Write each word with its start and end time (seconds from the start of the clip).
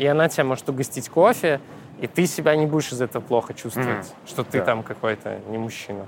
и 0.00 0.06
она 0.06 0.30
тебя 0.30 0.44
может 0.44 0.66
угостить 0.66 1.10
кофе, 1.10 1.60
и 2.00 2.06
ты 2.06 2.24
себя 2.26 2.56
не 2.56 2.64
будешь 2.64 2.90
из 2.90 3.02
этого 3.02 3.20
плохо 3.22 3.52
чувствовать, 3.52 4.06
Мгм. 4.06 4.26
что 4.26 4.42
ты 4.44 4.60
Да. 4.60 4.64
там 4.64 4.82
какой-то 4.82 5.38
не 5.50 5.58
мужчина. 5.58 6.06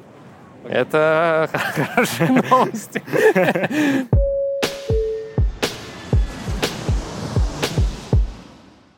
Это 0.64 1.50
хорошие 1.52 2.30
новости. 2.30 3.02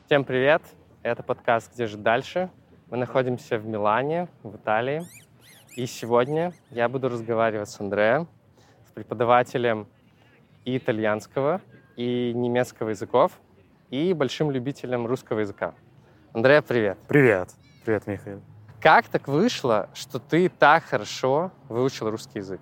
Всем 0.05 0.23
привет! 0.23 0.61
Это 1.03 1.23
подкаст 1.23 1.73
«Где 1.73 1.87
же 1.87 1.97
дальше?». 1.97 2.49
Мы 2.89 2.97
находимся 2.97 3.57
в 3.57 3.65
Милане, 3.65 4.27
в 4.43 4.55
Италии. 4.55 5.03
И 5.75 5.85
сегодня 5.87 6.53
я 6.69 6.87
буду 6.87 7.09
разговаривать 7.09 7.69
с 7.69 7.79
Андреа, 7.81 8.27
с 8.87 8.91
преподавателем 8.91 9.87
и 10.63 10.77
итальянского, 10.77 11.59
и 11.95 12.31
немецкого 12.33 12.89
языков, 12.89 13.33
и 13.95 14.13
большим 14.13 14.51
любителем 14.51 15.07
русского 15.07 15.39
языка. 15.39 15.73
Андреа, 16.33 16.61
привет! 16.61 16.97
Привет. 17.07 17.49
Привет, 17.85 18.07
Михаил. 18.07 18.41
Как 18.81 19.07
так 19.07 19.27
вышло, 19.27 19.87
что 19.93 20.19
ты 20.19 20.49
так 20.49 20.83
хорошо 20.83 21.51
выучил 21.69 22.09
русский 22.11 22.39
язык? 22.39 22.59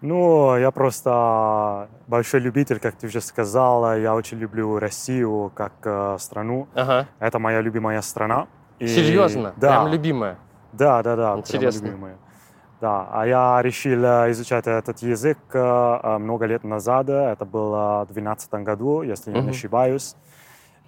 Ну, 0.00 0.56
я 0.56 0.70
просто 0.70 1.88
большой 2.08 2.40
любитель, 2.40 2.78
как 2.80 2.94
ты 2.96 3.06
уже 3.06 3.20
сказала. 3.20 3.98
Я 3.98 4.14
очень 4.14 4.38
люблю 4.38 4.78
Россию 4.78 5.52
как 5.54 5.72
э, 5.84 6.16
страну. 6.18 6.68
Ага. 6.74 7.06
Это 7.18 7.38
моя 7.38 7.60
любимая 7.60 8.00
страна. 8.02 8.46
И- 8.78 8.86
Серьезно? 8.88 9.52
Да. 9.56 9.68
Прям 9.82 9.92
любимая? 9.92 10.36
Да, 10.72 11.02
да, 11.02 11.16
да. 11.16 11.34
Интересно. 11.36 11.86
любимая. 11.86 12.16
Да, 12.80 13.08
а 13.12 13.26
я 13.26 13.60
решил 13.62 14.02
э, 14.02 14.30
изучать 14.30 14.66
этот 14.66 14.98
язык 15.02 15.38
э, 15.52 16.18
много 16.18 16.46
лет 16.46 16.64
назад. 16.64 17.10
Это 17.10 17.44
было 17.44 18.06
в 18.08 18.12
2012 18.14 18.52
году, 18.64 19.02
если 19.02 19.32
я 19.32 19.42
не 19.42 19.50
ошибаюсь. 19.50 20.16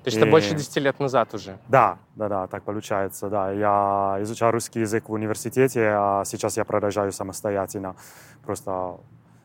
То 0.02 0.08
есть 0.08 0.16
это 0.18 0.26
И- 0.26 0.30
больше 0.30 0.54
10 0.54 0.80
лет 0.80 0.98
назад 1.00 1.32
уже? 1.34 1.58
Да, 1.68 1.98
да, 2.16 2.28
да, 2.28 2.46
так 2.48 2.64
получается, 2.64 3.28
да. 3.28 3.52
Я 3.52 4.18
изучал 4.22 4.50
русский 4.50 4.80
язык 4.80 5.08
в 5.08 5.12
университете, 5.12 5.90
а 5.94 6.24
сейчас 6.24 6.56
я 6.56 6.64
продолжаю 6.64 7.12
самостоятельно 7.12 7.94
просто 8.44 8.96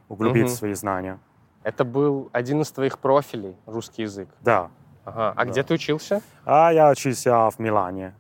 углубить 0.10 0.46
Мгм. 0.46 0.52
свои 0.52 0.74
знания. 0.74 1.20
Это 1.64 1.84
был 1.86 2.30
один 2.32 2.62
из 2.62 2.72
твоих 2.72 2.98
профилей, 2.98 3.56
русский 3.66 4.04
язык? 4.04 4.30
Да. 4.42 4.70
Ага. 5.06 5.34
А 5.36 5.46
Да. 5.46 5.52
где 5.52 5.62
ты 5.64 5.76
учился? 5.76 6.22
А 6.46 6.72
я 6.74 6.90
учился 6.90 7.50
в 7.52 7.60
Милане, 7.60 8.16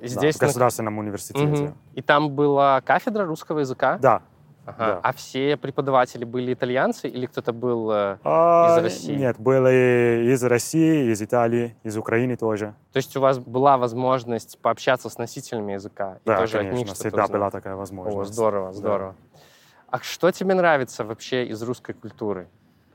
да, 0.00 0.06
Здесь? 0.06 0.36
в 0.36 0.40
на- 0.40 0.46
государственном 0.46 0.98
университете. 0.98 1.46
Мгм. 1.64 1.74
И 1.94 2.02
там 2.02 2.30
была 2.30 2.80
кафедра 2.82 3.24
русского 3.24 3.58
языка? 3.60 3.98
Да. 4.00 4.22
Ага. 4.64 4.76
да. 4.86 5.00
А 5.02 5.12
все 5.12 5.56
преподаватели 5.56 6.24
были 6.24 6.52
итальянцы 6.54 7.08
или 7.08 7.26
кто-то 7.26 7.52
был... 7.52 7.90
э, 7.90 8.18
А, 8.24 8.76
Из 8.78 8.82
России? 8.84 9.14
Нет, 9.16 9.36
были 9.38 10.32
из 10.32 10.42
России, 10.44 11.10
из 11.10 11.20
Италии, 11.20 11.74
из 11.82 11.96
Украины 11.96 12.36
тоже. 12.36 12.74
То 12.92 12.98
есть 12.98 13.16
у 13.16 13.20
вас 13.20 13.38
была 13.38 13.76
возможность 13.76 14.58
пообщаться 14.60 15.08
с 15.08 15.18
носителями 15.18 15.72
языка? 15.72 16.18
и 16.24 16.28
Да, 16.28 16.38
тоже 16.38 16.58
от 16.58 16.64
них 16.64 16.72
конечно, 16.74 16.94
всегда 16.94 17.24
узнать? 17.24 17.30
была 17.32 17.50
такая 17.50 17.74
возможность. 17.74 18.30
О, 18.30 18.32
здорово, 18.32 18.66
Да. 18.68 18.72
здорово. 18.72 19.14
А 19.90 19.98
что 19.98 20.30
тебе 20.30 20.54
нравится 20.54 21.04
вообще 21.04 21.44
из 21.46 21.60
русской 21.62 21.92
культуры? 21.92 22.46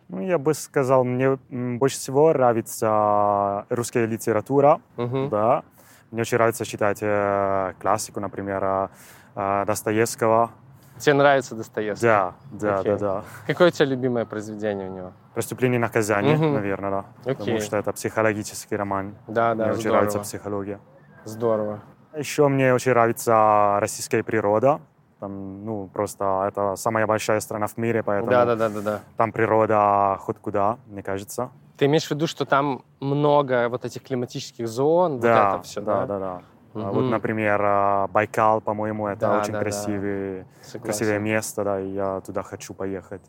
Ну, 0.09 0.21
я 0.21 0.37
бы 0.37 0.53
сказал, 0.53 1.03
мне 1.03 1.37
больше 1.49 1.97
всего 1.97 2.31
нравится 2.31 3.65
русская 3.69 4.05
литература. 4.05 4.79
Мгм. 4.95 5.29
Да. 5.29 5.63
Мне 6.11 6.21
очень 6.21 6.37
нравится 6.37 6.63
читать 6.65 6.99
э, 7.01 7.73
классику, 7.81 8.21
например, 8.21 8.63
э, 8.63 8.87
э, 9.35 9.63
Достоевского. 9.67 10.51
Тебе 10.99 11.13
нравится 11.13 11.55
Достоевский? 11.55 12.05
Да, 12.05 12.33
да, 12.51 12.79
Окей. 12.79 12.91
да, 12.93 12.97
да. 12.97 13.23
Какое 13.45 13.67
у 13.67 13.71
тебя 13.71 13.85
любимое 13.85 14.25
произведение 14.25 14.89
у 14.89 14.93
него? 14.93 15.11
Преступление 15.35 15.77
и 15.77 15.81
наказание, 15.81 16.35
Мгм. 16.37 16.53
наверное, 16.53 16.89
да. 16.91 17.05
Окей. 17.21 17.35
Потому 17.35 17.59
что 17.61 17.77
это 17.77 17.91
психологический 17.93 18.75
роман. 18.75 19.15
Да, 19.27 19.53
да, 19.53 19.65
мне 19.65 19.73
очень 19.73 19.89
нравится 19.89 20.19
психология. 20.19 20.79
Здорово. 21.23 21.81
Еще 22.15 22.47
мне 22.47 22.73
очень 22.73 22.91
нравится 22.91 23.77
российская 23.79 24.23
природа. 24.23 24.79
Там, 25.19 25.65
ну, 25.65 25.87
просто 25.87 26.45
это 26.47 26.75
самая 26.75 27.05
большая 27.07 27.39
страна 27.39 27.67
в 27.67 27.77
мире, 27.77 28.03
поэтому 28.03 28.31
Да, 28.31 28.45
да, 28.45 28.55
да, 28.55 28.69
да, 28.69 28.81
да. 28.81 28.99
там 29.17 29.31
природа 29.31 30.17
хоть 30.19 30.37
куда, 30.37 30.77
мне 30.87 31.01
кажется. 31.03 31.49
Ты 31.77 31.85
имеешь 31.85 32.07
в 32.07 32.11
виду, 32.11 32.27
что 32.27 32.45
там 32.45 32.83
много 32.99 33.69
вот 33.69 33.85
этих 33.85 34.03
климатических 34.03 34.67
зон, 34.67 35.19
да, 35.19 35.49
вот 35.51 35.53
это 35.59 35.63
все, 35.63 35.81
да, 35.81 36.05
да? 36.05 36.05
да, 36.05 36.19
да. 36.19 36.41
А 36.73 36.79
Мгм. 36.79 36.91
Вот, 36.91 37.09
например, 37.09 37.61
э, 37.61 38.07
Байкал, 38.09 38.61
по-моему, 38.61 39.07
это 39.07 39.21
Да, 39.21 39.39
очень 39.39 39.53
да, 39.53 39.59
да. 39.59 39.63
красивый, 39.63 40.45
Согласен. 40.61 40.81
красивое 40.81 41.19
место, 41.19 41.63
да, 41.63 41.79
и 41.79 41.89
я 41.89 42.21
туда 42.21 42.43
хочу 42.43 42.73
поехать. 42.73 43.21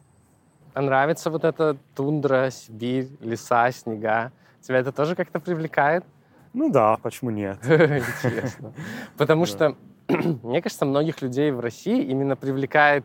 А 0.74 0.82
нравится 0.82 1.30
вот 1.30 1.44
эта 1.44 1.76
тундра, 1.94 2.50
Сибирь, 2.50 3.08
леса, 3.20 3.70
снега? 3.70 4.32
Тебя 4.60 4.78
это 4.78 4.92
тоже 4.92 5.14
как-то 5.16 5.40
привлекает? 5.40 6.04
Ну 6.52 6.70
да, 6.70 6.96
почему 7.02 7.30
нет? 7.30 7.58
Интересно. 7.66 8.72
Потому 9.16 9.44
Да. 9.46 9.48
что, 9.48 9.76
мне 10.42 10.60
кажется, 10.60 10.84
многих 10.84 11.22
людей 11.22 11.50
в 11.50 11.60
России 11.60 12.02
именно 12.04 12.36
привлекает 12.36 13.04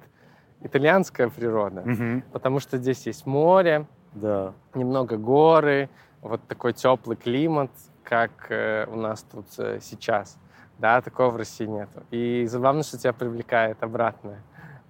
итальянская 0.61 1.29
природа. 1.29 1.83
Потому 2.31 2.59
что 2.59 2.77
здесь 2.77 3.05
есть 3.07 3.25
море, 3.25 3.85
Да. 4.13 4.53
немного 4.73 5.17
горы, 5.17 5.89
вот 6.21 6.41
такой 6.47 6.73
теплый 6.73 7.15
климат, 7.17 7.71
как 8.13 8.31
э, 8.49 8.85
у 8.91 8.95
нас 8.95 9.23
тут 9.23 9.47
э, 9.57 9.79
сейчас. 9.81 10.37
Да, 10.77 11.01
такого 11.01 11.31
в 11.31 11.35
России 11.37 11.65
нету. 11.65 12.03
И 12.11 12.45
забавно, 12.47 12.83
что 12.83 12.97
тебя 12.99 13.11
привлекает 13.11 13.81
обратное. 13.81 14.39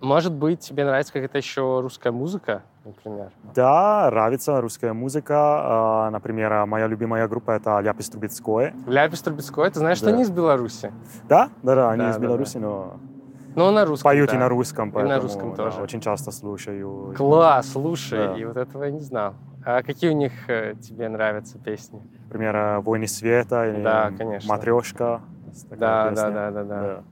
Может 0.02 0.34
быть, 0.34 0.60
тебе 0.60 0.84
нравится 0.84 1.14
какая-то 1.14 1.38
еще 1.38 1.80
русская 1.80 2.12
музыка, 2.12 2.64
например? 2.84 3.32
Да, 3.56 4.10
нравится 4.12 4.60
русская 4.60 4.92
музыка. 4.92 5.36
А, 5.38 6.10
Например, 6.12 6.66
моя 6.66 6.88
любимая 6.88 7.26
группа 7.30 7.52
это 7.52 7.80
Ляпис 7.80 8.10
Трубецкое. 8.10 8.74
Ляпис 8.88 9.22
Трубецкой, 9.22 9.70
ты 9.72 9.80
знаешь, 9.80 9.98
что 10.00 10.08
Да. 10.08 10.14
они 10.14 10.24
из 10.24 10.30
Беларуси? 10.30 10.92
Да, 11.30 11.50
да, 11.64 11.76
да, 11.76 11.92
они 11.92 12.04
Да, 12.04 12.10
из 12.10 12.16
да, 12.18 12.22
Беларуси, 12.22 12.58
но 12.58 12.98
Ну, 13.56 13.72
на 13.72 13.86
русском, 13.86 14.10
поют 14.10 14.30
да. 14.30 14.36
и 14.36 14.40
на 14.40 14.50
русском, 14.50 14.92
поэтому 14.92 15.22
русском 15.22 15.50
да, 15.52 15.56
тоже. 15.56 15.82
очень 15.82 16.02
часто 16.02 16.32
слушаю. 16.32 17.14
Класс, 17.16 17.72
слушай, 17.72 18.28
Да. 18.28 18.38
и 18.38 18.46
вот 18.46 18.58
этого 18.58 18.84
я 18.84 18.92
не 18.92 19.00
знал. 19.02 19.36
А 19.66 19.82
какие 19.84 20.10
у 20.10 20.14
них 20.14 20.32
э, 20.50 20.76
тебе 20.82 21.08
нравятся 21.08 21.58
песни? 21.58 22.02
Например, 22.26 22.56
э, 22.56 22.80
«Войны 22.80 23.08
света» 23.08 23.70
или 23.70 23.82
Да, 23.82 24.12
конечно. 24.18 24.50
«Матрешка». 24.50 25.22
Да, 25.70 25.78
да, 25.78 26.10
песня. 26.10 26.32
да, 26.32 26.52
да, 26.52 26.64
да. 26.64 27.04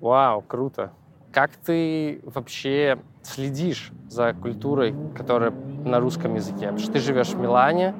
Вау, 0.00 0.40
круто. 0.40 0.92
Как 1.32 1.50
ты 1.50 2.20
вообще 2.24 2.98
следишь 3.22 3.92
за 4.08 4.32
культурой, 4.32 4.94
которая 5.14 5.52
на 5.84 6.00
русском 6.00 6.34
языке? 6.34 6.60
Потому 6.60 6.78
что 6.78 6.92
ты 6.92 6.98
живешь 6.98 7.28
в 7.28 7.38
Милане. 7.38 7.94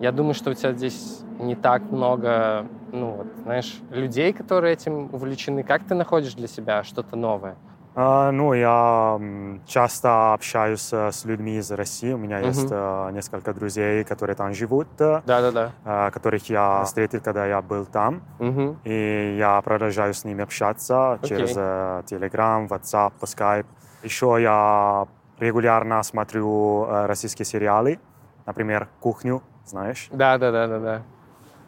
Я 0.00 0.12
думаю, 0.12 0.34
что 0.34 0.50
у 0.50 0.54
тебя 0.54 0.72
здесь 0.72 1.22
не 1.38 1.54
так 1.54 1.82
много, 1.90 2.66
ну 2.92 3.16
вот, 3.16 3.26
знаешь, 3.44 3.80
людей, 3.90 4.32
которые 4.32 4.72
этим 4.74 5.08
увлечены. 5.12 5.62
Как 5.62 5.82
ты 5.84 5.94
находишь 5.94 6.34
для 6.34 6.48
себя 6.48 6.82
что-то 6.82 7.16
новое? 7.16 7.56
А, 7.98 8.30
ну, 8.30 8.52
я 8.52 9.18
часто 9.66 10.34
общаюсь 10.34 10.92
э, 10.92 11.10
с 11.10 11.24
людьми 11.24 11.56
из 11.56 11.70
России. 11.70 12.12
У 12.12 12.18
меня 12.18 12.38
Мгм. 12.40 12.46
есть 12.48 12.68
э, 12.70 13.10
несколько 13.12 13.54
друзей, 13.54 14.04
которые 14.04 14.36
там 14.36 14.52
живут, 14.52 14.88
э, 14.98 15.22
Да-да-да. 15.24 15.72
э, 15.82 16.10
которых 16.10 16.50
я 16.50 16.84
встретил, 16.84 17.20
когда 17.22 17.46
я 17.46 17.62
был 17.62 17.86
там. 17.86 18.20
Мгм. 18.38 18.78
И 18.84 19.36
я 19.38 19.62
продолжаю 19.62 20.12
с 20.12 20.24
ними 20.24 20.42
общаться 20.42 21.14
Окей. 21.14 21.28
через 21.28 21.56
Telegram, 21.56 22.68
WhatsApp, 22.68 23.12
Skype. 23.22 23.66
Еще 24.02 24.36
я 24.42 25.06
регулярно 25.38 26.02
смотрю 26.02 26.86
российские 27.06 27.46
сериалы, 27.46 27.98
например, 28.44 28.88
«Кухню», 29.00 29.42
знаешь? 29.64 30.08
Да-да-да-да-да. 30.12 31.02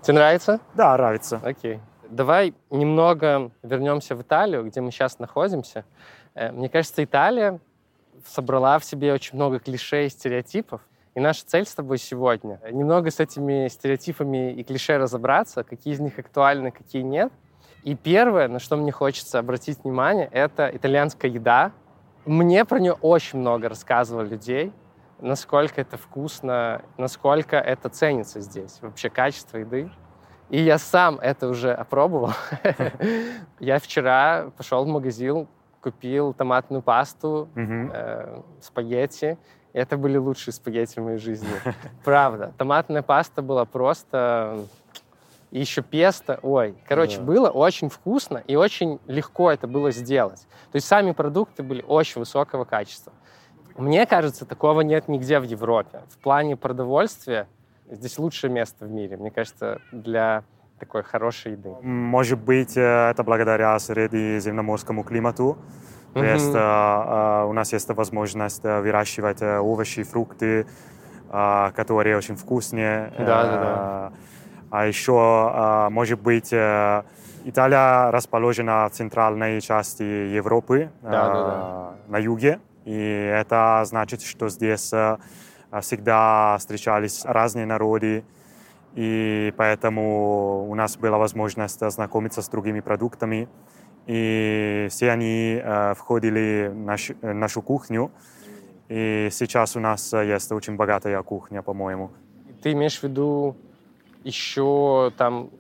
Тебе 0.02 0.14
нравится? 0.14 0.60
Да, 0.74 0.92
нравится. 0.94 1.40
Окей. 1.42 1.80
Давай 2.08 2.54
немного 2.70 3.50
вернемся 3.62 4.14
в 4.14 4.22
Италию, 4.22 4.64
где 4.64 4.80
мы 4.80 4.90
сейчас 4.90 5.18
находимся. 5.18 5.84
Э, 6.34 6.52
Мне 6.52 6.68
кажется, 6.68 7.04
Италия 7.04 7.60
собрала 8.26 8.78
в 8.78 8.84
себе 8.84 9.12
очень 9.12 9.36
много 9.36 9.58
клише 9.58 10.06
и 10.06 10.08
стереотипов. 10.08 10.80
И 11.14 11.20
наша 11.20 11.44
цель 11.44 11.66
с 11.66 11.74
тобой 11.74 11.98
сегодня— 11.98 12.60
немного 12.70 13.10
с 13.10 13.18
этими 13.18 13.68
стереотипами 13.68 14.52
и 14.52 14.62
клише 14.62 14.98
разобраться, 14.98 15.64
какие 15.64 15.94
из 15.94 16.00
них 16.00 16.18
актуальны, 16.18 16.70
какие 16.70 17.02
нет. 17.02 17.32
И 17.82 17.94
первое, 17.94 18.48
на 18.48 18.58
что 18.60 18.76
мне 18.76 18.92
хочется 18.92 19.38
обратить 19.38 19.82
внимание, 19.82 20.28
это 20.30 20.70
итальянская 20.72 21.30
еда. 21.30 21.72
Мне 22.24 22.64
про 22.64 22.78
нее 22.78 22.92
очень 22.92 23.38
много 23.40 23.68
рассказывало 23.68 24.22
людей, 24.22 24.72
насколько 25.20 25.80
это 25.80 25.96
вкусно, 25.96 26.82
насколько 26.96 27.56
это 27.56 27.88
ценится 27.88 28.40
здесь, 28.40 28.78
вообще 28.80 29.10
качество 29.10 29.58
еды. 29.58 29.90
И 30.48 30.60
я 30.62 30.78
сам 30.78 31.18
это 31.18 31.48
уже 31.48 31.72
опробовал. 31.74 32.32
Я 33.60 33.78
вчера 33.78 34.50
пошел 34.56 34.82
в 34.84 34.88
магазин, 34.88 35.46
купил 35.82 36.32
томатную 36.32 36.80
пасту, 36.82 37.48
э, 37.54 38.40
спагетти. 38.62 39.36
Это 39.74 39.98
были 39.98 40.16
лучшие 40.16 40.54
спагетти 40.54 41.00
в 41.00 41.04
моей 41.04 41.18
жизни. 41.18 41.48
Правда. 42.04 42.54
Томатная 42.56 43.02
паста 43.02 43.42
была 43.42 43.64
просто... 43.66 44.64
И 45.50 45.60
еще 45.60 45.80
песто. 45.82 46.38
Ой, 46.42 46.74
короче, 46.86 47.18
Да. 47.18 47.24
было 47.24 47.48
очень 47.48 47.88
вкусно 47.88 48.42
и 48.46 48.54
очень 48.54 49.00
легко 49.06 49.50
это 49.50 49.66
было 49.66 49.90
сделать. 49.90 50.46
То 50.72 50.76
есть 50.76 50.86
сами 50.86 51.12
продукты 51.12 51.62
были 51.62 51.82
очень 51.86 52.20
высокого 52.20 52.64
качества. 52.64 53.14
Мне 53.78 54.06
кажется, 54.06 54.44
такого 54.44 54.80
нет 54.82 55.08
нигде 55.08 55.40
в 55.40 55.44
Европе. 55.44 56.00
В 56.10 56.18
плане 56.18 56.56
продовольствия 56.56 57.46
Здесь 57.90 58.18
лучшее 58.18 58.50
место 58.52 58.84
в 58.84 58.90
мире, 58.90 59.16
мне 59.16 59.30
кажется, 59.30 59.80
для 59.92 60.42
такой 60.78 61.02
хорошей 61.02 61.52
еды. 61.52 61.74
Может 61.80 62.38
быть, 62.38 62.76
э, 62.76 63.10
это 63.10 63.22
благодаря 63.24 63.78
средиземноморскому 63.78 65.04
климату. 65.04 65.56
То 66.12 66.20
Мгм. 66.20 66.28
есть 66.28 66.54
э, 66.54 67.44
у 67.48 67.52
нас 67.54 67.72
есть 67.72 67.88
возможность 67.88 68.62
э, 68.64 68.80
выращивать 68.82 69.40
э, 69.40 69.58
овощи, 69.58 70.02
фрукты, 70.02 70.66
э, 71.32 71.70
которые 71.74 72.18
очень 72.18 72.36
вкусные. 72.36 73.10
Да, 73.18 73.24
да, 73.24 73.42
Э, 73.42 73.60
да. 73.60 74.12
А 74.70 74.86
еще, 74.86 75.12
э, 75.54 75.88
может 75.88 76.20
быть, 76.20 76.52
э, 76.52 77.02
Италия 77.44 78.10
расположена 78.10 78.86
в 78.90 78.92
центральной 78.92 79.62
части 79.62 80.02
Европы, 80.02 80.90
Да, 81.02 81.10
да, 81.10 81.28
э, 81.28 81.32
да. 81.32 81.94
на 82.08 82.18
юге. 82.18 82.60
И 82.88 82.94
это 82.94 83.82
значит, 83.84 84.22
что 84.22 84.48
здесь 84.48 84.94
э, 84.94 85.18
всегда 85.82 86.56
встречались 86.58 87.22
разные 87.26 87.66
народы, 87.66 88.24
и 88.94 89.52
поэтому 89.58 90.66
у 90.70 90.74
нас 90.74 90.96
была 90.96 91.18
возможность 91.18 91.82
ознакомиться 91.82 92.40
с 92.40 92.48
другими 92.48 92.80
продуктами. 92.80 93.46
И 94.06 94.86
все 94.88 95.10
они 95.10 95.60
э, 95.62 95.92
входили 95.98 96.70
в 96.72 96.76
наш- 96.76 97.10
э, 97.20 97.32
нашу 97.34 97.60
кухню. 97.60 98.10
И 98.88 99.28
сейчас 99.32 99.76
у 99.76 99.80
нас 99.80 100.14
есть 100.14 100.50
очень 100.50 100.76
богатая 100.76 101.22
кухня, 101.22 101.60
по-моему. 101.60 102.10
Ты 102.62 102.72
имеешь 102.72 103.00
в 103.00 103.02
виду 103.02 103.54
еще 104.24 105.12
там 105.18 105.50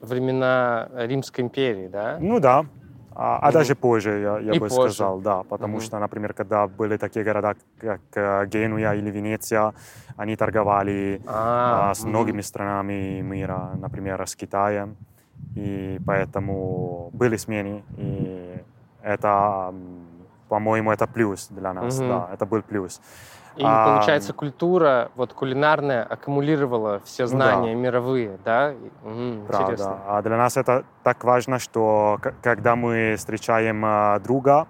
времена 0.00 0.88
Римской 0.94 1.44
империи, 1.44 1.88
да? 1.88 2.16
Ну 2.20 2.40
да, 2.40 2.64
а, 3.14 3.38
а 3.38 3.48
Мгм. 3.48 3.52
даже 3.52 3.74
позже, 3.74 4.10
я, 4.20 4.38
я 4.38 4.54
И 4.54 4.58
бы 4.58 4.68
позже. 4.68 4.90
сказал, 4.92 5.20
да, 5.20 5.42
потому 5.44 5.76
Мгм. 5.76 5.80
что, 5.86 5.98
например, 5.98 6.32
когда 6.34 6.66
были 6.66 6.96
такие 6.96 7.24
города, 7.24 7.54
как 7.80 8.00
э, 8.14 8.46
Генуя 8.46 8.94
или 8.94 9.10
Венеция, 9.10 9.72
они 10.16 10.36
торговали 10.36 11.20
А, 11.26 11.90
а, 11.90 11.94
с 11.94 12.00
мгм. 12.00 12.08
многими 12.10 12.40
странами 12.42 13.20
мира, 13.22 13.76
например, 13.78 14.20
с 14.26 14.34
Китаем. 14.36 14.96
И 15.54 16.00
поэтому 16.04 17.10
были 17.12 17.36
смены, 17.36 17.84
и 17.96 18.64
это, 19.02 19.72
по-моему, 20.48 20.90
это 20.90 21.06
плюс 21.06 21.46
для 21.50 21.72
нас, 21.72 21.98
Мгм. 22.00 22.08
да, 22.08 22.30
это 22.34 22.46
был 22.46 22.62
плюс. 22.62 23.00
И 23.56 23.62
А, 23.64 23.84
получается, 23.84 24.32
культура 24.32 25.10
вот 25.14 25.32
кулинарная 25.32 26.02
аккумулировала 26.02 27.00
все 27.04 27.22
Ну 27.24 27.28
знания 27.28 27.74
мировые, 27.74 28.38
да? 28.44 28.72
И- 28.72 28.76
мгм, 29.02 29.46
Правда. 29.46 29.72
Интересно. 29.72 30.02
А 30.06 30.22
для 30.22 30.36
нас 30.36 30.56
это 30.56 30.84
так 31.04 31.22
важно, 31.24 31.58
что 31.58 32.18
когда 32.42 32.74
мы 32.74 33.14
встречаем 33.16 33.82
а, 33.84 34.18
друга, 34.18 34.66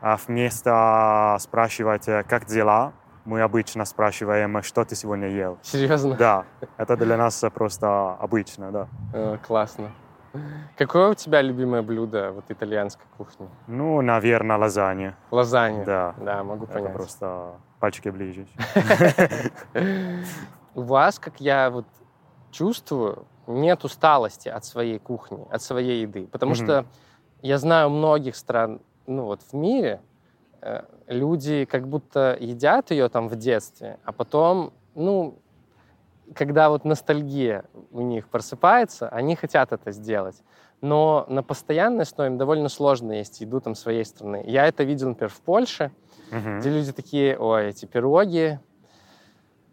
а, 0.00 0.16
вместо 0.26 1.36
спрашивать, 1.40 2.08
э, 2.08 2.24
как 2.24 2.46
дела, 2.46 2.92
мы 3.24 3.42
обычно 3.42 3.84
спрашиваем, 3.84 4.62
что 4.62 4.84
ты 4.84 4.94
сегодня 4.96 5.28
ел. 5.28 5.58
Серьезно? 5.62 6.16
Да, 6.16 6.44
это 6.78 6.96
для 6.96 7.16
нас 7.16 7.42
э, 7.44 7.50
просто 7.50 8.14
обычно, 8.20 8.72
да. 8.72 8.86
Э, 9.12 9.36
Классно. 9.46 9.90
Какое 10.76 11.10
у 11.10 11.14
тебя 11.14 11.40
любимое 11.42 11.82
блюдо 11.82 12.32
вот 12.32 12.44
итальянской 12.50 13.06
кухни? 13.16 13.48
Ну, 13.68 14.02
наверное, 14.02 14.58
лазанья. 14.58 15.14
Лазанья. 15.30 15.84
Да. 15.84 16.14
Да, 16.18 16.44
могу 16.44 16.64
Это 16.64 16.74
понять. 16.74 16.92
просто 16.92 17.52
пальчики 17.80 18.08
ближе. 18.08 18.46
У 20.74 20.82
вас, 20.82 21.18
как 21.18 21.40
я 21.40 21.70
вот 21.70 21.86
чувствую, 22.50 23.26
нет 23.46 23.84
усталости 23.84 24.48
от 24.48 24.64
своей 24.64 24.98
кухни, 24.98 25.46
от 25.50 25.62
своей 25.62 26.02
еды. 26.02 26.26
Потому 26.26 26.54
что 26.54 26.86
я 27.42 27.58
знаю 27.58 27.90
многих 27.90 28.36
стран, 28.36 28.80
ну 29.06 29.24
вот 29.24 29.42
в 29.42 29.54
мире, 29.54 30.00
э, 30.62 30.82
люди 31.06 31.64
как 31.64 31.86
будто 31.88 32.36
едят 32.40 32.90
ее 32.90 33.08
там 33.08 33.28
в 33.28 33.36
детстве, 33.36 33.98
а 34.04 34.12
потом, 34.12 34.72
ну, 34.94 35.38
когда 36.34 36.70
вот 36.70 36.84
ностальгия 36.84 37.64
у 37.92 38.00
них 38.00 38.28
просыпается, 38.28 39.08
они 39.08 39.36
хотят 39.36 39.72
это 39.72 39.92
сделать. 39.92 40.42
Но 40.80 41.24
на 41.28 41.42
постоянной 41.42 42.02
основе 42.02 42.30
им 42.30 42.38
довольно 42.38 42.68
сложно 42.68 43.12
есть 43.12 43.40
еду 43.40 43.60
там 43.60 43.74
своей 43.74 44.04
страны. 44.04 44.42
Я 44.46 44.66
это 44.66 44.82
видел, 44.82 45.08
например, 45.08 45.30
в 45.30 45.40
Польше, 45.40 45.90
Мгм. 46.30 46.60
где 46.60 46.70
люди 46.70 46.92
такие, 46.92 47.38
ой, 47.38 47.68
эти 47.68 47.86
пироги, 47.86 48.58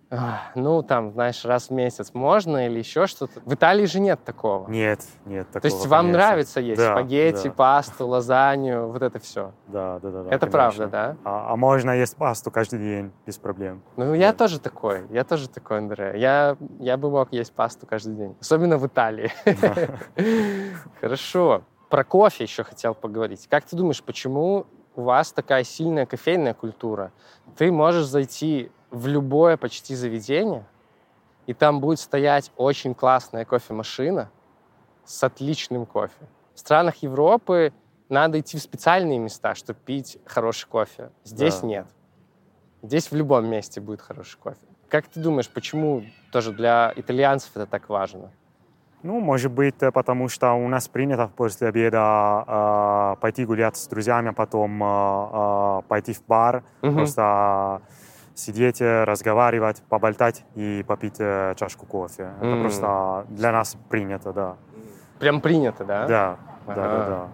ах, 0.09 0.51
ну, 0.55 0.83
там, 0.83 1.11
знаешь, 1.11 1.43
раз 1.43 1.69
в 1.69 1.71
месяц 1.71 2.13
можно 2.13 2.67
или 2.67 2.77
еще 2.79 3.07
что-то. 3.07 3.41
В 3.43 3.53
Италии 3.55 3.85
же 3.85 3.99
нет 3.99 4.23
такого. 4.23 4.69
Нет, 4.69 5.01
нет 5.25 5.47
такого. 5.47 5.61
То 5.61 5.67
есть 5.67 5.85
вам 5.87 6.01
конечно. 6.07 6.17
нравится 6.27 6.59
есть 6.61 6.77
Да, 6.81 6.91
спагетти, 6.91 7.47
да. 7.47 7.53
пасту, 7.53 8.07
лазанью, 8.07 8.89
вот 8.91 9.01
это 9.01 9.17
все. 9.19 9.53
Да, 9.67 9.99
да, 9.99 10.11
да. 10.11 10.19
это 10.29 10.45
конечно. 10.47 10.51
правда, 10.51 10.87
да? 10.87 11.17
А, 11.23 11.53
а 11.53 11.55
можно 11.55 11.91
есть 11.91 12.15
пасту 12.15 12.51
каждый 12.51 12.77
день 12.79 13.11
без 13.25 13.37
проблем. 13.39 13.81
Ну, 13.97 14.13
я 14.13 14.31
Да. 14.31 14.37
тоже 14.37 14.59
такой, 14.59 15.07
я 15.09 15.23
тоже 15.23 15.49
такой, 15.49 15.79
Андре. 15.79 16.13
Я, 16.17 16.57
я 16.79 16.97
бы 16.97 17.09
мог 17.09 17.33
есть 17.33 17.53
пасту 17.53 17.87
каждый 17.87 18.13
день, 18.15 18.35
особенно 18.39 18.77
в 18.77 18.85
Италии. 18.85 19.31
Хорошо. 21.01 21.63
Про 21.89 22.03
кофе 22.03 22.43
еще 22.43 22.63
хотел 22.63 22.95
поговорить. 22.95 23.47
Как 23.49 23.65
ты 23.65 23.75
думаешь, 23.75 24.03
почему 24.03 24.65
у 24.95 25.03
вас 25.03 25.31
такая 25.31 25.63
сильная 25.63 26.05
кофейная 26.05 26.53
культура? 26.53 27.11
Ты 27.57 27.71
можешь 27.71 28.05
зайти 28.05 28.71
в 28.91 29.07
любое 29.07 29.57
почти 29.57 29.95
заведение, 29.95 30.65
и 31.47 31.53
там 31.53 31.79
будет 31.79 31.99
стоять 31.99 32.51
очень 32.57 32.93
классная 32.93 33.45
кофемашина 33.45 34.29
с 35.03 35.23
отличным 35.23 35.85
кофе. 35.85 36.27
В 36.53 36.59
странах 36.59 36.97
Европы 36.97 37.73
надо 38.09 38.39
идти 38.39 38.57
в 38.57 38.61
специальные 38.61 39.19
места, 39.19 39.55
чтобы 39.55 39.79
пить 39.83 40.17
хороший 40.25 40.67
кофе. 40.67 41.11
Здесь 41.23 41.59
Да. 41.61 41.67
нет. 41.67 41.87
Здесь 42.81 43.09
в 43.11 43.15
любом 43.15 43.47
месте 43.47 43.81
будет 43.81 44.01
хороший 44.01 44.37
кофе. 44.37 44.59
Как 44.89 45.07
ты 45.07 45.19
думаешь, 45.19 45.49
почему 45.49 46.03
тоже 46.31 46.51
для 46.51 46.93
итальянцев 46.95 47.51
это 47.55 47.65
так 47.65 47.89
важно? 47.89 48.31
Ну, 49.03 49.19
может 49.19 49.51
быть, 49.51 49.75
э, 49.83 49.91
потому 49.91 50.29
что 50.29 50.53
у 50.53 50.67
нас 50.69 50.87
принято 50.87 51.29
после 51.35 51.67
обеда 51.67 52.43
э, 52.47 53.15
пойти 53.21 53.45
гулять 53.45 53.75
с 53.75 53.87
друзьями, 53.87 54.29
а 54.29 54.33
потом 54.33 54.81
э, 54.81 55.81
пойти 55.89 56.13
в 56.13 56.23
бар, 56.25 56.63
Мгм. 56.81 56.95
просто 56.95 57.81
сидеть, 58.33 58.81
э, 58.81 59.03
разговаривать, 59.03 59.83
поболтать 59.89 60.45
и 60.55 60.83
попить 60.87 61.17
э, 61.19 61.53
чашку 61.57 61.85
кофе. 61.85 62.31
Это 62.39 62.47
М. 62.55 62.61
просто 62.61 63.25
для 63.29 63.51
нас 63.51 63.75
принято, 63.89 64.31
да. 64.31 64.55
Прям 65.19 65.41
принято, 65.41 65.83
да? 65.83 66.07
Да, 66.07 66.37
да, 66.67 66.75
да, 66.75 66.83
Ага. 66.85 67.05
да. 67.07 67.27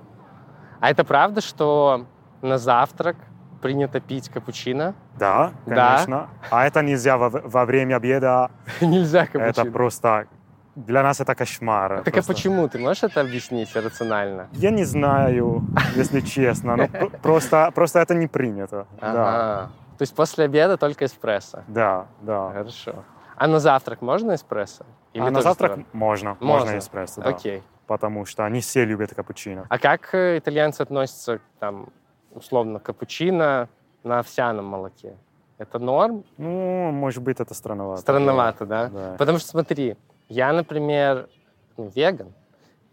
А 0.81 0.89
это 0.89 1.03
правда, 1.03 1.41
что 1.41 2.05
на 2.41 2.57
завтрак 2.57 3.15
принято 3.61 3.99
пить 3.99 4.29
капучино? 4.29 4.95
Да, 5.19 5.51
Да. 5.67 5.75
конечно. 5.97 6.29
А 6.49 6.65
это 6.65 6.81
нельзя 6.81 7.17
во, 7.17 7.29
во 7.29 7.65
время 7.65 7.97
обеда. 7.97 8.49
Нельзя 8.81 9.25
Это 9.25 9.31
капучино. 9.53 9.71
просто... 9.71 10.27
Для 10.75 11.03
нас 11.03 11.19
это 11.19 11.35
кошмар. 11.35 11.97
Так 12.03 12.07
а 12.07 12.11
просто. 12.11 12.33
почему? 12.33 12.67
Ты 12.69 12.79
можешь 12.79 13.03
это 13.03 13.21
объяснить 13.21 13.75
рационально? 13.75 14.47
Я 14.53 14.71
не 14.71 14.85
знаю, 14.85 15.61
если 15.95 16.21
честно, 16.21 16.75
но 16.75 16.87
пр- 16.87 17.09
просто, 17.21 17.71
просто 17.75 17.99
это 17.99 18.13
не 18.15 18.27
принято. 18.27 18.85
Да, 19.01 19.11
Ага. 19.11 19.69
То 19.97 20.03
есть 20.03 20.15
после 20.15 20.45
обеда 20.45 20.77
только 20.77 21.05
эспрессо? 21.05 21.63
да, 21.67 22.05
да. 22.21 22.51
Хорошо. 22.51 22.93
А 23.35 23.47
на 23.47 23.59
завтрак 23.59 24.01
можно 24.01 24.33
эспрессо? 24.35 24.85
Или 25.13 25.23
а 25.27 25.31
на 25.31 25.41
завтрак 25.41 25.77
можно, 25.93 26.37
Можно. 26.39 26.45
можно 26.45 26.77
эспрессо, 26.77 27.21
да. 27.21 27.29
Окей. 27.29 27.63
Потому 27.87 28.25
что 28.25 28.47
не 28.49 28.59
все 28.59 28.85
любят 28.85 29.13
капучино. 29.15 29.65
А 29.69 29.79
как 29.79 30.13
э, 30.13 30.37
итальянцы 30.37 30.81
относятся, 30.81 31.39
там, 31.59 31.87
условно, 32.31 32.79
капучино 32.79 33.67
на 34.03 34.19
овсяном 34.19 34.65
молоке? 34.65 35.15
Это 35.57 35.79
норм? 35.79 36.23
Ну, 36.37 36.91
может 36.91 37.23
быть, 37.23 37.39
это 37.39 37.53
странновато. 37.53 38.01
Странновато, 38.01 38.65
да? 38.65 38.87
Да. 38.89 39.15
Потому 39.17 39.39
что 39.39 39.49
смотри, 39.49 39.97
я, 40.29 40.53
например, 40.53 41.27
ну, 41.75 41.91
веган, 41.93 42.33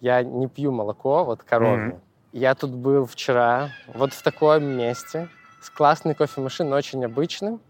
я 0.01 0.23
не 0.23 0.49
пью 0.49 0.73
молоко, 0.73 1.25
вот 1.25 1.43
коровье. 1.43 1.87
Мгм. 1.87 2.01
Я 2.33 2.55
тут 2.55 2.73
был 2.73 3.07
вчера, 3.07 3.71
вот 3.95 4.13
в 4.13 4.23
таком 4.23 4.65
месте, 4.65 5.29
с 5.61 5.71
классной 5.71 6.15
кофемашиной, 6.15 6.77
очень 6.77 7.05
обычным, 7.05 7.61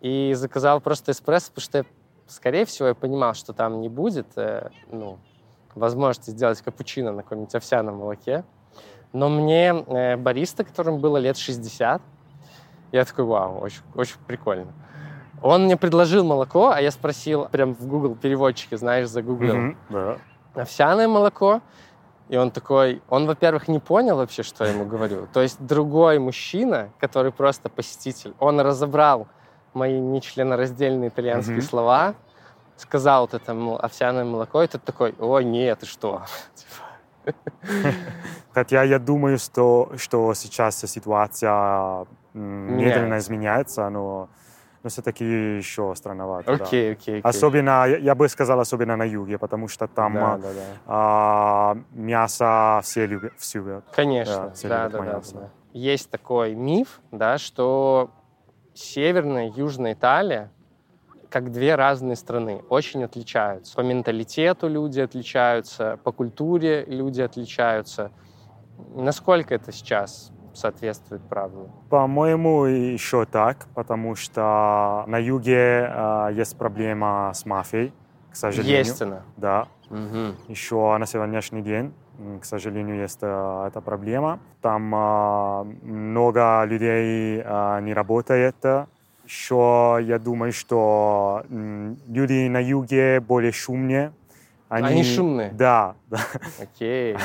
и 0.00 0.32
заказал 0.34 0.80
просто 0.80 1.12
эспрессо, 1.12 1.48
потому 1.48 1.62
что, 1.62 1.78
я, 1.78 1.84
скорее 2.26 2.64
всего, 2.66 2.88
я 2.88 2.94
понимал, 2.94 3.34
что 3.34 3.52
там 3.52 3.80
не 3.80 3.88
будет, 3.88 4.26
э, 4.36 4.70
ну, 4.90 5.18
возможности 5.74 6.30
сделать 6.30 6.60
капучино 6.60 7.12
на 7.12 7.22
каком-нибудь 7.22 7.54
овсяном 7.54 7.96
молоке. 7.96 8.44
Но 9.12 9.28
мне 9.28 9.68
э, 9.70 10.16
бариста, 10.16 10.64
которому 10.64 10.98
было 10.98 11.16
лет 11.16 11.36
60, 11.36 12.02
я 12.92 13.04
такой, 13.04 13.24
вау, 13.24 13.60
очень, 13.60 13.82
очень 13.94 14.18
прикольно. 14.26 14.72
Он 15.42 15.64
мне 15.64 15.76
предложил 15.76 16.24
молоко, 16.24 16.70
а 16.70 16.80
я 16.80 16.90
спросил, 16.90 17.46
прям 17.46 17.74
в 17.74 17.86
Google 17.86 18.16
переводчике, 18.16 18.76
знаешь, 18.76 19.08
загуглил, 19.08 19.56
Мгм, 19.56 19.76
да. 19.90 20.18
овсяное 20.54 21.08
молоко. 21.08 21.60
И 22.28 22.36
он 22.36 22.50
такой, 22.50 23.02
он, 23.08 23.26
во-первых, 23.26 23.68
не 23.68 23.78
понял 23.78 24.16
вообще, 24.16 24.42
что 24.42 24.64
я 24.64 24.70
ему 24.70 24.84
говорю. 24.84 25.28
То 25.32 25.42
есть 25.42 25.64
другой 25.64 26.18
мужчина, 26.18 26.90
который 26.98 27.30
просто 27.30 27.68
посетитель, 27.68 28.34
он 28.40 28.60
разобрал 28.60 29.28
мои 29.74 30.00
нечленораздельные 30.00 31.10
итальянские 31.10 31.58
Мгм. 31.58 31.68
слова, 31.68 32.14
сказал 32.76 33.22
вот 33.22 33.34
это 33.34 33.52
овсяное 33.76 34.24
молоко, 34.24 34.62
и 34.62 34.66
тот 34.66 34.82
такой, 34.82 35.14
о, 35.18 35.40
нет, 35.40 35.80
ты 35.80 35.86
что? 35.86 36.22
Типа, 36.54 37.36
Хотя 38.52 38.82
я 38.82 38.98
думаю, 38.98 39.38
что, 39.38 39.92
что 39.96 40.34
сейчас 40.34 40.80
ситуация 40.80 42.06
медленно 42.34 43.18
изменяется, 43.18 43.88
но 43.90 44.28
но 44.86 44.90
все-таки 44.90 45.24
еще 45.24 45.92
странновато. 45.96 46.52
Окей, 46.52 46.92
окей, 46.92 47.18
окей. 47.18 47.20
Особенно, 47.22 47.86
я, 47.86 48.14
бы 48.14 48.28
сказал, 48.28 48.60
особенно 48.60 48.96
на 48.96 49.02
юге, 49.02 49.36
потому 49.36 49.66
что 49.66 49.88
там 49.88 50.14
Да, 50.14 50.34
а, 50.34 50.38
да, 50.38 50.48
да. 50.52 50.62
а, 50.86 51.76
мясо 51.90 52.80
все 52.84 53.06
любят. 53.06 53.32
Все 53.36 53.58
любят. 53.58 53.84
Конечно, 53.92 54.44
Да, 54.44 54.50
все 54.52 54.68
да, 54.68 54.76
любят 54.84 54.92
да, 54.92 54.98
да, 54.98 55.04
майонез, 55.04 55.32
да. 55.32 55.40
да. 55.40 55.50
Есть 55.72 56.10
такой 56.10 56.54
миф, 56.54 57.00
да, 57.10 57.36
что 57.38 58.10
северная 58.74 59.48
и 59.48 59.60
южная 59.60 59.94
Италия 59.94 60.52
как 61.28 61.50
две 61.50 61.74
разные 61.74 62.14
страны, 62.14 62.62
очень 62.68 63.02
отличаются. 63.02 63.74
По 63.74 63.80
менталитету 63.80 64.68
люди 64.68 65.00
отличаются, 65.00 65.98
по 66.04 66.12
культуре 66.12 66.84
люди 66.86 67.20
отличаются. 67.20 68.12
Насколько 68.94 69.56
это 69.56 69.72
сейчас 69.72 70.30
соответствует 70.56 71.22
правде? 71.28 71.58
По-моему, 71.88 72.64
еще 72.64 73.24
так, 73.26 73.66
потому 73.74 74.14
что 74.16 75.04
на 75.06 75.18
юге 75.18 75.88
а, 75.88 76.28
есть 76.30 76.56
проблема 76.56 77.30
с 77.34 77.46
мафией, 77.46 77.92
к 78.32 78.36
сожалению. 78.36 78.94
Она. 79.00 79.22
Да. 79.36 79.68
Мгм. 79.90 80.34
Еще 80.48 80.96
на 80.98 81.06
сегодняшний 81.06 81.62
день, 81.62 81.92
к 82.40 82.44
сожалению, 82.44 82.96
есть 82.96 83.20
а, 83.22 83.68
эта 83.68 83.80
проблема. 83.80 84.40
Там 84.62 84.92
а, 84.94 85.64
много 85.82 86.64
людей 86.64 87.42
а, 87.44 87.80
не 87.80 87.94
работает. 87.94 88.56
Еще 89.24 89.98
я 90.02 90.18
думаю, 90.18 90.52
что 90.52 91.42
м, 91.50 91.96
люди 92.08 92.48
на 92.48 92.58
юге 92.62 93.20
более 93.20 93.52
шумнее. 93.52 94.12
Они 94.68 95.02
шумные? 95.04 95.50
Да, 95.52 95.94
да. 96.06 96.18
Окей. 96.60 97.16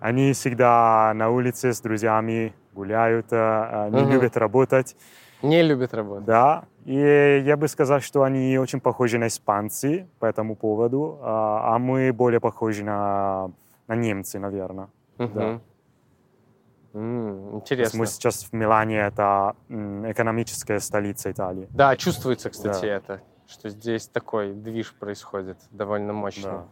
Они 0.00 0.32
всегда 0.32 1.12
на 1.14 1.30
улице 1.30 1.72
с 1.72 1.80
друзьями 1.80 2.52
гуляют, 2.74 3.26
а, 3.32 3.88
не 3.90 4.02
Мгм. 4.02 4.12
любят 4.12 4.36
работать. 4.36 4.96
Не 5.42 5.62
любят 5.62 5.94
работать. 5.94 6.24
Да, 6.24 6.64
и 6.86 7.42
я 7.46 7.56
бы 7.56 7.68
сказал, 7.68 8.00
что 8.00 8.22
они 8.22 8.58
очень 8.58 8.80
похожи 8.80 9.18
на 9.18 9.26
испанцы 9.26 10.06
по 10.18 10.26
этому 10.26 10.56
поводу, 10.56 11.18
а 11.22 11.74
а 11.74 11.78
мы 11.78 12.12
более 12.12 12.40
похожи 12.40 12.84
на, 12.84 13.50
на 13.88 13.94
немцы, 13.94 14.38
наверное. 14.38 14.88
Мгм. 15.18 15.32
Да. 15.34 15.60
Есть 16.96 17.54
Интересно. 17.54 17.98
Мы 17.98 18.06
сейчас 18.06 18.44
в 18.44 18.52
Милане, 18.52 18.98
это 18.98 19.54
экономическая 19.68 20.78
столица 20.80 21.30
Италии. 21.30 21.66
Да, 21.70 21.96
чувствуется, 21.96 22.50
кстати, 22.50 22.82
Да. 22.86 22.86
это, 22.86 23.20
что 23.48 23.68
здесь 23.68 24.06
такой 24.08 24.52
движ 24.54 24.94
происходит 24.94 25.58
довольно 25.72 26.12
мощный. 26.12 26.44
Да. 26.44 26.64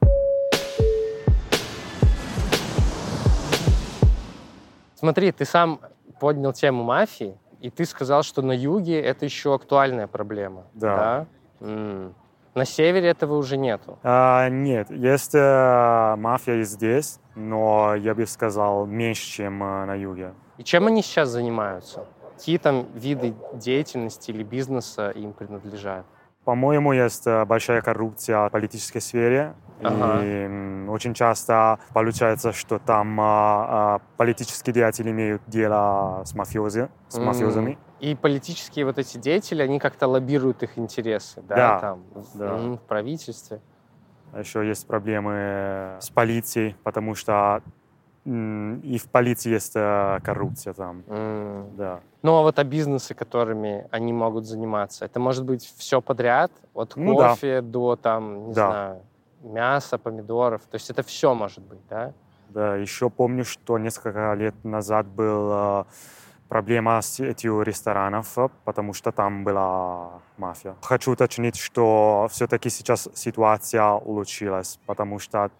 Смотри, 4.94 5.32
ты 5.32 5.44
сам 5.44 5.80
поднял 6.21 6.52
тему 6.52 6.82
мафии, 6.82 7.38
и 7.61 7.71
ты 7.71 7.85
сказал, 7.85 8.23
что 8.23 8.42
на 8.42 8.52
юге 8.52 9.00
это 9.00 9.25
еще 9.25 9.54
актуальная 9.54 10.06
проблема. 10.06 10.64
Да. 10.75 11.26
М. 11.61 12.14
На 12.54 12.64
севере 12.66 13.09
этого 13.09 13.37
уже 13.37 13.56
нету. 13.56 13.99
А, 14.02 14.49
нет, 14.50 14.90
есть 14.90 15.35
э, 15.35 16.14
мафия 16.18 16.56
и 16.56 16.64
здесь, 16.64 17.18
но 17.35 17.94
я 17.94 18.14
бы 18.14 18.26
сказал 18.26 18.85
меньше, 18.85 19.25
чем 19.25 19.62
э, 19.62 19.87
на 19.87 19.94
юге. 19.94 20.35
И 20.59 20.64
чем 20.64 20.87
они 20.87 21.02
сейчас 21.02 21.30
занимаются? 21.30 22.04
Какие 22.37 22.59
там 22.59 22.88
виды 22.94 23.35
деятельности 23.54 24.30
или 24.32 24.42
бизнеса 24.42 25.11
им 25.11 25.32
принадлежат? 25.32 26.04
По-моему, 26.44 26.92
есть 26.92 27.26
э, 27.26 27.44
большая 27.44 27.82
коррупция 27.82 28.49
в 28.49 28.50
политической 28.50 29.00
сфере. 29.00 29.54
Ага. 29.80 30.20
И 30.22 30.88
очень 30.88 31.14
часто 31.14 31.78
получается, 31.92 32.52
что 32.52 32.78
там 32.78 33.20
а, 33.20 33.25
а, 33.25 34.00
политические 34.16 34.75
деятели 34.75 35.11
имеют 35.11 35.42
дело 35.46 36.22
с, 36.25 36.34
мафиози, 36.34 36.88
с 37.08 37.18
мафиозами. 37.18 37.78
И 38.00 38.14
политические 38.14 38.84
вот 38.84 38.99
эти 38.99 39.18
деятели, 39.18 39.62
они 39.62 39.78
как-то 39.78 40.08
лоббируют 40.08 40.62
их 40.62 40.78
интересы, 40.78 41.42
да, 41.42 41.56
Да, 41.56 41.78
там, 41.78 42.04
да. 42.34 42.56
в 42.56 42.80
правительстве. 42.88 43.61
А 44.32 44.40
Еще 44.40 44.66
есть 44.66 44.87
проблемы 44.87 45.99
с 46.00 46.11
полицией, 46.11 46.75
потому 46.82 47.14
что 47.14 47.62
и 48.25 48.99
в 48.99 49.09
полиции 49.11 49.50
есть 49.50 49.73
э, 49.75 50.21
коррупция 50.23 50.73
там. 50.75 51.02
М. 51.09 51.76
Да. 51.76 52.00
Ну, 52.23 52.37
а 52.37 52.43
вот 52.43 52.59
а 52.59 52.64
бизнесы, 52.64 53.14
которыми 53.14 53.87
они 53.91 54.12
могут 54.12 54.45
заниматься, 54.47 55.05
это 55.05 55.19
может 55.19 55.45
быть 55.45 55.64
все 55.76 56.00
подряд, 56.00 56.52
от 56.75 56.95
Ну 56.97 57.17
да. 57.19 57.31
кофе 57.31 57.61
до 57.62 57.97
там, 57.97 58.49
не 58.49 58.55
Да. 58.55 58.67
знаю, 58.67 59.02
мяса, 59.43 59.99
помидоров. 59.99 60.62
То 60.71 60.76
есть 60.76 60.88
это 60.91 61.02
все 61.02 61.35
может 61.35 61.64
быть, 61.64 61.81
да? 61.91 62.12
Да, 62.50 62.76
еще 62.76 63.11
помню, 63.11 63.45
что 63.45 63.79
несколько 63.79 64.35
лет 64.35 64.55
назад 64.64 65.07
была 65.07 65.87
проблема 66.49 67.00
с 67.00 67.19
этих 67.19 67.50
ресторанов, 67.64 68.38
э, 68.38 68.49
потому 68.64 68.93
что 68.93 69.11
там 69.11 69.43
была 69.43 70.21
мафия. 70.37 70.76
Хочу 70.83 71.12
уточнить, 71.12 71.57
что 71.57 72.29
все-таки 72.31 72.69
сейчас 72.71 73.09
ситуация 73.14 73.85
улучшилась, 73.95 74.79
потому 74.87 75.19
что, 75.19 75.50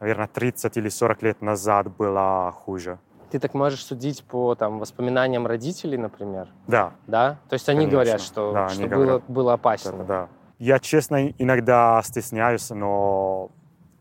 наверное, 0.00 0.26
30 0.26 0.76
или 0.76 0.88
40 0.88 1.22
лет 1.22 1.42
назад 1.42 1.94
было 1.96 2.52
хуже. 2.54 2.98
Ты 3.30 3.38
так 3.38 3.54
можешь 3.54 3.84
судить 3.84 4.24
по 4.24 4.54
там 4.56 4.80
воспоминаниям 4.80 5.46
родителей, 5.46 5.96
например, 5.96 6.48
Да, 6.66 6.94
да? 7.06 7.38
То 7.48 7.54
есть 7.54 7.68
они 7.68 7.80
Конечно. 7.80 7.92
говорят, 7.92 8.20
что, 8.20 8.52
Да, 8.52 8.68
что 8.70 8.82
было, 8.88 8.88
говорят. 8.88 9.22
было 9.28 9.52
опасно. 9.52 10.04
да. 10.04 10.28
Я, 10.58 10.78
честно, 10.78 11.28
иногда 11.38 12.02
стесняюсь, 12.04 12.68
но 12.70 13.50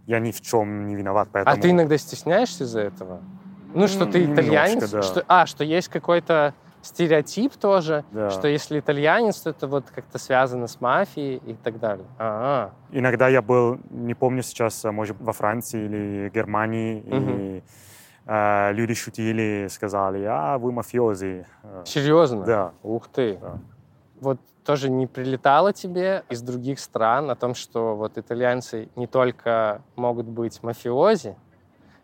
я 0.08 0.20
ни 0.20 0.32
в 0.32 0.42
чем 0.42 0.88
не 0.88 0.96
виноват, 0.96 1.28
А 1.30 1.32
поэтому... 1.32 1.62
ты 1.62 1.70
иногда 1.70 1.98
стесняешься 1.98 2.64
из-за 2.64 2.82
этого? 2.82 3.22
Ну, 3.74 3.88
что 3.88 4.08
ты 4.08 4.22
немножко, 4.22 4.42
итальянец, 4.44 4.90
да. 4.90 5.02
что, 5.04 5.24
а, 5.28 5.46
что 5.46 5.64
есть 5.64 5.90
какой-то 5.90 6.56
стереотип 6.82 7.56
тоже, 7.56 8.04
Да. 8.12 8.30
что 8.30 8.48
если 8.48 8.80
итальянец, 8.80 9.42
то 9.42 9.50
это 9.52 9.68
вот 9.68 9.86
как-то 9.94 10.18
связано 10.18 10.68
с 10.68 10.80
мафией 10.82 11.38
и 11.46 11.54
так 11.54 11.80
далее. 11.80 12.06
А, 12.18 12.72
Иногда 12.92 13.28
я 13.28 13.42
был, 13.42 13.80
не 13.90 14.14
помню 14.14 14.42
сейчас, 14.44 14.84
а, 14.86 14.92
может, 14.92 15.18
во 15.20 15.34
Франции 15.34 15.86
или 15.86 16.32
Германии, 16.34 17.04
и 17.06 17.64
э, 18.26 18.72
люди 18.74 18.94
шутили, 18.94 19.68
сказали, 19.70 20.24
а, 20.24 20.58
вы 20.58 20.72
мафиози. 20.72 21.46
Серьезно? 21.86 22.46
Да, 22.46 22.72
Ух 22.84 23.08
ты. 23.08 23.38
Да. 23.42 23.58
Вот 24.22 24.40
тоже 24.66 24.90
не 24.90 25.08
прилетало 25.08 25.74
тебе 25.74 26.24
из 26.30 26.42
других 26.42 26.80
стран 26.80 27.32
о 27.32 27.36
том, 27.36 27.56
что 27.56 27.96
вот 27.96 28.18
итальянцы 28.18 28.90
не 28.96 29.08
только 29.08 29.82
могут 29.96 30.28
быть 30.28 30.62
мафиози, 30.62 31.36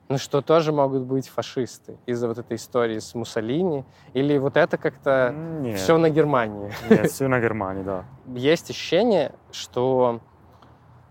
но 0.08 0.18
что 0.18 0.42
тоже 0.42 0.72
могут 0.72 1.04
быть 1.04 1.28
фашисты 1.28 1.98
из-за 2.06 2.28
вот 2.28 2.38
этой 2.38 2.58
истории 2.58 3.00
с 3.00 3.16
Муссолини? 3.16 3.86
Или 4.14 4.38
вот 4.38 4.56
это 4.56 4.78
как-то 4.78 5.34
нет, 5.34 5.80
все 5.80 5.98
на 5.98 6.10
Германии? 6.10 6.72
нет, 6.90 7.10
все 7.12 7.28
на 7.28 7.40
Германии, 7.40 7.84
да. 7.84 8.06
есть 8.28 8.70
ощущение, 8.70 9.34
что, 9.52 10.20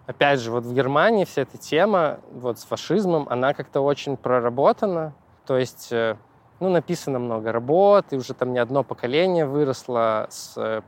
опять 0.06 0.38
же, 0.38 0.52
вот 0.52 0.64
в 0.64 0.72
Германии 0.72 1.24
вся 1.24 1.42
эта 1.42 1.58
тема 1.58 2.20
вот 2.32 2.60
с 2.60 2.64
фашизмом, 2.64 3.26
она 3.28 3.52
как-то 3.52 3.80
очень 3.80 4.16
проработана. 4.16 5.12
То 5.44 5.58
есть, 5.58 5.88
э, 5.90 6.16
ну, 6.60 6.68
написано 6.68 7.18
много 7.18 7.50
работ, 7.50 8.06
и 8.12 8.16
уже 8.16 8.32
там 8.32 8.52
не 8.52 8.60
одно 8.60 8.84
поколение 8.84 9.44
выросло 9.44 10.28
с 10.30 10.54
э, 10.56 10.82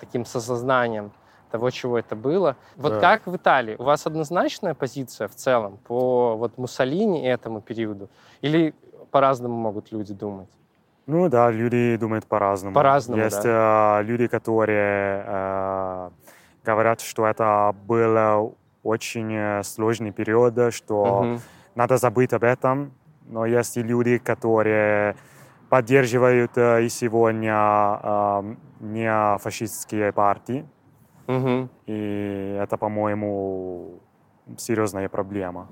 таким 0.00 0.24
сознанием 0.24 1.12
того, 1.50 1.70
чего 1.70 1.98
это 1.98 2.16
было. 2.16 2.56
Вот 2.76 2.92
Да. 2.92 3.00
как 3.00 3.26
в 3.26 3.36
Италии? 3.36 3.76
У 3.78 3.84
вас 3.84 4.06
однозначная 4.06 4.74
позиция 4.74 5.28
в 5.28 5.34
целом 5.34 5.78
по 5.86 6.36
вот 6.36 6.58
Муссолини 6.58 7.24
и 7.24 7.26
этому 7.26 7.60
периоду? 7.60 8.08
Или 8.42 8.74
по-разному 9.10 9.56
могут 9.56 9.92
люди 9.92 10.14
думать? 10.14 10.48
Ну 11.06 11.28
да, 11.28 11.50
люди 11.52 11.96
думают 11.96 12.26
по-разному. 12.26 12.74
По-разному, 12.74 13.22
Есть 13.22 13.44
э, 13.44 14.02
люди, 14.02 14.26
которые 14.26 15.24
э, 15.26 16.10
говорят, 16.64 17.00
что 17.00 17.26
это 17.26 17.74
был 17.86 18.56
очень 18.82 19.32
э, 19.32 19.62
сложный 19.62 20.10
период, 20.10 20.74
что 20.74 21.22
Мгм. 21.22 21.40
надо 21.76 21.96
забыть 21.96 22.32
об 22.32 22.42
этом. 22.42 22.92
Но 23.28 23.46
есть 23.46 23.76
и 23.76 23.82
люди, 23.82 24.18
которые 24.18 25.14
поддерживают 25.68 26.52
э, 26.56 26.84
и 26.84 26.88
сегодня 26.88 27.54
э, 28.02 28.54
не 28.80 29.38
фашистские 29.38 30.12
партии. 30.12 30.64
Мгм. 31.26 31.68
И 31.86 32.58
это, 32.62 32.76
по-моему, 32.76 34.00
серьезная 34.58 35.08
проблема. 35.08 35.66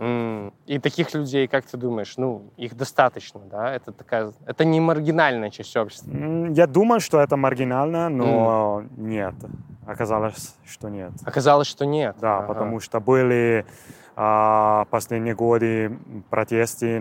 И 0.66 0.78
таких 0.78 1.14
людей, 1.14 1.46
как 1.46 1.64
ты 1.64 1.76
думаешь, 1.76 2.16
ну, 2.16 2.42
их 2.56 2.76
достаточно, 2.76 3.40
да? 3.40 3.73
Это 3.75 3.92
такая, 3.92 4.32
это 4.46 4.64
не 4.64 4.80
маргинальная 4.80 5.50
часть 5.50 5.76
общества. 5.76 6.11
Я 6.50 6.66
думал, 6.66 7.00
что 7.00 7.20
это 7.20 7.37
маргинально, 7.37 8.08
но 8.08 8.84
нет. 8.96 9.34
Оказалось, 9.87 10.56
что 10.64 10.88
нет. 10.88 11.12
Оказалось, 11.25 11.68
что 11.68 11.84
нет. 11.84 12.16
Да, 12.20 12.38
Ага. 12.38 12.46
потому 12.49 12.80
что 12.80 13.00
были 13.00 13.64
а, 14.16 14.87
последние 14.90 15.34
годы 15.34 15.99
протесты, 16.30 17.00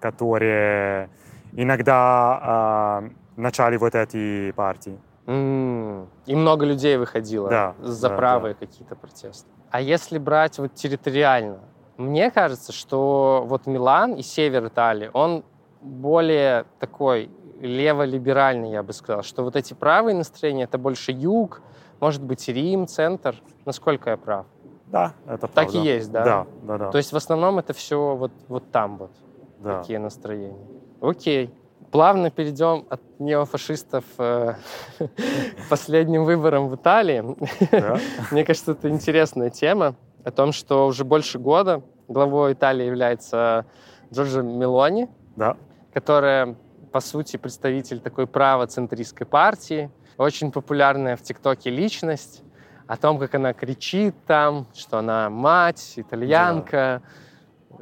которые 0.00 1.08
иногда 1.52 2.38
а, 2.42 3.04
начали 3.36 3.76
вот 3.76 3.94
эти 3.94 4.52
партии. 4.52 4.98
И 5.26 6.34
много 6.34 6.66
людей 6.66 6.96
выходило 6.96 7.48
Да, 7.48 7.74
за 7.80 8.08
да, 8.08 8.16
правые 8.16 8.54
какие-то 8.54 8.96
протесты. 8.96 9.48
А 9.70 9.80
если 9.80 10.18
брать 10.18 10.58
вот 10.58 10.74
территориально, 10.74 11.60
мне 11.96 12.30
кажется, 12.30 12.72
что 12.72 13.44
вот 13.46 13.66
Милан 13.66 14.14
и 14.14 14.22
север 14.22 14.66
Италии, 14.66 15.10
он 15.12 15.44
более 15.80 16.64
такой 16.80 17.30
лево-либеральный, 17.60 18.72
я 18.72 18.82
бы 18.82 18.92
сказал, 18.92 19.22
что 19.22 19.44
вот 19.44 19.54
эти 19.54 19.74
правые 19.74 20.16
настроения, 20.16 20.64
это 20.64 20.78
больше 20.78 21.12
юг, 21.12 21.62
может 22.00 22.22
быть, 22.22 22.48
Рим, 22.48 22.88
центр. 22.88 23.40
Насколько 23.64 24.10
я 24.10 24.16
прав? 24.16 24.46
Да, 24.86 25.14
это 25.24 25.46
правда. 25.46 25.54
Так 25.54 25.74
и 25.74 25.78
есть, 25.78 26.10
да? 26.10 26.24
Да, 26.24 26.46
да, 26.62 26.78
да. 26.78 26.90
То 26.90 26.98
есть 26.98 27.12
в 27.12 27.16
основном 27.16 27.58
это 27.60 27.72
все 27.72 28.16
вот, 28.16 28.32
вот 28.48 28.70
там 28.72 28.98
вот, 28.98 29.12
да. 29.60 29.78
такие 29.78 29.98
настроения. 30.00 30.66
Окей. 31.00 31.54
Плавно 31.92 32.30
перейдем 32.30 32.86
от 32.88 33.02
неофашистов 33.20 34.04
э, 34.16 34.54
к 34.98 35.08
последним 35.68 36.24
выборам 36.24 36.68
в 36.68 36.74
Италии. 36.76 37.20
Мне 38.32 38.44
кажется, 38.44 38.72
это 38.72 38.88
интересная 38.88 39.50
тема 39.50 39.94
о 40.24 40.30
том, 40.30 40.52
что 40.52 40.86
уже 40.86 41.04
больше 41.04 41.38
года 41.38 41.82
главой 42.08 42.54
Италии 42.54 42.86
является 42.86 43.66
Джорджо 44.10 44.40
Мелони, 44.40 45.10
Да. 45.36 45.58
которая, 45.92 46.56
по 46.92 47.00
сути, 47.00 47.36
представитель 47.36 48.00
такой 48.00 48.26
правоцентристской 48.26 49.26
партии, 49.26 49.90
очень 50.16 50.50
популярная 50.50 51.16
в 51.16 51.22
ТикТоке 51.22 51.68
личность, 51.68 52.42
о 52.86 52.96
том, 52.96 53.18
как 53.18 53.34
она 53.34 53.52
кричит 53.52 54.14
там, 54.26 54.66
что 54.74 54.98
она 54.98 55.28
мать, 55.28 55.92
итальянка, 55.96 57.02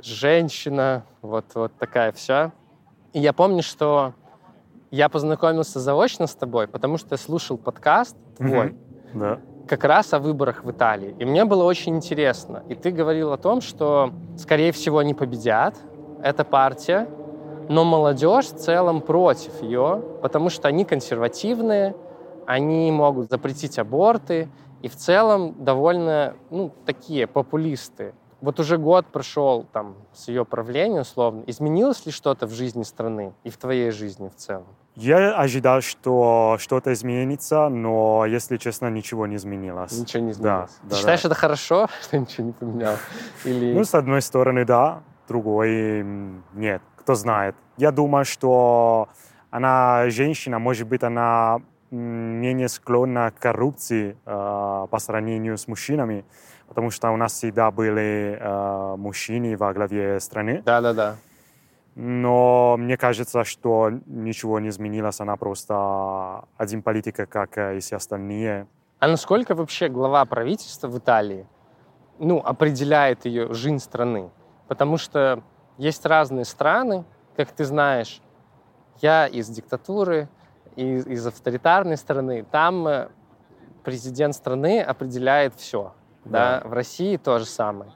женщина, 0.03 1.05
вот, 1.23 1.47
вот 1.55 1.73
такая 1.79 2.11
вся. 2.13 2.53
И 3.13 3.21
я 3.21 3.33
помню, 3.33 3.63
что 3.63 4.15
я 4.91 5.09
познакомился 5.09 5.81
заочно 5.81 6.27
с 6.27 6.35
тобой, 6.35 6.67
потому 6.69 6.97
что 6.97 7.09
я 7.13 7.17
слушал 7.19 7.59
подкаст 7.59 8.17
твой. 8.37 8.77
Да. 9.13 9.41
как 9.67 9.85
раз 9.85 10.13
о 10.13 10.21
выборах 10.21 10.65
в 10.65 10.71
Италии. 10.71 11.15
И 11.19 11.25
мне 11.25 11.45
было 11.45 11.65
очень 11.65 11.97
интересно. 11.97 12.63
И 12.69 12.75
ты 12.75 12.91
говорил 12.93 13.33
о 13.33 13.37
том, 13.37 13.61
что, 13.61 14.13
скорее 14.37 14.71
всего, 14.73 14.99
они 14.99 15.15
победят, 15.15 15.77
эта 16.23 16.45
партия, 16.45 17.09
но 17.69 17.85
молодежь 17.85 18.47
в 18.47 18.57
целом 18.57 19.01
против 19.01 19.63
ее, 19.63 20.03
потому 20.23 20.51
что 20.51 20.69
они 20.69 20.85
консервативные, 20.85 21.95
они 22.47 22.91
могут 22.91 23.31
запретить 23.31 23.79
аборты, 23.79 24.49
и 24.83 24.89
в 24.89 24.97
целом 24.97 25.55
довольно, 25.59 26.35
ну, 26.51 26.73
такие 26.85 27.27
популисты. 27.27 28.15
Вот 28.41 28.59
уже 28.61 28.79
год 28.79 29.07
прошел 29.07 29.67
там 29.73 29.97
с 30.13 30.29
ее 30.29 30.45
правления, 30.45 31.01
условно. 31.03 31.43
Изменилось 31.47 32.07
ли 32.07 32.13
что-то 32.13 32.47
в 32.47 32.51
жизни 32.53 32.83
страны 32.85 33.35
и 33.45 33.51
в 33.51 33.57
твоей 33.57 33.91
жизни 33.91 34.29
в 34.29 34.37
целом? 34.37 34.67
Я 34.97 35.35
ожидал, 35.37 35.81
что 35.83 36.57
что-то 36.59 36.93
изменится, 36.93 37.69
но, 37.69 38.27
если 38.27 38.57
честно, 38.57 38.89
ничего 38.91 39.27
не 39.27 39.37
изменилось. 39.37 39.93
Ничего 39.93 40.23
не 40.25 40.33
Да, 40.33 40.33
изменилось. 40.33 40.79
да, 40.83 40.89
Ты 40.91 40.97
считаешь, 40.97 41.23
да. 41.23 41.29
это 41.29 41.35
хорошо, 41.35 41.89
что 42.03 42.19
ничего 42.19 42.47
не 42.47 42.53
поменялось? 42.53 43.01
Или... 43.45 43.73
Ну, 43.75 43.85
с 43.85 43.95
одной 43.95 44.21
стороны, 44.23 44.65
да, 44.65 45.03
другой 45.29 46.05
нет. 46.55 46.83
Кто 46.97 47.15
знает. 47.15 47.55
Я 47.77 47.93
думаю, 47.93 48.25
что 48.25 49.09
она 49.51 50.11
женщина, 50.11 50.59
может 50.59 50.87
быть, 50.89 51.03
она 51.03 51.61
менее 51.91 52.69
склонна 52.69 53.31
к 53.31 53.39
коррупции 53.41 54.17
э, 54.25 54.87
по 54.91 54.99
сравнению 54.99 55.57
с 55.59 55.67
мужчинами, 55.67 56.25
потому 56.71 56.91
что 56.91 57.11
у 57.11 57.17
нас 57.17 57.33
всегда 57.33 57.73
были 57.73 58.39
э, 58.41 58.97
мужчины 58.97 59.57
во 59.57 59.75
главе 59.75 60.21
страны. 60.21 60.63
Да-да-да. 60.65 61.17
Но 61.97 62.77
мне 62.79 62.97
кажется, 62.97 63.43
что 63.43 63.91
ничего 64.07 64.61
не 64.61 64.69
изменилось. 64.69 65.21
Она 65.21 65.37
просто 65.37 66.45
один 66.57 66.83
политик, 66.83 67.29
как 67.29 67.59
э, 67.59 67.77
и 67.77 67.81
все 67.81 67.97
остальные. 67.97 68.69
А 69.01 69.09
насколько 69.09 69.57
вообще 69.57 69.89
глава 69.89 70.25
правительства 70.25 70.87
в 70.87 70.97
Италии 70.97 71.45
ну, 72.21 72.39
определяет 72.39 73.25
ее 73.25 73.53
жизнь 73.53 73.81
страны? 73.81 74.31
Потому 74.69 74.97
что 74.97 75.43
есть 75.77 76.07
разные 76.07 76.45
страны, 76.45 77.05
как 77.37 77.51
ты 77.51 77.65
знаешь. 77.65 78.23
Я 79.01 79.27
из 79.27 79.49
диктатуры, 79.49 80.29
из, 80.77 81.05
из 81.05 81.27
авторитарной 81.27 81.97
страны. 81.97 82.47
Там 82.49 82.87
э, 82.87 83.09
президент 83.83 84.37
страны 84.37 84.81
определяет 84.81 85.57
все. 85.57 85.95
Да. 86.25 86.61
Да. 86.63 86.69
В 86.69 86.73
России 86.73 87.17
то 87.17 87.39
же 87.39 87.45
самое. 87.45 87.93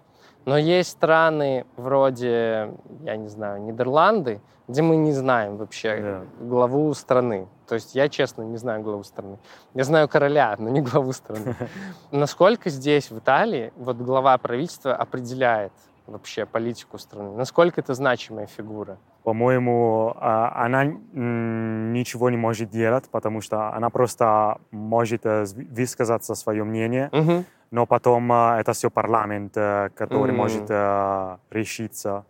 Но 0.47 0.59
есть 0.59 0.91
страны 0.91 1.65
вроде, 1.77 2.75
я 3.03 3.17
не 3.17 3.29
знаю, 3.29 3.63
Нидерланды, 3.63 4.41
где 4.69 4.83
мы 4.83 4.97
не 4.97 5.13
знаем 5.13 5.57
вообще 5.57 6.01
Да. 6.01 6.45
главу 6.45 6.93
страны. 6.95 7.49
То 7.67 7.75
есть 7.77 7.95
я, 7.95 8.09
честно, 8.11 8.43
не 8.43 8.59
знаю 8.59 8.83
главу 8.83 9.05
страны. 9.05 9.39
Я 9.75 9.85
знаю 9.85 10.07
короля, 10.09 10.55
но 10.59 10.69
не 10.69 10.83
главу 10.83 11.13
страны. 11.13 11.55
Насколько 12.11 12.69
здесь, 12.71 13.11
в 13.11 13.19
Италии, 13.19 13.73
вот 13.77 13.97
глава 13.97 14.37
правительства 14.39 14.95
определяет 14.95 15.73
вообще 16.07 16.45
политику 16.45 16.99
страны? 16.99 17.31
Насколько 17.37 17.81
это 17.81 17.95
значимая 17.95 18.47
фигура? 18.47 18.99
По-моему, 19.23 20.15
а, 20.21 20.53
она 20.67 20.85
ничего 20.85 22.29
не 22.29 22.37
может 22.37 22.69
делать, 22.71 23.09
потому 23.11 23.41
что 23.41 23.73
она 23.73 23.89
просто 23.89 24.59
может 24.71 25.25
э, 25.25 25.45
высказаться 25.71 26.35
свое 26.35 26.65
мнение, 26.65 27.09
Мгм. 27.13 27.45
Но 27.75 27.87
потом 27.87 28.33
э, 28.33 28.61
это 28.61 28.73
все 28.73 28.89
парламент, 28.89 29.57
э, 29.57 29.91
который 29.97 30.31
М. 30.31 30.37
может 30.37 30.67
э, 30.71 31.39
решиться. 31.51 32.25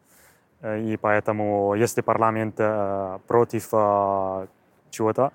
Э, 0.62 0.80
И 0.80 0.96
поэтому, 0.96 1.74
если 1.74 2.00
парламент 2.02 2.56
против 3.26 3.68
чего-то, 4.90 5.32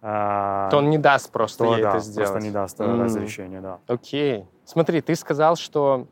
То 0.00 0.76
он 0.78 0.90
не 0.90 0.98
даст 0.98 1.32
просто 1.32 1.64
то 1.64 1.74
ей 1.74 1.82
да, 1.82 1.88
это 1.88 1.98
сделать. 1.98 2.30
просто 2.30 2.48
не 2.48 2.52
даст 2.52 2.80
М. 2.80 3.00
разрешения, 3.00 3.60
да. 3.60 3.78
Окей. 3.88 4.46
Смотри, 4.64 5.00
ты 5.00 5.16
сказал, 5.16 5.56
что 5.56 6.06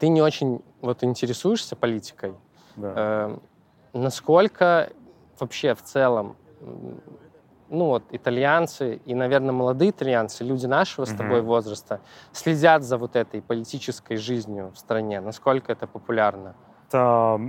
ты 0.00 0.08
не 0.08 0.20
очень 0.22 0.60
вот 0.80 1.04
интересуешься 1.04 1.76
политикой. 1.76 2.34
да. 2.76 2.92
Э, 2.96 3.36
насколько 3.92 4.90
вообще 5.38 5.74
в 5.74 5.82
целом, 5.82 6.34
ну 7.72 7.86
вот 7.86 8.04
итальянцы 8.10 9.00
и, 9.06 9.14
наверное, 9.14 9.52
молодые 9.52 9.90
итальянцы, 9.90 10.44
люди 10.44 10.66
нашего 10.66 11.06
с 11.06 11.12
тобой 11.12 11.40
возраста, 11.40 12.00
следят 12.32 12.82
за 12.82 12.98
вот 12.98 13.16
этой 13.16 13.40
политической 13.40 14.16
жизнью 14.16 14.70
в 14.74 14.78
стране? 14.78 15.20
Насколько 15.20 15.72
это 15.72 15.86
популярно? 15.86 16.54
Это 16.88 17.40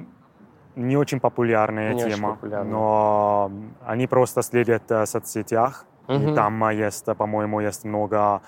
не 0.76 0.98
очень 0.98 1.20
популярная 1.20 1.94
Не 1.94 2.04
очень 2.06 2.16
тема, 2.16 2.34
популярная. 2.34 2.72
но 2.72 3.52
они 3.86 4.08
просто 4.08 4.42
следят 4.42 4.90
э, 4.90 5.04
в 5.04 5.06
соцсетях, 5.06 5.86
Мгм. 6.08 6.30
и 6.32 6.36
там 6.36 6.64
э, 6.64 6.76
есть, 6.76 7.08
э, 7.08 7.16
по-моему, 7.16 7.60
есть 7.60 7.84
много 7.84 8.42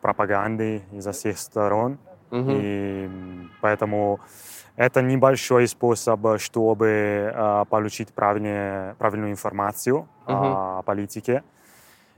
пропаганды 0.00 0.82
изо 0.92 1.12
всех 1.12 1.38
сторон, 1.38 1.98
Мгм. 2.30 2.50
и 2.50 3.10
поэтому 3.60 4.18
это 4.78 5.02
небольшой 5.02 5.66
способ, 5.66 6.20
чтобы 6.38 6.86
э, 7.34 7.64
получить 7.68 8.14
правильные, 8.14 8.94
правильную 8.94 9.32
информацию 9.32 10.08
о 10.24 10.82
политике. 10.82 11.42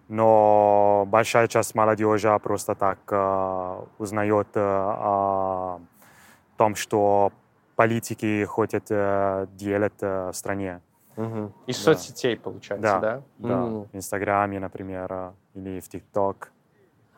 Но 0.09 1.05
большая 1.07 1.49
часть 1.49 1.75
молодежи 1.75 2.39
просто 2.43 2.75
так 2.75 2.99
э, 3.11 3.81
узнает 3.99 4.49
э, 4.55 4.61
о 4.61 5.81
том, 6.59 6.75
что 6.75 7.33
политики 7.77 8.45
хотят 8.45 8.85
э, 8.91 9.47
делать 9.53 10.03
э, 10.03 10.31
в 10.31 10.37
стране. 10.37 10.83
Мгм. 11.17 11.53
Из 11.67 11.77
Да. 11.79 11.95
соцсетей, 11.95 12.37
получается, 12.37 12.99
да? 13.01 13.01
Да, 13.01 13.23
да. 13.39 13.55
М. 13.55 13.85
В 13.85 13.95
Инстаграме, 13.97 14.61
например, 14.61 15.07
э, 15.11 15.33
или 15.55 15.81
в 15.81 15.89
ТикТок. 15.89 16.53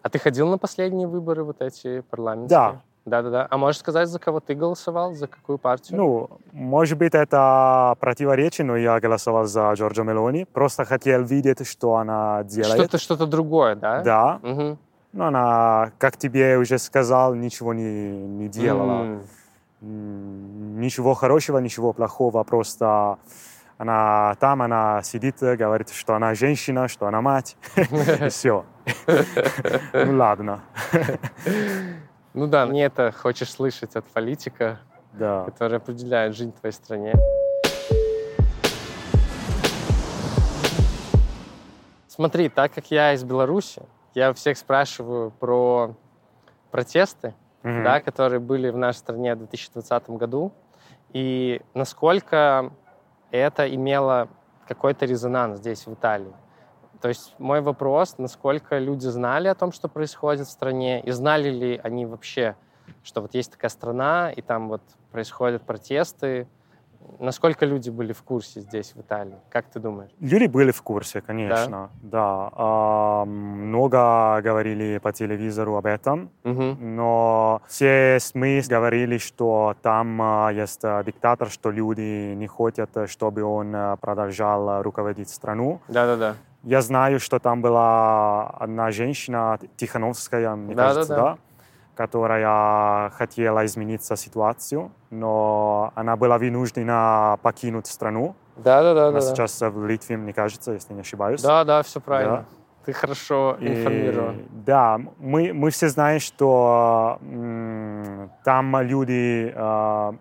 А 0.02 0.08
ты 0.08 0.20
ходил 0.20 0.48
на 0.48 0.58
последние 0.58 1.08
выборы 1.08 1.42
вот 1.42 1.60
эти 1.62 2.00
парламентские? 2.00 2.58
Да. 2.58 2.82
Да-да-да. 3.04 3.48
А 3.50 3.56
можешь 3.58 3.80
сказать, 3.80 4.08
за 4.08 4.18
кого 4.18 4.38
ты 4.40 4.54
голосовал, 4.54 5.14
за 5.14 5.26
какую 5.26 5.58
партию? 5.58 5.98
Ну, 5.98 6.30
может 6.52 6.98
быть, 6.98 7.14
это 7.14 7.96
противоречие, 7.98 8.64
но 8.64 8.76
я 8.76 9.00
голосовал 9.00 9.46
за 9.46 9.72
Джорджо 9.72 10.04
Мелони. 10.04 10.44
Просто 10.52 10.84
хотел 10.84 11.22
видеть, 11.22 11.66
что 11.66 11.96
она 11.96 12.44
делает. 12.44 12.74
что-то, 12.78 12.98
что-то 12.98 13.26
другое, 13.26 13.74
да? 13.74 14.02
Да. 14.02 14.38
Мгм. 14.42 14.78
Но 15.12 15.26
она, 15.26 15.90
как 15.98 16.16
тебе 16.16 16.56
уже 16.58 16.78
сказал, 16.78 17.34
ничего 17.34 17.74
не, 17.74 18.10
не 18.10 18.48
делала. 18.48 19.20
М, 19.82 20.80
Ничего 20.80 21.14
хорошего, 21.14 21.58
ничего 21.58 21.92
плохого. 21.92 22.44
Просто 22.44 23.18
она 23.78 24.36
там, 24.38 24.62
она 24.62 25.02
сидит, 25.02 25.36
говорит, 25.40 25.90
что 25.90 26.14
она 26.14 26.34
женщина, 26.34 26.86
что 26.88 27.06
она 27.06 27.20
мать. 27.20 27.56
И 27.76 28.28
все. 28.28 28.64
Ну 29.92 30.16
ладно. 30.16 30.60
Ну 32.34 32.46
да, 32.46 32.66
не 32.66 32.80
это 32.80 33.12
хочешь 33.12 33.50
слышать 33.50 33.94
от 33.94 34.06
политика, 34.06 34.80
Да. 35.12 35.44
который 35.44 35.76
определяет 35.76 36.34
жизнь 36.34 36.52
в 36.52 36.60
твоей 36.60 36.72
стране. 36.72 37.12
Смотри, 42.08 42.48
так 42.48 42.72
как 42.72 42.90
я 42.90 43.12
из 43.14 43.24
Беларуси, 43.24 43.82
я 44.14 44.32
всех 44.32 44.58
спрашиваю 44.58 45.30
про 45.30 45.94
протесты, 46.70 47.34
Мгм. 47.62 47.84
да, 47.84 48.00
которые 48.00 48.40
были 48.40 48.70
в 48.70 48.76
нашей 48.76 48.98
стране 48.98 49.34
в 49.34 49.38
2020 49.38 50.16
году, 50.16 50.52
и 51.12 51.60
насколько 51.74 52.70
это 53.30 53.72
имело 53.74 54.28
какой-то 54.66 55.04
резонанс 55.06 55.58
здесь, 55.58 55.86
в 55.86 55.92
Италии. 55.94 56.32
То 57.02 57.08
есть 57.08 57.34
мой 57.38 57.60
вопрос, 57.60 58.16
насколько 58.18 58.78
люди 58.78 59.08
знали 59.08 59.48
о 59.48 59.54
том, 59.54 59.72
что 59.72 59.88
происходит 59.88 60.46
в 60.46 60.50
стране, 60.50 61.00
и 61.00 61.10
знали 61.10 61.50
ли 61.50 61.80
они 61.82 62.06
вообще, 62.06 62.54
что 63.02 63.20
вот 63.20 63.34
есть 63.34 63.50
такая 63.50 63.70
страна, 63.70 64.30
и 64.30 64.40
там 64.40 64.68
вот 64.68 64.82
происходят 65.10 65.62
протесты, 65.62 66.46
Насколько 67.18 67.66
люди 67.66 67.90
были 67.90 68.12
в 68.12 68.22
курсе 68.22 68.60
здесь, 68.60 68.94
в 68.94 69.00
Италии? 69.00 69.36
Как 69.50 69.66
ты 69.66 69.80
думаешь? 69.80 70.10
Люди 70.20 70.46
были 70.46 70.70
в 70.70 70.82
курсе, 70.82 71.20
конечно, 71.20 71.90
да. 72.00 72.10
да. 72.10 72.50
А, 72.52 73.24
много 73.24 74.40
говорили 74.40 74.98
по 74.98 75.12
телевизору 75.12 75.76
об 75.76 75.86
этом, 75.86 76.30
угу. 76.44 76.76
но 76.80 77.60
все 77.68 78.18
СМИ 78.20 78.62
говорили, 78.68 79.18
что 79.18 79.74
там 79.82 80.20
а, 80.22 80.50
есть 80.50 80.84
а, 80.84 81.02
диктатор, 81.02 81.50
что 81.50 81.70
люди 81.70 82.34
не 82.34 82.46
хотят, 82.46 82.90
чтобы 83.08 83.42
он 83.42 83.74
а, 83.74 83.96
продолжал 83.96 84.82
руководить 84.82 85.28
страну. 85.28 85.80
Да-да-да. 85.88 86.36
Я 86.64 86.80
знаю, 86.80 87.18
что 87.18 87.38
там 87.38 87.60
была 87.60 88.48
одна 88.50 88.90
женщина, 88.90 89.58
Тихановская, 89.76 90.54
мне 90.54 90.74
да, 90.74 90.88
кажется, 90.88 91.14
да, 91.14 91.22
да 91.22 91.38
которая 91.94 93.10
хотела 93.10 93.64
измениться 93.66 94.16
ситуацию, 94.16 94.90
но 95.10 95.92
она 95.94 96.16
была 96.16 96.38
вынуждена 96.38 97.38
покинуть 97.42 97.86
страну. 97.86 98.34
Да, 98.56 98.82
да, 98.82 98.94
да. 98.94 99.08
Она 99.08 99.20
да, 99.20 99.26
сейчас 99.26 99.58
да. 99.58 99.70
в 99.70 99.86
Литве, 99.86 100.16
мне 100.16 100.32
кажется, 100.32 100.72
если 100.72 100.94
не 100.94 101.00
ошибаюсь. 101.00 101.42
Да, 101.42 101.64
да, 101.64 101.82
все 101.82 102.00
правильно. 102.00 102.36
Да. 102.36 102.44
Ты 102.84 102.92
хорошо 102.92 103.56
информирован. 103.60 104.38
И, 104.38 104.44
да, 104.66 104.98
мы, 105.18 105.52
мы 105.52 105.70
все 105.70 105.88
знаем, 105.88 106.18
что 106.18 107.18
м, 107.20 108.30
там 108.42 108.80
люди, 108.80 109.52
э, 109.54 110.12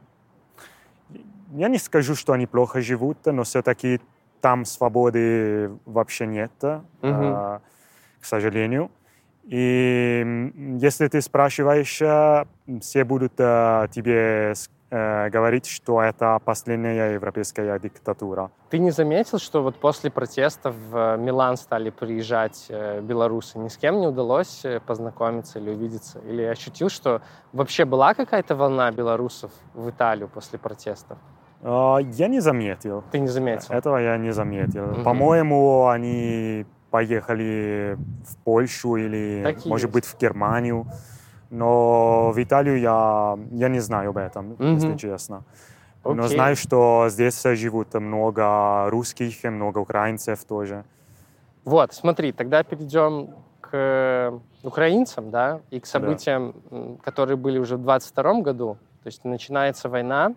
я 1.53 1.67
не 1.69 1.79
скажу, 1.79 2.15
что 2.15 2.33
они 2.33 2.45
плохо 2.45 2.81
живут, 2.81 3.17
но 3.25 3.43
все-таки 3.43 3.99
там 4.41 4.65
свободы 4.65 5.71
вообще 5.85 6.25
нет, 6.25 6.51
угу. 6.63 6.79
э, 7.01 7.59
к 8.19 8.25
сожалению. 8.25 8.91
И 9.43 10.51
если 10.79 11.07
ты 11.07 11.21
спрашиваешь, 11.21 12.01
э, 12.01 12.45
все 12.79 13.03
будут 13.03 13.33
э, 13.37 13.87
тебе 13.91 14.53
э, 14.91 15.29
говорить, 15.29 15.65
что 15.65 16.01
это 16.01 16.39
последняя 16.45 17.13
европейская 17.13 17.79
диктатура. 17.79 18.51
Ты 18.69 18.77
не 18.77 18.91
заметил, 18.91 19.39
что 19.39 19.63
вот 19.63 19.77
после 19.77 20.11
протестов 20.11 20.75
в 20.75 21.17
Милан 21.17 21.57
стали 21.57 21.89
приезжать 21.89 22.71
белорусы? 23.01 23.57
Ни 23.57 23.67
с 23.67 23.77
кем 23.77 23.99
не 23.99 24.07
удалось 24.07 24.63
познакомиться 24.85 25.59
или 25.59 25.71
увидеться? 25.71 26.19
Или 26.19 26.43
ощутил, 26.43 26.89
что 26.89 27.21
вообще 27.51 27.85
была 27.85 28.13
какая-то 28.13 28.55
волна 28.55 28.91
белорусов 28.91 29.51
в 29.73 29.89
Италию 29.89 30.29
после 30.29 30.59
протестов? 30.59 31.17
Я 31.63 32.27
не 32.27 32.39
заметил. 32.39 33.03
Ты 33.11 33.19
не 33.19 33.27
заметил? 33.27 33.73
Этого 33.73 33.97
я 33.97 34.17
не 34.17 34.33
заметил. 34.33 34.91
Угу. 34.91 35.03
По-моему, 35.03 35.87
они 35.87 36.65
поехали 36.89 37.97
в 38.25 38.37
Польшу 38.43 38.95
или, 38.97 39.41
так 39.43 39.65
может 39.65 39.89
есть. 39.89 39.93
быть, 39.93 40.05
в 40.05 40.17
Германию. 40.19 40.85
Но 41.49 42.31
в 42.31 42.41
Италию 42.41 42.79
я, 42.79 43.37
я 43.51 43.69
не 43.69 43.79
знаю 43.79 44.09
об 44.09 44.17
этом, 44.17 44.53
mm-hmm. 44.53 44.73
если 44.73 44.97
честно. 44.97 45.43
Okay. 46.03 46.13
Но 46.13 46.27
знаю, 46.27 46.55
что 46.55 47.07
здесь 47.09 47.43
живут 47.43 47.93
много 47.93 48.89
русских, 48.89 49.43
много 49.43 49.79
украинцев 49.79 50.43
тоже. 50.45 50.83
Вот, 51.65 51.93
смотри, 51.93 52.31
тогда 52.31 52.63
перейдем 52.63 53.35
к 53.59 54.33
украинцам, 54.63 55.29
да, 55.29 55.59
и 55.69 55.79
к 55.79 55.85
событиям, 55.85 56.55
да. 56.71 56.95
которые 57.03 57.37
были 57.37 57.59
уже 57.59 57.77
в 57.77 57.81
22 57.81 58.41
году. 58.41 58.77
То 59.03 59.07
есть 59.07 59.25
начинается 59.25 59.89
война. 59.89 60.33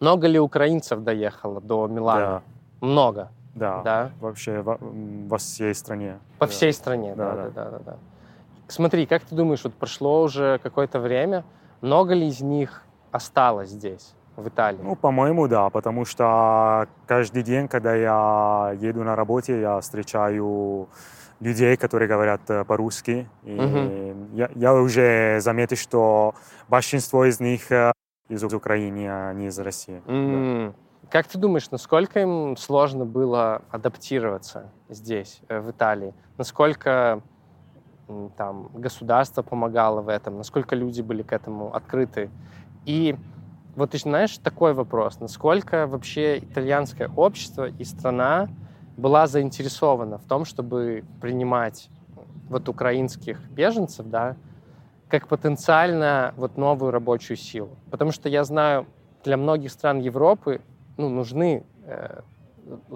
Много 0.00 0.26
ли 0.26 0.38
украинцев 0.38 1.00
доехало 1.00 1.60
до 1.60 1.86
Милана? 1.86 2.42
Да. 2.80 2.86
Много. 2.86 3.28
Да, 3.54 3.82
да? 3.82 4.10
вообще 4.20 4.62
во, 4.62 4.78
во 4.80 5.38
всей 5.38 5.74
стране. 5.74 6.18
По 6.38 6.46
да. 6.46 6.52
всей 6.52 6.72
стране, 6.72 7.14
да 7.14 7.34
да, 7.34 7.50
да, 7.50 7.70
да, 7.70 7.78
да, 7.78 7.96
Смотри, 8.66 9.06
как 9.06 9.22
ты 9.22 9.34
думаешь, 9.34 9.62
вот 9.62 9.74
прошло 9.74 10.22
уже 10.22 10.58
какое-то 10.62 10.98
время, 10.98 11.44
много 11.80 12.14
ли 12.14 12.26
из 12.26 12.40
них 12.40 12.82
осталось 13.12 13.68
здесь, 13.68 14.14
в 14.36 14.48
Италии? 14.48 14.80
Ну, 14.82 14.96
по-моему, 14.96 15.46
да, 15.46 15.70
потому 15.70 16.04
что 16.04 16.88
каждый 17.06 17.42
день, 17.42 17.68
когда 17.68 17.94
я 17.94 18.74
еду 18.80 19.04
на 19.04 19.14
работе, 19.14 19.60
я 19.60 19.80
встречаю 19.80 20.88
людей, 21.40 21.76
которые 21.76 22.08
говорят 22.08 22.40
э, 22.48 22.64
по-русски. 22.64 23.28
И 23.44 23.54
угу. 23.54 24.26
я, 24.32 24.50
я 24.54 24.74
уже 24.74 25.38
заметил, 25.40 25.76
что 25.76 26.34
большинство 26.68 27.24
из 27.24 27.38
них 27.38 27.70
э, 27.70 27.92
из 28.34 28.54
Украины, 28.54 29.06
а 29.08 29.32
не 29.32 29.46
из 29.46 29.58
России. 29.58 30.02
Mm. 30.06 30.68
Да. 30.68 30.74
Как 31.10 31.26
ты 31.26 31.38
думаешь, 31.38 31.70
насколько 31.70 32.20
им 32.20 32.56
сложно 32.56 33.04
было 33.04 33.62
адаптироваться 33.70 34.70
здесь, 34.88 35.40
э, 35.48 35.60
в 35.60 35.70
Италии? 35.70 36.14
Насколько 36.38 37.22
там 38.36 38.68
государство 38.74 39.42
помогало 39.42 40.02
в 40.02 40.08
этом? 40.08 40.36
Насколько 40.36 40.76
люди 40.76 41.02
были 41.02 41.22
к 41.22 41.32
этому 41.32 41.74
открыты? 41.74 42.30
И 42.84 43.16
вот 43.76 43.90
ты 43.90 43.98
знаешь 43.98 44.36
такой 44.38 44.74
вопрос, 44.74 45.20
насколько 45.20 45.86
вообще 45.86 46.38
итальянское 46.38 47.10
общество 47.16 47.68
и 47.68 47.84
страна 47.84 48.48
была 48.96 49.26
заинтересована 49.26 50.18
в 50.18 50.24
том, 50.24 50.44
чтобы 50.44 51.04
принимать 51.20 51.90
вот 52.48 52.68
украинских 52.68 53.40
беженцев, 53.50 54.06
да, 54.06 54.36
как 55.14 55.28
потенциально 55.28 56.34
вот 56.36 56.56
новую 56.56 56.90
рабочую 56.90 57.36
силу. 57.36 57.70
Потому 57.90 58.10
что 58.10 58.28
я 58.28 58.42
знаю, 58.42 58.86
для 59.22 59.36
многих 59.36 59.70
стран 59.70 60.00
Европы 60.00 60.60
ну, 60.96 61.08
нужны 61.08 61.62
э, 61.86 62.20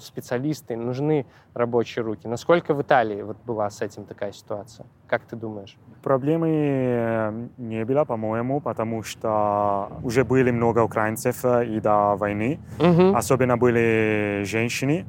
специалисты, 0.00 0.76
нужны 0.76 1.26
рабочие 1.54 2.04
руки. 2.04 2.26
Насколько 2.26 2.74
в 2.74 2.82
Италии 2.82 3.22
вот 3.22 3.36
была 3.46 3.70
с 3.70 3.82
этим 3.82 4.04
такая 4.04 4.32
ситуация? 4.32 4.86
Как 5.06 5.22
ты 5.22 5.36
думаешь? 5.36 5.76
Проблемы 6.02 6.48
э, 6.50 7.46
не 7.58 7.84
было, 7.84 8.04
по-моему, 8.04 8.60
потому 8.60 9.04
что 9.04 9.88
уже 10.02 10.24
были 10.24 10.50
много 10.50 10.80
украинцев 10.80 11.44
э, 11.44 11.66
и 11.66 11.80
до 11.80 12.16
войны. 12.16 12.58
Угу. 12.80 13.16
Особенно 13.16 13.56
были 13.56 14.42
женщины. 14.44 15.06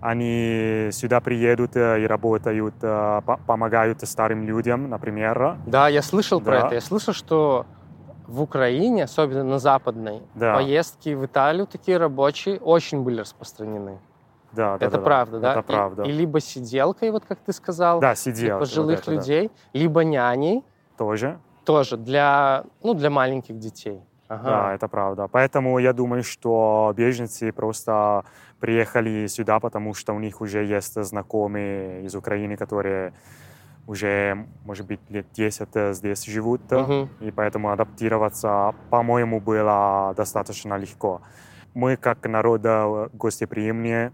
Они 0.00 0.88
сюда 0.92 1.20
приедут 1.20 1.76
э, 1.76 2.02
и 2.02 2.06
работают, 2.06 2.74
помогают 3.46 4.00
старым 4.08 4.44
людям, 4.44 4.88
например. 4.88 5.58
Да, 5.66 5.88
я 5.88 6.02
слышал 6.02 6.40
да. 6.40 6.44
про 6.44 6.58
это. 6.58 6.74
Я 6.74 6.80
слышал, 6.80 7.12
что 7.12 7.66
в 8.30 8.40
Украине, 8.40 9.04
особенно 9.04 9.44
на 9.44 9.58
западной, 9.58 10.22
да. 10.34 10.54
поездки 10.54 11.10
в 11.14 11.26
Италию 11.26 11.66
такие 11.66 11.98
рабочие 11.98 12.58
очень 12.60 13.02
были 13.02 13.20
распространены. 13.20 13.98
Да, 14.52 14.78
да, 14.78 14.86
это 14.86 14.98
да, 14.98 15.02
правда, 15.02 15.40
да? 15.40 15.52
Это 15.52 15.62
правда. 15.62 16.02
И, 16.04 16.08
и 16.08 16.12
либо 16.12 16.40
сиделкой, 16.40 17.10
вот 17.10 17.24
как 17.24 17.40
ты 17.40 17.52
сказал, 17.52 18.00
да, 18.00 18.14
сиделка, 18.14 18.60
пожилых 18.60 19.06
вот 19.06 19.14
людей, 19.14 19.48
да. 19.48 19.78
либо 19.78 20.04
няней. 20.04 20.64
Тоже. 20.96 21.38
Тоже 21.64 21.96
для, 21.96 22.64
ну, 22.82 22.94
для 22.94 23.10
маленьких 23.10 23.58
детей. 23.58 24.00
Ага. 24.28 24.44
Да, 24.44 24.74
это 24.74 24.86
правда. 24.86 25.26
Поэтому 25.26 25.78
я 25.78 25.92
думаю, 25.92 26.22
что 26.22 26.92
беженцы 26.96 27.52
просто 27.52 28.24
приехали 28.60 29.26
сюда, 29.26 29.58
потому 29.58 29.94
что 29.94 30.12
у 30.12 30.20
них 30.20 30.40
уже 30.40 30.64
есть 30.64 31.02
знакомые 31.02 32.04
из 32.04 32.14
Украины, 32.14 32.56
которые 32.56 33.12
уже, 33.86 34.46
может 34.64 34.86
быть, 34.86 35.00
лет 35.08 35.26
10 35.32 35.68
э, 35.74 35.92
здесь 35.94 36.24
живут, 36.24 36.60
uh-huh. 36.70 37.08
и 37.20 37.30
поэтому 37.30 37.72
адаптироваться, 37.72 38.74
по-моему, 38.90 39.40
было 39.40 40.14
достаточно 40.16 40.78
легко. 40.78 41.22
Мы, 41.74 41.96
как 41.96 42.26
народ, 42.28 42.60
э, 42.64 43.08
гостеприимнее, 43.12 44.12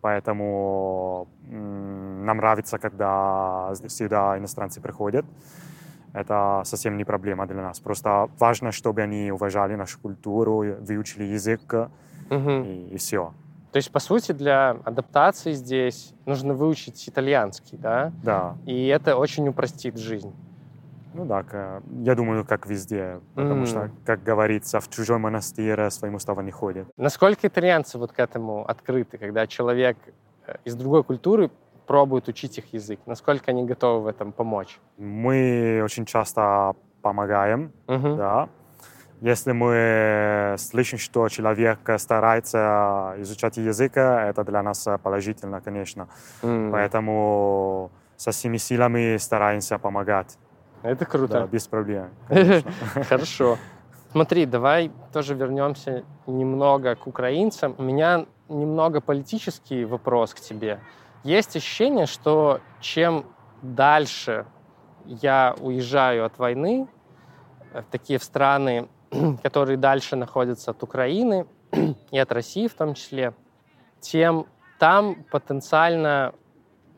поэтому 0.00 1.28
нам 1.50 2.36
нравится, 2.36 2.78
когда 2.78 3.72
сюда 3.88 4.38
иностранцы 4.38 4.80
приходят. 4.80 5.26
Это 6.14 6.62
совсем 6.64 6.96
не 6.96 7.04
проблема 7.04 7.46
для 7.46 7.62
нас. 7.62 7.80
Просто 7.80 8.28
важно, 8.38 8.72
чтобы 8.72 9.02
они 9.02 9.30
уважали 9.32 9.74
нашу 9.76 10.00
культуру, 10.00 10.64
выучили 10.80 11.24
язык, 11.24 11.74
uh-huh. 12.30 12.66
и, 12.66 12.94
и 12.94 12.96
все. 12.96 13.32
То 13.72 13.76
есть, 13.76 13.90
по 13.92 14.00
сути, 14.00 14.32
для 14.32 14.70
адаптации 14.84 15.52
здесь 15.52 16.12
нужно 16.26 16.54
выучить 16.54 17.08
итальянский, 17.08 17.78
да? 17.78 18.12
Да. 18.22 18.56
И 18.66 18.86
это 18.88 19.16
очень 19.16 19.46
упростит 19.48 19.96
жизнь. 19.96 20.34
Ну 21.12 21.24
да, 21.24 21.44
я 22.02 22.14
думаю, 22.14 22.44
как 22.44 22.66
везде, 22.66 23.20
потому 23.34 23.62
mm. 23.62 23.66
что, 23.66 23.90
как 24.04 24.22
говорится, 24.22 24.78
в 24.80 24.88
чужой 24.90 25.18
монастырь 25.18 25.90
своему 25.90 26.18
устава 26.18 26.40
не 26.40 26.52
ходит. 26.52 26.86
Насколько 26.96 27.48
итальянцы 27.48 27.98
вот 27.98 28.12
к 28.12 28.18
этому 28.20 28.64
открыты, 28.64 29.18
когда 29.18 29.46
человек 29.48 29.96
э, 30.46 30.56
из 30.64 30.76
другой 30.76 31.02
культуры 31.02 31.50
пробует 31.86 32.28
учить 32.28 32.58
их 32.58 32.72
язык? 32.72 33.00
Насколько 33.06 33.50
они 33.50 33.64
готовы 33.64 34.04
в 34.04 34.06
этом 34.06 34.30
помочь? 34.30 34.78
Мы 34.98 35.80
очень 35.82 36.06
часто 36.06 36.74
помогаем, 37.02 37.72
uh-huh. 37.88 38.16
да, 38.16 38.48
если 39.20 39.52
мы 39.52 40.56
слышим, 40.58 40.98
что 40.98 41.28
человек 41.28 41.78
старается 41.98 43.14
изучать 43.18 43.56
язык, 43.58 43.96
это 43.96 44.44
для 44.44 44.62
нас 44.62 44.88
положительно, 45.02 45.60
конечно. 45.60 46.08
Mm. 46.42 46.70
Поэтому 46.72 47.90
со 48.16 48.30
всеми 48.30 48.58
силами 48.58 49.18
стараемся 49.18 49.78
помогать. 49.78 50.38
Это 50.82 51.04
круто. 51.04 51.32
Да, 51.32 51.46
без 51.46 51.66
проблем. 51.66 52.10
Хорошо. 53.08 53.58
Смотри, 54.12 54.46
давай 54.46 54.90
тоже 55.12 55.34
вернемся 55.34 56.04
немного 56.26 56.96
к 56.96 57.06
украинцам. 57.06 57.74
У 57.78 57.82
меня 57.82 58.26
немного 58.48 59.00
политический 59.00 59.84
вопрос 59.84 60.34
к 60.34 60.40
тебе. 60.40 60.80
Есть 61.22 61.56
ощущение, 61.56 62.06
что 62.06 62.60
чем 62.80 63.24
дальше 63.62 64.46
я 65.04 65.54
уезжаю 65.60 66.24
от 66.24 66.38
войны, 66.38 66.88
в 67.72 67.82
такие 67.90 68.18
в 68.18 68.24
страны, 68.24 68.88
которые 69.42 69.76
дальше 69.76 70.16
находятся 70.16 70.70
от 70.70 70.82
Украины, 70.82 71.46
и 72.10 72.18
от 72.18 72.32
России 72.32 72.66
в 72.66 72.74
том 72.74 72.94
числе, 72.94 73.32
тем 74.00 74.46
там 74.78 75.24
потенциально 75.30 76.34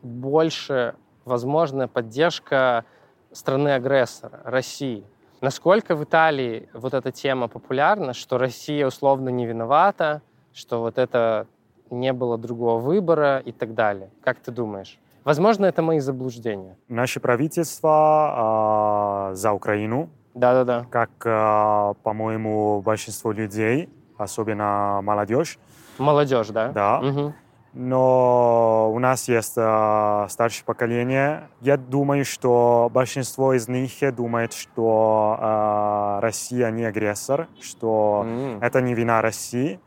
больше 0.01 0.95
возможная 1.25 1.87
поддержка 1.87 2.85
страны-агрессора, 3.31 4.41
России. 4.43 5.03
Насколько 5.41 5.95
в 5.95 6.03
Италии 6.03 6.69
вот 6.73 6.93
эта 6.93 7.11
тема 7.11 7.47
популярна, 7.47 8.13
что 8.13 8.37
Россия 8.37 8.87
условно 8.87 9.29
не 9.29 9.45
виновата, 9.45 10.21
что 10.53 10.79
вот 10.79 10.97
это 10.97 11.47
не 11.89 12.13
было 12.13 12.37
другого 12.37 12.79
выбора 12.79 13.39
и 13.39 13.51
так 13.51 13.73
далее? 13.73 14.09
Как 14.23 14.39
ты 14.39 14.51
думаешь? 14.51 14.99
Возможно, 15.23 15.65
это 15.65 15.81
мои 15.81 15.99
заблуждения. 15.99 16.77
Наше 16.87 17.19
правительство 17.19 19.29
э, 19.31 19.35
за 19.35 19.53
Украину. 19.53 20.09
Да-да-да. 20.33 20.85
Как, 20.89 21.11
э, 21.25 21.93
по-моему, 22.03 22.81
большинство 22.81 23.31
людей, 23.31 23.89
особенно 24.17 25.01
молодежь. 25.03 25.59
Молодежь, 25.97 26.47
да? 26.49 26.69
Да. 26.69 26.99
Угу. 26.99 27.33
Но 27.73 28.91
у 28.93 28.99
нас 28.99 29.27
есть 29.27 29.53
э, 29.57 30.25
старшее 30.29 30.63
поколение. 30.63 31.49
Я 31.59 31.77
думаю, 31.77 32.23
что 32.23 32.89
большинство 32.93 33.53
из 33.53 33.67
них 33.67 33.91
думает, 34.15 34.53
что 34.53 35.37
э, 35.39 36.19
Россия 36.21 36.69
не 36.69 36.85
агрессор, 36.85 37.47
что 37.59 38.23
М. 38.25 38.59
это 38.61 38.79
не 38.79 38.93
вина 38.93 39.21
России, 39.21 39.79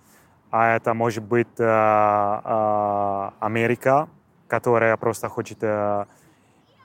а 0.50 0.74
это 0.74 0.94
может 0.94 1.22
быть 1.22 1.46
э, 1.58 1.64
э, 1.64 3.30
Америка, 3.38 4.08
которая 4.48 4.96
просто 4.96 5.28
хочет 5.28 5.58
э, 5.62 6.06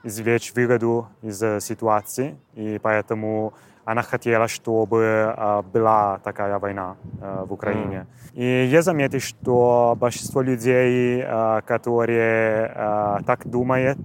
извлечь 0.04 0.52
выгоду 0.54 1.06
из 1.22 1.42
э, 1.42 1.60
ситуации, 1.60 2.36
и 2.54 2.78
поэтому 2.82 3.52
она 3.84 4.02
хотела, 4.02 4.48
чтобы 4.48 4.98
э, 5.36 5.62
была 5.72 6.18
такая 6.24 6.58
война 6.58 6.96
э, 7.20 7.44
в 7.46 7.52
Украине. 7.52 8.06
И 8.32 8.64
я 8.64 8.82
заметил, 8.82 9.20
что 9.20 9.96
большинство 9.98 10.42
людей, 10.42 11.22
э, 11.24 11.60
которые 11.66 12.72
э, 12.74 13.18
так 13.26 13.46
думают, 13.46 13.98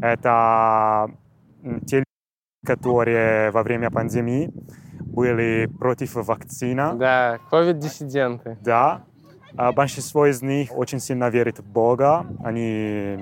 это 0.00 1.10
те 1.86 1.96
люди, 1.96 2.04
которые 2.66 3.50
во 3.50 3.62
время 3.62 3.90
пандемии 3.90 4.52
были 5.00 5.66
против 5.66 6.14
вакцины. 6.14 6.94
Да, 6.94 7.38
ковид-диссиденты. 7.50 8.58
Да. 8.60 9.02
А 9.56 9.72
большинство 9.72 10.26
из 10.26 10.42
них 10.42 10.76
очень 10.76 11.00
сильно 11.00 11.28
верит 11.30 11.58
в 11.58 11.64
Бога. 11.64 12.26
Они, 12.44 13.16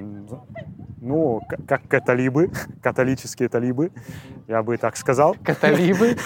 ну, 1.00 1.40
как 1.66 1.86
католибы, 1.88 2.50
католические 2.82 3.48
талибы, 3.48 3.92
я 4.48 4.62
бы 4.62 4.76
так 4.76 4.96
сказал. 4.96 5.36
Каталибы? 5.44 6.16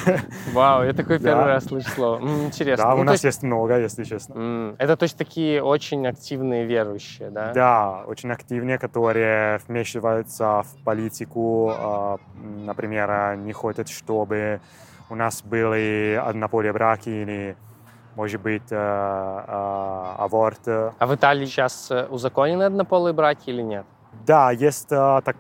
Вау, 0.52 0.84
я 0.84 0.92
такой 0.92 1.18
первый 1.18 1.46
раз 1.46 1.64
слышу 1.64 1.88
слово. 1.90 2.20
Интересно. 2.46 2.84
Да, 2.84 2.94
Ну, 2.94 3.00
у 3.00 3.04
нас 3.04 3.22
есть, 3.22 3.42
много, 3.42 3.78
если 3.78 4.04
честно. 4.04 4.74
Это 4.78 4.96
то 4.96 5.04
есть 5.04 5.16
такие 5.16 5.62
очень 5.62 6.06
активные 6.06 6.64
верующие, 6.66 7.30
да? 7.30 7.52
Да, 7.52 8.04
очень 8.06 8.30
активные, 8.32 8.78
которые 8.78 9.60
вмешиваются 9.68 10.62
в 10.62 10.84
политику, 10.84 11.72
а, 11.72 12.16
например, 12.34 13.36
не 13.36 13.52
хотят, 13.52 13.88
чтобы 13.88 14.60
у 15.10 15.14
нас 15.14 15.42
были 15.42 16.20
однополые 16.22 16.72
браки 16.72 17.08
или, 17.08 17.56
может 18.16 18.40
быть, 18.40 18.70
аборт. 18.72 20.60
А 20.66 20.92
в 21.06 21.14
Италии 21.14 21.46
сейчас 21.46 21.90
узаконены 22.10 22.64
однополые 22.64 23.12
браки 23.12 23.50
или 23.50 23.62
нет? 23.62 23.84
Да, 24.26 24.50
есть 24.50 24.88
так, 24.88 25.36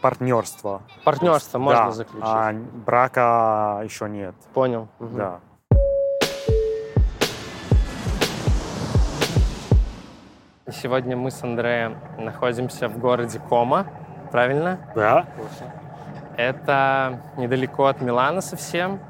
партнерство. 0.00 0.82
Партнерство 1.04 1.58
можно 1.58 1.86
Да, 1.86 1.90
заключить. 1.90 2.22
а 2.24 2.52
брака 2.86 3.80
еще 3.84 4.08
нет. 4.08 4.34
Понял. 4.54 4.88
Мгм. 4.98 5.16
Да. 5.16 5.40
Сегодня 10.70 11.16
мы 11.16 11.30
с 11.30 11.42
Андреем 11.42 11.96
находимся 12.18 12.88
в 12.88 12.98
городе 12.98 13.38
Кома, 13.48 13.86
правильно? 14.30 14.78
Да? 14.94 15.24
Это 16.36 17.20
недалеко 17.38 17.86
от 17.86 18.02
Милана 18.02 18.42
совсем. 18.42 19.00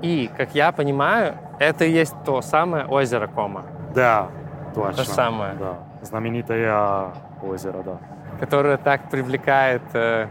И, 0.00 0.30
как 0.36 0.54
я 0.54 0.72
понимаю, 0.72 1.36
это 1.62 1.84
и 1.84 1.90
есть 1.90 2.14
то 2.24 2.40
самое 2.42 2.84
озеро 2.86 3.26
Кома, 3.26 3.62
Да, 3.94 4.28
точно. 4.74 5.04
То 5.04 5.10
самое. 5.10 5.54
Да. 5.54 5.74
Знаменитое 6.02 7.12
озеро, 7.42 7.82
да. 7.84 7.98
которое 8.40 8.76
так 8.76 9.08
привлекает 9.10 9.82
э, 9.94 10.26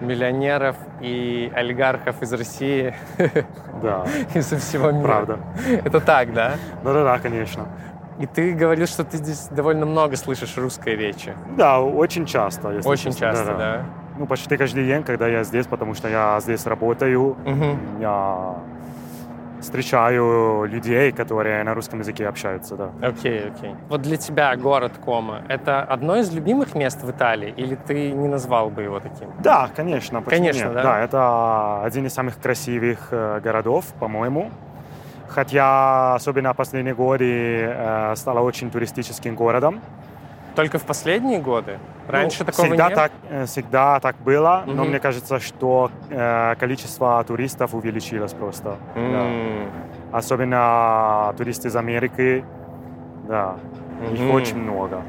миллионеров 0.00 0.76
и 1.00 1.50
олигархов 1.54 2.22
из 2.22 2.32
России 2.32 2.94
Да, 3.82 4.04
и 4.34 4.40
со 4.42 4.56
всего 4.58 4.90
мира. 4.90 5.04
правда. 5.06 5.38
Это 5.84 6.00
так, 6.00 6.32
да? 6.32 6.52
Да-да-да, 6.84 7.18
конечно. 7.18 7.66
И 8.18 8.26
ты 8.26 8.52
говорил, 8.52 8.86
что 8.86 9.04
ты 9.04 9.16
здесь 9.16 9.46
довольно 9.50 9.86
много 9.86 10.16
слышишь 10.16 10.56
русской 10.58 10.96
речи. 10.96 11.34
Да, 11.56 11.80
очень 11.80 12.26
часто. 12.26 12.72
если 12.72 12.88
Очень 12.88 13.12
честно. 13.12 13.26
часто, 13.28 13.44
Да-да. 13.46 13.58
да? 13.58 13.84
Ну, 14.18 14.26
почти 14.26 14.56
каждый 14.56 14.84
день, 14.86 15.04
когда 15.04 15.28
я 15.28 15.44
здесь, 15.44 15.66
потому 15.68 15.94
что 15.94 16.08
я 16.08 16.38
здесь 16.40 16.66
работаю, 16.66 17.36
Мгм. 17.44 18.00
я 18.00 18.56
встречаю 19.60 20.64
людей, 20.64 21.12
которые 21.12 21.64
на 21.64 21.74
русском 21.74 22.00
языке 22.00 22.26
общаются, 22.26 22.76
да. 22.76 22.90
Окей, 23.02 23.48
окей. 23.48 23.74
Вот 23.88 24.02
для 24.02 24.16
тебя 24.16 24.54
город 24.56 24.92
Кома— 25.04 25.42
это 25.48 25.82
одно 25.82 26.16
из 26.16 26.32
любимых 26.32 26.74
мест 26.74 27.02
в 27.02 27.10
Италии, 27.10 27.52
или 27.56 27.74
ты 27.74 28.12
не 28.12 28.28
назвал 28.28 28.70
бы 28.70 28.82
его 28.82 29.00
таким? 29.00 29.28
Да, 29.40 29.68
конечно. 29.74 30.22
Конечно, 30.22 30.66
нет? 30.66 30.74
да? 30.74 30.82
Да, 30.82 31.00
это 31.00 31.82
один 31.82 32.06
из 32.06 32.14
самых 32.14 32.40
красивых 32.40 33.08
э, 33.10 33.40
городов, 33.40 33.86
по-моему. 34.00 34.50
Хотя, 35.28 36.14
особенно 36.14 36.54
последние 36.54 36.94
годы, 36.94 37.66
э, 37.68 38.14
стало 38.16 38.40
очень 38.40 38.70
туристическим 38.70 39.34
городом. 39.34 39.80
Только 40.58 40.78
в 40.78 40.82
последние 40.86 41.38
годы? 41.38 41.78
Раньше 42.08 42.40
Ну, 42.40 42.46
такого 42.46 42.66
всегда 42.66 42.88
не 42.88 42.94
было? 42.96 43.02
так, 43.04 43.12
э, 43.30 43.44
всегда 43.46 44.00
так 44.00 44.16
было, 44.16 44.64
но 44.66 44.72
Мгм. 44.82 44.88
мне 44.88 44.98
кажется, 44.98 45.38
что 45.38 45.88
э, 46.10 46.56
количество 46.58 47.22
туристов 47.24 47.74
увеличилось 47.74 48.32
просто. 48.32 48.76
Да. 48.96 49.00
М, 49.00 49.70
Особенно 50.10 51.32
туристы 51.36 51.68
из 51.68 51.76
Америки, 51.76 52.44
да, 53.28 53.54
их 54.12 54.18
мгм. 54.18 54.30
очень 54.32 54.56
много. 54.58 55.02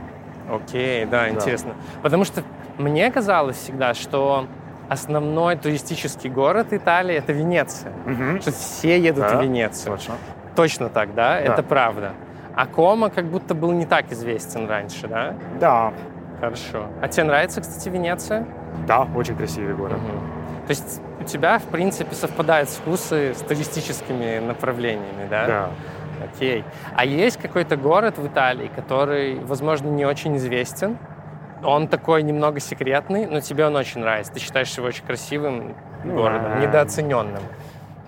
Окей, 0.51 1.05
да, 1.05 1.29
интересно. 1.29 1.73
Потому 2.03 2.25
что 2.25 2.43
мне 2.77 3.09
казалось 3.09 3.57
всегда, 3.57 3.95
что 3.95 4.45
основной 4.87 5.55
туристический 5.55 6.29
город 6.29 6.73
Италии— 6.73 7.15
это 7.17 7.33
Венеция. 7.33 7.91
Мгм. 8.05 8.39
Что 8.41 8.51
все 8.51 8.99
едут 8.99 9.23
Да, 9.23 9.39
в 9.39 9.41
Венецию. 9.41 9.95
Точно. 9.97 10.13
Точно 10.55 10.89
так, 10.89 11.15
да? 11.15 11.39
Это 11.39 11.63
правда. 11.63 12.11
А 12.55 12.65
Кома 12.65 13.09
как 13.09 13.25
будто 13.25 13.53
был 13.55 13.71
не 13.71 13.85
так 13.85 14.11
известен 14.11 14.67
раньше, 14.67 15.07
да? 15.07 15.35
Да, 15.59 15.93
Хорошо. 16.39 16.85
А 17.01 17.07
тебе 17.09 17.25
нравится, 17.25 17.59
кстати, 17.61 17.89
Венеция? 17.89 18.45
да, 18.87 19.05
очень 19.15 19.35
красивый 19.35 19.75
город. 19.75 19.97
Мгм. 19.97 20.65
То 20.67 20.69
есть 20.69 21.01
у 21.19 21.23
тебя, 21.23 21.57
в 21.59 21.63
принципе, 21.63 22.15
совпадают 22.15 22.69
вкусы 22.69 23.33
с 23.33 23.39
туристическими 23.39 24.39
направлениями, 24.39 25.27
да? 25.29 25.47
Да. 25.47 25.69
Окей. 26.23 26.63
А 26.95 27.05
есть 27.05 27.37
какой-то 27.41 27.75
город 27.75 28.17
в 28.17 28.27
Италии, 28.27 28.69
который, 28.75 29.39
возможно, 29.39 29.89
не 29.89 30.05
очень 30.05 30.37
известен? 30.37 30.97
Он 31.63 31.87
такой 31.89 32.23
немного 32.23 32.59
секретный, 32.61 33.25
но 33.25 33.41
тебе 33.41 33.65
он 33.65 33.75
очень 33.75 33.99
нравится. 34.01 34.31
Ты 34.31 34.39
считаешь 34.39 34.73
его 34.77 34.87
очень 34.87 35.05
красивым 35.05 35.75
Ну, 36.05 36.15
городом, 36.15 36.53
э, 36.53 36.65
недооцененным. 36.65 37.41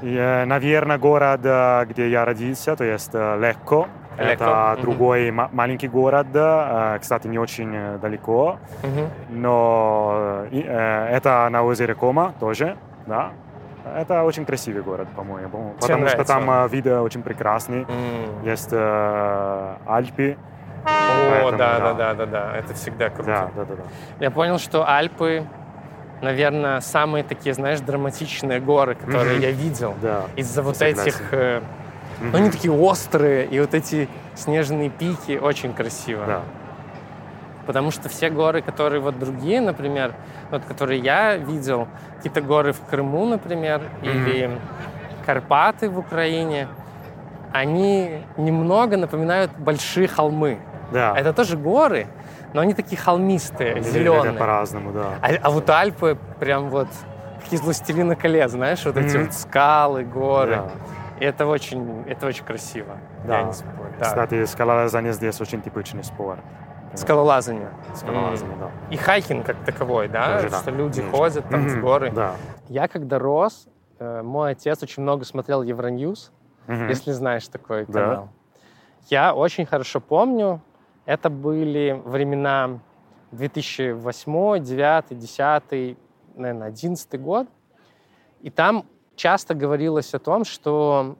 И, 0.01 0.15
э, 0.15 0.45
наверное, 0.45 0.97
город, 0.97 1.41
э, 1.43 1.86
где 1.89 2.10
я 2.10 2.23
родился, 2.23 2.75
то 2.77 2.84
есть 2.86 3.12
э, 3.13 3.39
Лекко. 3.41 3.88
Это 4.17 4.74
мгм. 4.74 4.82
другой 4.82 5.32
ма- 5.32 5.50
маленький 5.52 5.88
город, 5.88 6.28
э, 6.34 6.97
кстати, 7.02 7.28
не 7.28 7.39
очень 7.39 7.71
э, 7.76 7.97
далеко, 7.97 8.60
Мгм. 8.84 9.10
но 9.30 10.45
э, 10.52 11.08
это 11.12 11.47
на 11.50 11.63
озере 11.63 11.95
Кома 11.95 12.34
тоже, 12.39 12.76
да. 13.08 13.30
Это 13.97 14.24
очень 14.24 14.45
красивый 14.45 14.84
город, 14.84 15.08
по-моему, 15.15 15.74
потому 15.80 16.08
что 16.08 16.24
там 16.24 16.50
э, 16.52 16.67
вид 16.67 16.86
э, 16.86 17.00
очень 17.00 17.24
прекрасный. 17.24 17.86
М. 17.89 18.43
Есть 18.45 18.69
э, 18.71 19.76
Альпы. 19.88 20.38
О, 20.86 21.52
да, 21.52 21.80
да, 21.80 21.93
да. 21.93 22.13
да, 22.13 22.26
да. 22.26 22.58
Это 22.58 22.74
всегда 22.74 23.10
круто. 23.10 23.26
Да, 23.26 23.50
да, 23.56 23.65
да, 23.65 23.76
да. 23.76 23.84
Я 24.19 24.30
понял, 24.32 24.60
что 24.60 24.88
Альпы, 24.88 25.45
наверное, 26.21 26.80
самые 26.82 27.24
такие, 27.24 27.54
знаешь, 27.56 27.80
драматичные 27.80 28.60
горы, 28.60 28.95
которые 28.95 29.36
Мгм. 29.36 29.41
я 29.41 29.52
видел. 29.52 29.93
Да. 30.02 30.24
Из-за 30.36 30.62
вот 30.62 30.78
Согласен. 30.78 31.02
этих... 31.08 31.34
э, 31.34 31.62
Ну, 32.21 32.38
они 32.38 32.51
такие 32.51 32.71
острые, 32.71 33.45
и 33.47 33.60
вот 33.60 33.73
эти 33.73 34.07
снежные 34.36 34.89
пики, 34.89 35.38
очень 35.41 35.73
красиво. 35.73 36.25
Да. 36.25 36.41
Потому 37.65 37.91
что 37.91 38.10
все 38.10 38.29
горы, 38.29 38.62
которые 38.62 39.01
вот 39.01 39.17
другие, 39.19 39.62
например, 39.62 40.13
вот 40.51 40.63
которые 40.65 40.99
я 40.99 41.36
видел, 41.38 41.88
какие-то 42.17 42.41
горы 42.41 42.73
в 42.73 42.81
Крыму, 42.81 43.25
например, 43.25 43.81
или 44.01 44.60
Карпаты 45.25 45.89
в 45.89 45.97
Украине, 45.97 46.67
они 47.53 48.23
немного 48.38 48.97
напоминают 48.97 49.51
большие 49.57 50.07
холмы. 50.07 50.60
Да. 50.91 51.13
Это 51.17 51.34
тоже 51.34 51.57
горы, 51.57 52.07
но 52.53 52.62
они 52.62 52.73
такие 52.73 52.97
холмистые, 52.97 53.75
Они 53.75 53.84
зеленые. 53.84 54.34
по-разному, 54.34 54.91
да. 54.91 55.05
А, 55.21 55.29
а 55.41 55.49
вот 55.49 55.69
Альпы 55.69 56.17
прям 56.39 56.69
вот 56.69 56.88
как 57.43 57.53
из 57.53 57.62
«Властелина 57.62 58.15
колец», 58.15 58.51
знаешь, 58.51 58.86
вот 58.86 58.97
эти 58.97 59.15
Мгм. 59.17 59.25
вот 59.25 59.34
скалы, 59.34 60.03
горы. 60.03 60.57
Да. 60.57 60.69
И 61.21 61.23
это 61.23 61.45
очень, 61.45 62.03
это 62.07 62.25
очень 62.25 62.43
красиво. 62.43 62.97
Да. 63.27 63.41
Я 63.41 63.43
не 63.43 63.53
спорю. 63.53 63.93
Да. 63.99 64.05
Кстати, 64.05 64.43
скалолазание 64.45 65.13
здесь 65.13 65.39
очень 65.39 65.62
типичный 65.62 66.03
спорт. 66.03 66.39
Скалолазание. 66.95 67.69
Скалолазание, 67.95 68.57
да. 68.57 68.71
И 68.89 68.97
хайкинг 68.97 69.45
как 69.45 69.57
таковой, 69.63 70.07
да? 70.07 70.38
Тоже 70.38 70.49
да, 70.49 70.62
Что 70.62 70.71
люди 70.71 70.99
конечно. 71.01 71.17
ходят 71.19 71.47
там 71.49 71.69
с 71.69 71.73
Мгм, 71.73 71.81
горы. 71.81 72.12
Да. 72.12 72.36
Я 72.69 72.88
когда 72.88 73.19
рос, 73.19 73.67
э, 73.99 74.23
мой 74.23 74.53
отец 74.53 74.81
очень 74.81 75.03
много 75.03 75.23
смотрел 75.23 75.62
Евроньюз, 75.62 76.31
Мгм. 76.65 76.88
если 76.89 77.12
знаешь 77.12 77.47
такой 77.47 77.86
Да. 77.86 77.93
канал. 77.93 78.29
Я 79.10 79.36
очень 79.36 79.67
хорошо 79.67 79.99
помню, 79.99 80.60
это 81.05 81.29
были 81.29 82.01
времена 82.03 82.79
2008, 83.31 84.60
2009, 84.60 85.05
2010, 85.19 85.97
наверное, 86.36 86.71
2011 86.71 87.17
год. 87.19 87.47
И 88.41 88.49
там 88.49 88.86
часто 89.15 89.54
говорилось 89.54 90.13
о 90.13 90.19
том, 90.19 90.43
что 90.45 91.15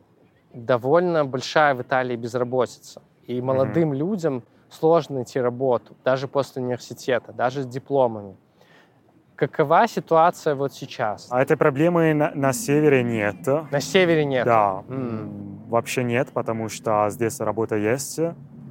довольно 0.54 1.26
большая 1.26 1.76
в 1.76 1.82
Италии 1.82 2.16
безработица. 2.16 3.02
И 3.28 3.42
молодым 3.42 3.94
людям 3.94 4.44
сложно 4.70 5.16
найти 5.16 5.40
работу, 5.40 5.96
даже 6.04 6.28
после 6.28 6.62
университета, 6.62 7.32
даже 7.34 7.62
с 7.64 7.66
дипломами. 7.66 8.36
Какова 9.36 9.88
ситуация 9.88 10.56
вот 10.56 10.74
сейчас? 10.74 11.28
А 11.32 11.42
этой 11.42 11.58
проблемы 11.58 12.14
на, 12.14 12.32
на 12.36 12.54
севере 12.54 13.04
нет. 13.04 13.48
На 13.72 13.80
севере 13.80 14.24
нет. 14.26 14.46
Да, 14.46 14.84
м, 14.88 15.60
вообще 15.70 16.04
нет, 16.04 16.32
потому 16.34 16.70
что 16.70 17.10
здесь 17.10 17.40
работа 17.40 17.76
есть, 17.76 18.20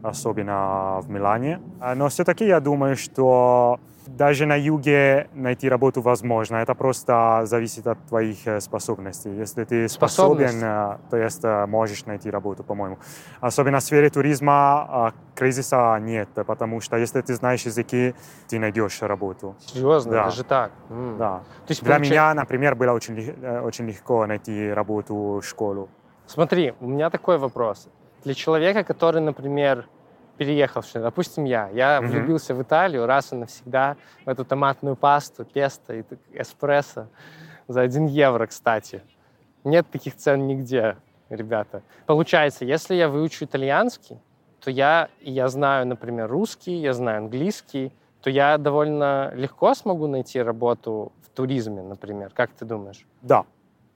особенно 0.02 1.00
в 1.02 1.11
Милане. 1.11 1.61
А, 1.80 1.94
Но 1.94 2.09
все-таки 2.09 2.46
я 2.46 2.61
думаю, 2.61 2.96
что 2.96 3.80
даже 4.16 4.46
на 4.46 4.56
юге 4.56 5.28
найти 5.34 5.68
работу 5.68 6.00
возможно. 6.02 6.56
Это 6.56 6.74
просто 6.74 7.42
зависит 7.44 7.86
от 7.86 7.98
твоих 8.08 8.46
э, 8.46 8.60
способностей. 8.60 9.30
Если 9.30 9.64
ты 9.64 9.88
способен, 9.88 10.62
э, 10.62 10.98
то 11.10 11.16
есть 11.16 11.44
э, 11.44 11.66
можешь 11.66 12.06
найти 12.06 12.30
работу, 12.30 12.62
по-моему. 12.64 12.98
Особенно 13.40 13.78
в 13.78 13.82
сфере 13.82 14.10
туризма 14.10 15.12
кризиса 15.34 15.98
нет, 16.00 16.28
потому 16.46 16.80
что 16.80 16.96
если 16.96 17.20
ты 17.20 17.34
знаешь 17.34 17.62
языки, 17.66 18.14
ты 18.48 18.58
найдешь 18.58 19.00
работу. 19.02 19.54
Серьезно, 19.60 20.12
Да. 20.12 20.24
даже 20.24 20.44
так. 20.44 20.72
Да. 21.18 21.38
То 21.66 21.70
есть, 21.70 21.82
Для 21.82 21.96
получа- 21.96 22.10
меня, 22.10 22.34
например, 22.34 22.74
было 22.74 22.92
очень, 22.92 23.34
очень 23.62 23.86
легко 23.86 24.26
найти 24.26 24.72
работу 24.72 25.40
в 25.40 25.42
школу. 25.42 25.88
Смотри, 26.26 26.74
у 26.80 26.86
меня 26.86 27.10
такой 27.10 27.38
вопрос. 27.38 27.88
Для 28.24 28.34
человека, 28.34 28.84
который, 28.84 29.20
например, 29.22 29.86
переехал, 30.40 30.83
допустим, 30.94 31.44
я, 31.44 31.68
я 31.68 32.00
Мгм. 32.00 32.11
влюбился 32.11 32.55
в 32.55 32.62
Италию 32.62 33.05
раз 33.05 33.31
и 33.33 33.37
навсегда, 33.37 33.96
в 34.24 34.29
эту 34.31 34.46
томатную 34.46 34.96
пасту, 34.96 35.44
песто 35.44 35.92
и 35.92 36.03
эспрессо 36.33 37.09
за 37.68 37.83
1 37.83 38.07
евро, 38.07 38.46
кстати. 38.46 39.03
Нет 39.64 39.87
таких 39.90 40.16
цен 40.16 40.46
нигде, 40.46 40.96
ребята. 41.29 41.83
Получается, 42.07 42.64
если 42.64 42.94
я 42.94 43.11
выучу 43.11 43.44
итальянский, 43.44 44.18
то 44.61 44.70
я, 44.70 45.11
я 45.20 45.48
знаю, 45.48 45.87
например, 45.87 46.31
русский, 46.31 46.76
я 46.81 46.94
знаю 46.94 47.18
английский, 47.18 47.92
то 48.22 48.31
я 48.31 48.57
довольно 48.57 49.33
легко 49.35 49.74
смогу 49.74 50.07
найти 50.07 50.40
работу 50.40 51.12
в 51.22 51.29
туризме, 51.37 51.83
например. 51.83 52.31
Как 52.33 52.50
ты 52.53 52.64
думаешь? 52.64 53.07
Да, 53.20 53.44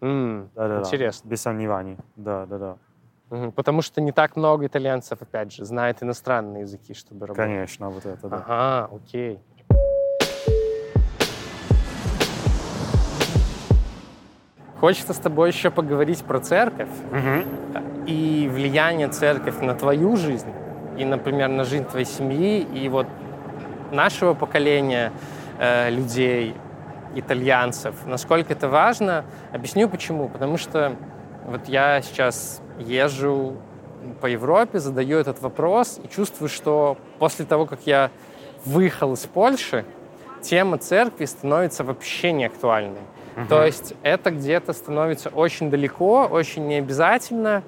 М, 0.03 0.51
да, 0.55 0.69
да. 0.69 0.79
Интересно. 0.81 1.27
Без 1.27 1.41
сомнений. 1.41 1.97
Да, 2.17 2.45
да, 2.45 2.59
да. 2.59 2.77
Потому 3.57 3.83
что 3.83 4.01
не 4.01 4.13
так 4.13 4.37
много 4.37 4.67
итальянцев, 4.67 5.21
опять 5.23 5.53
же, 5.53 5.65
знает 5.65 6.03
иностранные 6.03 6.63
языки, 6.63 6.95
чтобы 6.95 7.27
работать. 7.27 7.45
Конечно, 7.47 7.91
вот 7.91 8.07
это, 8.07 8.29
да. 8.29 8.45
Ага, 8.47 8.91
окей. 8.95 9.41
Хочется 14.81 15.15
с 15.15 15.19
тобой 15.19 15.51
еще 15.51 15.71
поговорить 15.71 16.23
про 16.25 16.41
церковь 16.41 16.89
Мгм. 17.11 17.45
и 18.07 18.51
влияние 18.53 19.09
церковь 19.09 19.61
на 19.61 19.75
твою 19.75 20.17
жизнь 20.17 20.53
и, 20.99 21.05
например, 21.05 21.49
на 21.49 21.65
жизнь 21.65 21.85
твоей 21.87 22.05
семьи 22.05 22.61
и 22.61 22.89
вот 22.89 23.07
нашего 23.93 24.35
поколения 24.35 25.13
э, 25.59 25.89
людей, 25.91 26.55
итальянцев. 27.15 27.95
Насколько 28.07 28.53
это 28.53 28.69
важно? 28.69 29.25
Объясню 29.53 29.89
почему. 29.89 30.29
Потому 30.29 30.57
что 30.59 30.97
вот 31.45 31.69
я 31.69 32.01
сейчас 32.03 32.61
езжу 32.79 33.57
по 34.21 34.27
Европе, 34.27 34.79
задаю 34.79 35.19
этот 35.19 35.41
вопрос 35.41 36.01
и 36.03 36.09
чувствую, 36.09 36.49
что 36.49 36.97
после 37.19 37.45
того, 37.45 37.67
как 37.67 37.81
я 37.87 38.11
выехал 38.65 39.13
из 39.15 39.21
Польши, 39.21 39.85
тема 40.43 40.79
церкви 40.79 41.25
становится 41.25 41.85
вообще 41.85 42.33
не 42.33 42.45
актуальной. 42.45 43.01
То 43.49 43.65
есть 43.65 43.95
это 44.03 44.31
где-то 44.31 44.73
становится 44.73 45.29
очень 45.29 45.71
далеко, 45.71 46.27
очень 46.31 46.67
необязательно 46.69 47.63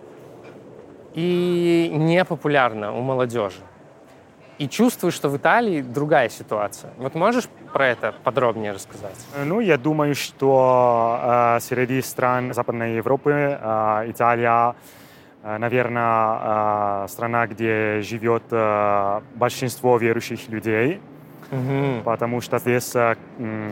и 1.14 1.90
непопулярно 1.92 2.96
у 2.96 3.00
молодежи. 3.00 3.60
И 4.58 4.68
чувствую, 4.68 5.12
что 5.12 5.28
в 5.28 5.36
Италии 5.36 5.82
другая 5.82 6.30
ситуация. 6.30 6.90
Вот 6.96 7.14
можешь 7.14 7.48
про 7.72 7.88
это 7.88 8.14
подробнее 8.24 8.72
рассказать? 8.72 9.16
Ну, 9.44 9.60
я 9.60 9.76
думаю, 9.76 10.14
что 10.14 11.20
э, 11.22 11.60
среди 11.60 12.00
стран 12.00 12.54
Западной 12.54 12.96
Европы 12.96 13.30
э, 13.32 14.10
Италия, 14.10 14.74
э, 15.42 15.58
наверное, 15.58 17.04
э, 17.04 17.08
страна, 17.08 17.46
где 17.46 18.00
живет 18.00 18.44
э, 18.50 19.20
большинство 19.34 19.98
верующих 19.98 20.48
людей, 20.48 21.00
Мгм. 21.50 22.02
потому 22.04 22.40
что 22.40 22.58
здесь 22.58 22.94
э, 22.94 23.14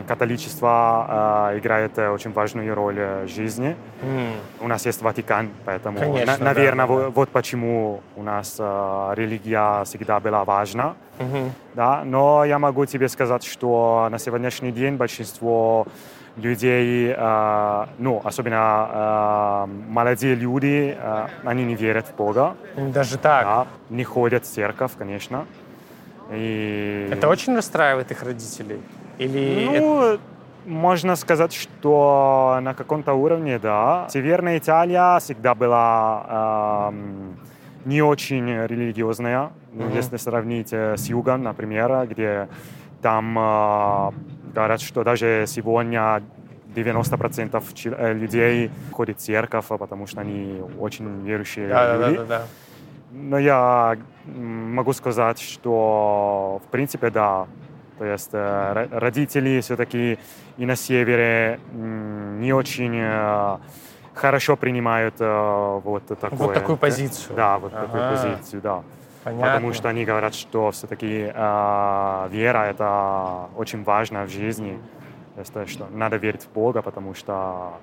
католичество 0.07 1.49
э, 1.53 1.59
играет 1.59 1.97
э, 1.97 2.09
очень 2.09 2.31
важную 2.31 2.73
роль 2.75 2.99
в 3.25 3.27
жизни. 3.27 3.75
М. 4.01 4.33
У 4.61 4.67
нас 4.67 4.85
есть 4.85 5.01
Ватикан, 5.01 5.49
поэтому, 5.65 5.99
Конечно, 5.99 6.37
да, 6.37 6.43
наверное, 6.45 6.87
да, 6.87 6.95
да. 6.95 7.09
вот 7.09 7.29
почему 7.29 8.01
у 8.15 8.23
нас 8.23 8.57
религия 8.59 9.83
всегда 9.83 10.19
была 10.19 10.43
важна. 10.43 10.95
Мгм. 11.19 11.51
Да, 11.73 12.03
но 12.05 12.45
я 12.45 12.59
могу 12.59 12.85
тебе 12.85 13.07
сказать, 13.09 13.43
что 13.43 14.07
на 14.11 14.19
сегодняшний 14.19 14.71
день 14.71 14.95
большинство 14.95 15.85
людей, 16.37 17.13
э, 17.15 17.85
ну, 17.97 18.21
особенно 18.23 18.89
э, 18.91 19.65
молодые 19.89 20.35
люди, 20.35 20.95
э, 20.99 21.27
они 21.45 21.63
не 21.63 21.75
верят 21.75 22.07
в 22.07 22.15
Бога, 22.15 22.55
Даже 22.75 23.17
так. 23.17 23.45
да, 23.45 23.67
не 23.89 24.03
ходят 24.03 24.43
в 24.43 24.47
церковь, 24.47 24.91
конечно. 24.97 25.45
И... 26.31 27.09
Это 27.11 27.27
очень 27.27 27.55
расстраивает 27.55 28.11
их 28.11 28.23
родителей? 28.23 28.81
Или 29.17 29.65
это- 29.75 29.81
Ну, 29.81 30.19
можно 30.65 31.15
сказать, 31.15 31.53
что 31.53 32.59
на 32.61 32.73
каком-то 32.73 33.13
уровне, 33.13 33.59
да. 33.59 34.07
Северная 34.09 34.57
Италия 34.57 35.19
всегда 35.19 35.53
была 35.53 36.89
эм, 36.91 37.37
не 37.85 38.01
очень 38.01 38.65
религиозная, 38.65 39.51
Мгм. 39.73 39.93
если 39.93 40.17
сравнить 40.17 40.73
э, 40.73 40.95
с 40.97 41.05
югом, 41.07 41.43
например, 41.43 42.07
где 42.07 42.47
там 43.01 43.37
э, 43.37 44.11
говорят, 44.55 44.81
что 44.81 45.03
даже 45.03 45.45
сегодня 45.47 46.23
90% 46.75 47.63
чел- 47.75 47.93
э, 47.97 48.13
людей 48.13 48.71
ходят 48.91 49.19
в 49.19 49.21
церковь, 49.21 49.67
потому 49.67 50.07
что 50.07 50.21
они 50.21 50.61
очень 50.79 51.23
верующие 51.25 51.67
да, 51.67 51.97
да, 51.97 52.07
люди. 52.09 52.17
да, 52.17 52.23
да, 52.25 52.39
да. 52.39 52.45
Но 53.17 53.39
я 53.39 53.97
могу 54.25 54.91
сказать, 54.91 55.39
что 55.39 56.61
в 56.65 56.69
принципе 56.69 57.09
да. 57.09 57.47
То 57.97 58.03
есть 58.03 58.31
э, 58.33 58.37
ро- 58.37 58.99
родители 58.99 59.61
все-таки 59.61 60.19
и 60.57 60.65
на 60.65 60.75
севере 60.75 61.59
не 61.71 62.51
очень 62.51 62.93
э, 62.93 63.57
хорошо 64.13 64.57
принимают 64.57 65.15
э, 65.19 65.79
вот 65.81 66.05
такое. 66.07 66.29
Вот 66.37 66.53
такую 66.53 66.77
позицию. 66.77 67.37
Да, 67.37 67.57
вот 67.57 67.71
такую 67.71 68.03
Ага. 68.03 68.09
позицию, 68.15 68.61
да. 68.61 68.83
Понятно. 69.23 69.47
Потому 69.47 69.73
что 69.73 69.89
они 69.89 70.03
говорят, 70.03 70.35
что 70.35 70.71
все-таки 70.71 71.07
вера 71.07 72.65
это 72.69 73.49
очень 73.55 73.83
важно 73.83 74.25
в 74.25 74.29
жизни. 74.29 74.77
То 75.33 75.39
есть, 75.39 75.53
то, 75.53 75.65
что 75.65 75.87
надо 75.89 76.17
верить 76.17 76.43
в 76.43 76.51
Бога, 76.53 76.81
потому 76.81 77.13
что 77.15 77.73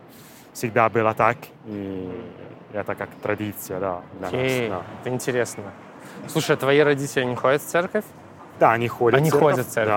всегда 0.52 0.88
было 0.88 1.14
так, 1.14 1.38
и 1.66 2.10
это 2.72 2.94
как 2.94 3.08
традиция, 3.22 3.78
да, 3.80 4.00
для 4.18 4.28
Окей, 4.28 4.68
нас. 4.68 4.82
это 5.00 5.10
интересно. 5.10 5.64
Слушай, 6.26 6.56
а 6.56 6.58
твои 6.58 6.80
родители 6.80 7.24
не 7.24 7.36
ходят 7.36 7.62
в 7.62 7.66
церковь? 7.66 8.04
Да. 8.58 8.68
да, 8.68 8.72
они 8.72 8.88
ходят 8.88 9.18
Они 9.18 9.30
в 9.30 9.32
церковь. 9.32 9.52
ходят 9.52 9.66
в 9.66 9.70
церковь? 9.70 9.96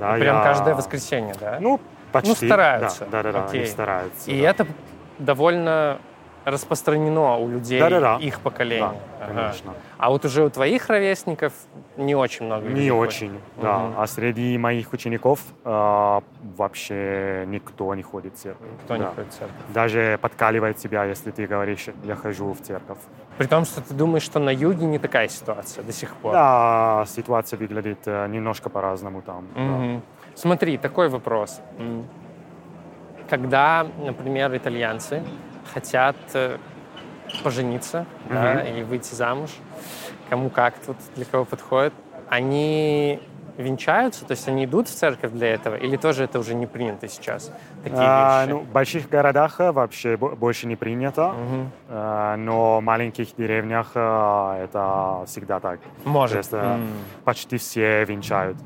Да. 0.00 0.10
да 0.12 0.14
Прям 0.18 0.36
я- 0.36 0.42
каждое 0.42 0.74
воскресенье, 0.74 1.34
да? 1.40 1.58
Ну, 1.60 1.80
почти. 2.12 2.30
Ну, 2.30 2.34
стараются. 2.36 3.06
Да, 3.10 3.22
да, 3.22 3.32
да, 3.32 3.44
Окей. 3.44 3.60
они 3.60 3.68
стараются. 3.70 4.30
И 4.30 4.40
да. 4.40 4.50
это 4.50 4.66
довольно 5.18 5.98
распространено 6.46 7.38
у 7.38 7.48
людей 7.48 7.80
Да-да-да. 7.80 8.18
их 8.20 8.38
поколения. 8.40 8.92
Да, 9.18 9.24
Ага. 9.26 9.34
конечно. 9.34 9.74
А 9.98 10.10
вот 10.10 10.24
уже 10.24 10.44
у 10.44 10.48
твоих 10.50 10.88
ровесников 10.88 11.52
не 11.96 12.14
очень 12.14 12.46
много 12.46 12.68
людей 12.68 12.84
Не 12.84 12.90
ходит. 12.90 13.08
очень, 13.14 13.40
да. 13.60 13.78
Мгм. 13.78 13.94
А 14.00 14.06
среди 14.06 14.56
моих 14.58 14.92
учеников 14.92 15.40
э, 15.64 16.20
вообще 16.56 17.44
никто 17.48 17.92
не 17.96 18.02
ходит 18.02 18.34
в 18.34 18.38
церковь. 18.38 18.68
Кто 18.84 18.96
не 18.96 19.02
Да. 19.02 19.10
ходит 19.10 19.32
в 19.32 19.36
церковь. 19.38 19.56
Даже 19.74 20.18
подкаливает 20.22 20.76
тебя, 20.76 21.04
если 21.04 21.32
ты 21.32 21.46
говоришь, 21.48 21.86
я 22.04 22.14
хожу 22.14 22.52
в 22.52 22.60
церковь. 22.60 22.98
При 23.38 23.46
том, 23.48 23.64
что 23.64 23.80
ты 23.80 23.92
думаешь, 23.92 24.22
что 24.22 24.38
на 24.38 24.50
юге 24.50 24.86
не 24.86 24.98
такая 25.00 25.26
ситуация 25.28 25.82
до 25.84 25.92
сих 25.92 26.14
пор. 26.14 26.32
Да, 26.32 27.04
ситуация 27.08 27.58
выглядит 27.58 27.98
э, 28.06 28.28
немножко 28.28 28.70
по-разному 28.70 29.20
там. 29.22 29.44
да. 29.56 29.60
Мгм. 29.60 30.02
Смотри, 30.36 30.78
такой 30.78 31.08
вопрос. 31.08 31.60
Когда, 33.28 33.86
например, 34.04 34.56
итальянцы 34.56 35.24
хотят 35.72 36.16
э, 36.34 36.58
пожениться 37.42 38.06
да, 38.30 38.62
или 38.62 38.82
выйти 38.82 39.14
замуж, 39.14 39.50
кому 40.30 40.50
как 40.50 40.74
тут, 40.78 40.96
для 41.14 41.24
кого 41.24 41.44
подходит, 41.44 41.92
они 42.28 43.20
венчаются, 43.56 44.26
то 44.26 44.32
есть 44.32 44.46
они 44.48 44.66
идут 44.66 44.86
в 44.88 44.94
церковь 44.94 45.32
для 45.32 45.54
этого, 45.54 45.76
или 45.76 45.96
тоже 45.96 46.24
это 46.24 46.38
уже 46.38 46.54
не 46.54 46.66
принято 46.66 47.08
сейчас? 47.08 47.50
Такие 47.82 47.98
А, 48.02 48.42
вещи? 48.42 48.50
ну, 48.52 48.58
в 48.60 48.68
больших 48.68 49.08
городах 49.08 49.60
э, 49.60 49.72
вообще 49.72 50.16
бо- 50.18 50.36
больше 50.36 50.66
не 50.66 50.76
принято, 50.76 51.34
э, 51.88 52.34
но 52.36 52.78
в 52.78 52.82
маленьких 52.82 53.34
деревнях 53.34 53.92
это 53.92 55.24
всегда 55.26 55.60
так. 55.60 55.80
Может. 56.04 56.50
То 56.50 56.76
есть. 56.76 56.90
Почти 57.24 57.56
все 57.56 58.04
венчают. 58.04 58.58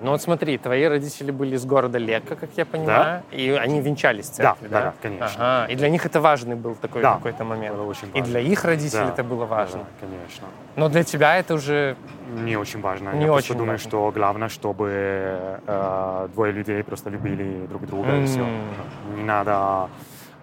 Ну 0.00 0.10
вот 0.12 0.22
смотри, 0.22 0.58
твои 0.58 0.84
родители 0.84 1.30
были 1.30 1.56
из 1.56 1.64
города 1.66 1.98
Лека, 1.98 2.36
как 2.36 2.50
я 2.56 2.64
понимаю, 2.64 3.22
и 3.32 3.50
они 3.50 3.80
венчались 3.80 4.26
в 4.30 4.32
церкви, 4.34 4.68
Да, 4.68 4.80
да? 4.80 4.84
да, 4.86 4.94
конечно. 5.02 5.62
Ага, 5.62 5.72
и 5.72 5.76
для 5.76 5.88
них 5.90 6.06
это 6.06 6.20
важный 6.20 6.54
был 6.56 6.74
такой 6.76 7.02
Да, 7.02 7.14
какой-то 7.14 7.44
момент. 7.44 7.76
было 7.76 7.84
очень 7.86 8.08
И 8.08 8.20
важно. 8.20 8.26
для 8.26 8.40
их 8.40 8.64
родителей 8.64 9.04
Да, 9.06 9.12
это 9.12 9.24
было 9.24 9.44
важно. 9.46 9.78
Да, 9.80 10.06
конечно. 10.06 10.46
Но 10.76 10.88
для 10.88 11.02
тебя 11.02 11.36
это 11.38 11.54
уже... 11.54 11.96
Не 12.44 12.56
очень 12.56 12.80
важно. 12.80 13.10
Не 13.10 13.22
Я 13.22 13.26
просто 13.32 13.52
очень 13.52 13.58
думаю, 13.58 13.72
важно. 13.78 13.88
что 13.90 14.12
главное, 14.14 14.48
чтобы 14.48 14.90
э, 15.66 16.28
двое 16.32 16.52
людей 16.52 16.82
просто 16.84 17.10
любили 17.10 17.66
друг 17.66 17.86
друга 17.86 18.16
и 18.16 18.24
все. 18.26 18.46
Не 19.16 19.24
надо 19.24 19.88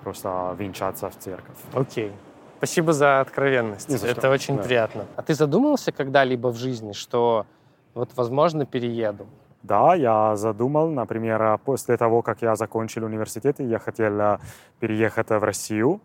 просто 0.03 0.55
венчаться 0.59 1.09
в 1.09 1.15
церковь. 1.17 1.55
Окей. 1.73 2.11
Спасибо 2.57 2.93
за 2.93 3.21
откровенность. 3.21 3.89
За 3.89 4.07
это 4.07 4.21
что. 4.21 4.29
очень 4.31 4.57
Да. 4.57 4.63
приятно. 4.63 5.05
А 5.15 5.21
ты 5.21 5.33
задумывался 5.33 5.91
когда-либо 5.91 6.47
в 6.49 6.55
жизни, 6.57 6.93
что 6.93 7.45
вот, 7.93 8.09
возможно, 8.15 8.65
перееду? 8.65 9.25
Да, 9.65 9.95
я 9.95 10.35
задумал, 10.35 10.91
например, 10.91 11.57
после 11.65 11.97
того, 11.97 12.21
как 12.21 12.43
я 12.43 12.55
закончил 12.55 13.05
университет, 13.05 13.59
я 13.59 13.79
хотел 13.79 14.19
э, 14.19 14.37
переехать 14.79 15.29
в 15.29 15.43
Россию, 15.43 16.01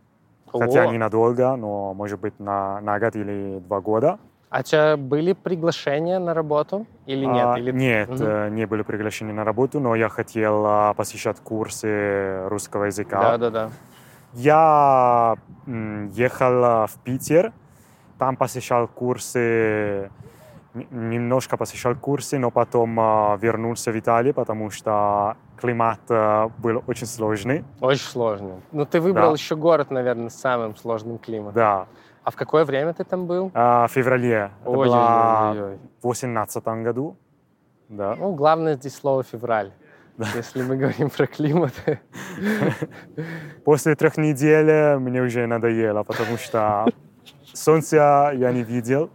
хотя 0.47 0.89
О, 0.89 0.93
ненадолго, 0.93 1.57
но, 1.57 1.93
может 1.93 2.21
быть, 2.21 2.41
на, 2.41 2.81
на 2.81 2.99
год 2.99 3.17
или 3.17 3.59
два 3.59 3.81
года. 3.81 4.19
А 4.49 4.61
у 4.61 4.63
тебя 4.63 4.97
были 4.97 5.35
приглашения 5.35 6.19
на 6.19 6.33
работу 6.33 6.87
или 7.07 7.27
нет? 7.27 7.47
А, 7.47 7.59
Или... 7.59 7.71
Нет, 7.71 8.09
э, 8.19 8.49
не 8.51 8.67
были 8.67 8.83
приглашены 8.83 9.33
на 9.33 9.45
работу, 9.45 9.79
но 9.79 9.95
я 9.95 10.09
хотел 10.09 10.65
э, 10.67 10.95
посещать 10.95 11.37
курсы 11.41 12.49
русского 12.49 12.85
языка. 12.85 13.21
Да-да-да. 13.21 13.71
Я 14.33 15.37
м, 15.67 16.09
ехал 16.11 16.65
э, 16.65 16.87
в 16.87 16.95
Питер, 17.05 17.53
там 18.19 18.37
посещал 18.37 18.89
курсы, 18.89 20.11
немножко 20.75 21.57
посещал 21.57 21.95
курсы, 21.97 22.39
но 22.39 22.51
потом 22.51 22.99
э, 23.01 23.39
вернулся 23.41 23.91
в 23.93 23.99
Италию, 23.99 24.35
потому 24.35 24.71
что 24.71 25.37
климат 25.61 26.01
э, 26.09 26.49
был 26.59 26.83
очень 26.87 27.07
сложный. 27.07 27.65
Очень 27.81 28.07
сложно. 28.07 28.61
Ну, 28.73 28.85
ты 28.87 29.01
выбрал 29.01 29.31
Да. 29.31 29.33
еще 29.35 29.57
город, 29.57 29.91
наверное, 29.91 30.29
с 30.29 30.41
самым 30.41 30.77
сложным 30.77 31.19
климатом. 31.19 31.55
Да, 31.55 31.87
А 32.23 32.31
в 32.31 32.37
какое 32.37 32.65
время 32.65 32.93
ты 32.93 33.05
там 33.05 33.27
был? 33.27 33.51
А, 33.55 33.87
в 33.87 33.91
феврале, 33.93 34.51
это 34.63 34.71
было 34.71 35.53
Ой-ой-ой. 35.55 35.77
в 35.99 36.03
2018 36.03 36.83
году. 36.85 37.17
Да. 37.89 38.15
Ну, 38.17 38.35
главное 38.35 38.75
здесь 38.77 38.95
слово 38.95 39.23
«февраль». 39.25 39.73
Если 40.37 40.63
мы 40.63 40.77
говорим 40.77 41.09
про 41.11 41.27
климат. 41.27 41.73
После 43.65 43.95
трех 43.95 44.17
недель 44.19 44.97
мне 44.99 45.23
уже 45.23 45.47
надоело, 45.47 46.03
потому 46.03 46.37
что 46.37 46.87
солнца 47.53 48.31
я 48.35 48.53
не 48.53 48.63
видел. 48.63 49.11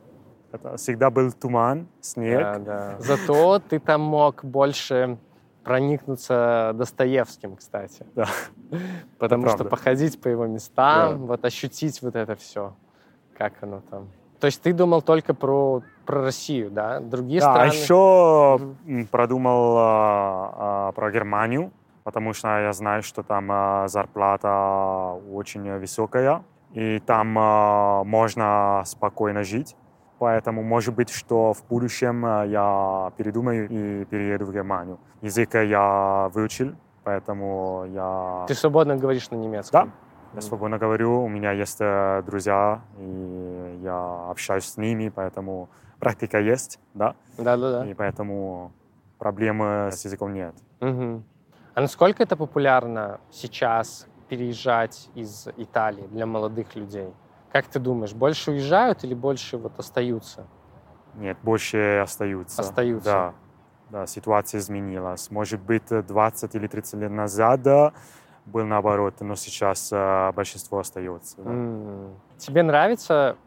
Это 0.55 0.77
всегда 0.77 1.09
был 1.09 1.31
туман, 1.33 1.87
снег. 1.99 2.39
Да, 2.39 2.59
да. 2.59 2.95
Зато 2.99 3.59
ты 3.59 3.79
там 3.79 4.01
мог 4.01 4.43
больше 4.43 5.17
проникнуться 5.63 6.71
Достоевским, 6.75 7.57
кстати. 7.57 8.05
Да. 8.15 8.27
Потому 9.17 9.49
что 9.49 9.65
походить 9.65 10.21
по 10.21 10.29
его 10.29 10.45
местам, 10.45 11.25
вот 11.25 11.43
ощутить 11.43 12.01
вот 12.01 12.15
это 12.15 12.35
все, 12.35 12.75
как 13.37 13.53
оно 13.61 13.81
там. 13.89 14.07
То 14.39 14.47
есть 14.47 14.61
ты 14.61 14.73
думал 14.73 15.01
только 15.01 15.33
про, 15.33 15.81
про 16.05 16.21
Россию, 16.23 16.71
да? 16.71 16.99
Другие 16.99 17.39
Да, 17.41 17.51
а 17.51 17.51
страны? 17.69 17.71
еще 17.73 18.57
Мгм. 18.59 18.99
м, 18.99 19.07
продумал 19.07 19.75
а, 19.77 20.53
а, 20.57 20.91
про 20.91 21.11
Германию, 21.11 21.71
потому 22.03 22.33
что 22.33 22.47
я 22.59 22.73
знаю, 22.73 23.01
что 23.03 23.23
там 23.23 23.47
а, 23.49 23.87
зарплата 23.87 25.19
очень 25.31 25.79
высокая, 25.79 26.43
и 26.73 26.99
там 26.99 27.35
а, 27.39 28.03
можно 28.03 28.83
спокойно 28.85 29.43
жить. 29.43 29.75
Поэтому, 30.19 30.63
может 30.63 30.95
быть, 30.95 31.09
что 31.09 31.53
в 31.53 31.65
будущем 31.67 32.25
а, 32.25 32.45
я 32.45 33.11
передумаю 33.17 33.67
и 33.69 34.05
перееду 34.05 34.45
в 34.45 34.53
Германию. 34.53 34.97
Язык 35.21 35.55
я 35.55 36.29
выучил, 36.33 36.75
поэтому 37.03 37.85
я, 37.89 38.45
Ты 38.47 38.55
свободно 38.55 38.95
говоришь 38.95 39.29
на 39.31 39.35
немецком? 39.35 39.91
я 40.33 40.41
свободно 40.41 40.77
говорю. 40.77 41.23
У 41.23 41.29
меня 41.29 41.51
есть 41.51 41.77
э, 41.79 42.21
друзья, 42.25 42.81
и 42.97 43.79
я 43.83 44.27
общаюсь 44.29 44.65
с 44.65 44.77
ними, 44.77 45.09
поэтому 45.09 45.69
практика 45.99 46.39
есть, 46.39 46.79
да. 46.93 47.15
Да-да-да. 47.37 47.85
И 47.85 47.93
поэтому 47.93 48.71
проблемы 49.17 49.89
с 49.91 50.05
языком 50.05 50.33
нет. 50.33 50.55
Мгм. 50.79 51.23
А 51.73 51.81
насколько 51.81 52.23
это 52.23 52.35
популярно 52.35 53.19
сейчас 53.31 54.07
переезжать 54.29 55.09
из 55.15 55.47
Италии 55.57 56.07
для 56.07 56.25
молодых 56.25 56.75
людей? 56.75 57.13
Как 57.55 57.67
ты 57.67 57.79
думаешь, 57.79 58.11
больше 58.11 58.51
уезжают 58.51 59.05
или 59.05 59.13
больше 59.13 59.55
вот 59.55 59.79
остаются? 59.79 60.45
Нет, 61.13 61.37
больше 61.41 62.01
остаются. 62.03 62.61
Остаются. 62.61 63.09
Да, 63.09 63.33
да, 64.01 64.07
ситуация 64.07 64.59
изменилась. 64.59 65.31
Может 65.31 65.61
быть, 65.61 65.87
20 65.87 66.53
или 66.53 66.67
30 66.67 66.95
лет 66.95 67.11
назад 67.11 67.61
был 68.45 68.65
наоборот, 68.65 69.21
но 69.21 69.35
сейчас 69.35 69.89
э, 69.93 70.33
большинство 70.33 70.79
остается. 70.79 71.37
да. 71.41 71.49
М. 71.49 72.15
Тебе 72.39 72.61
нравится 72.61 73.37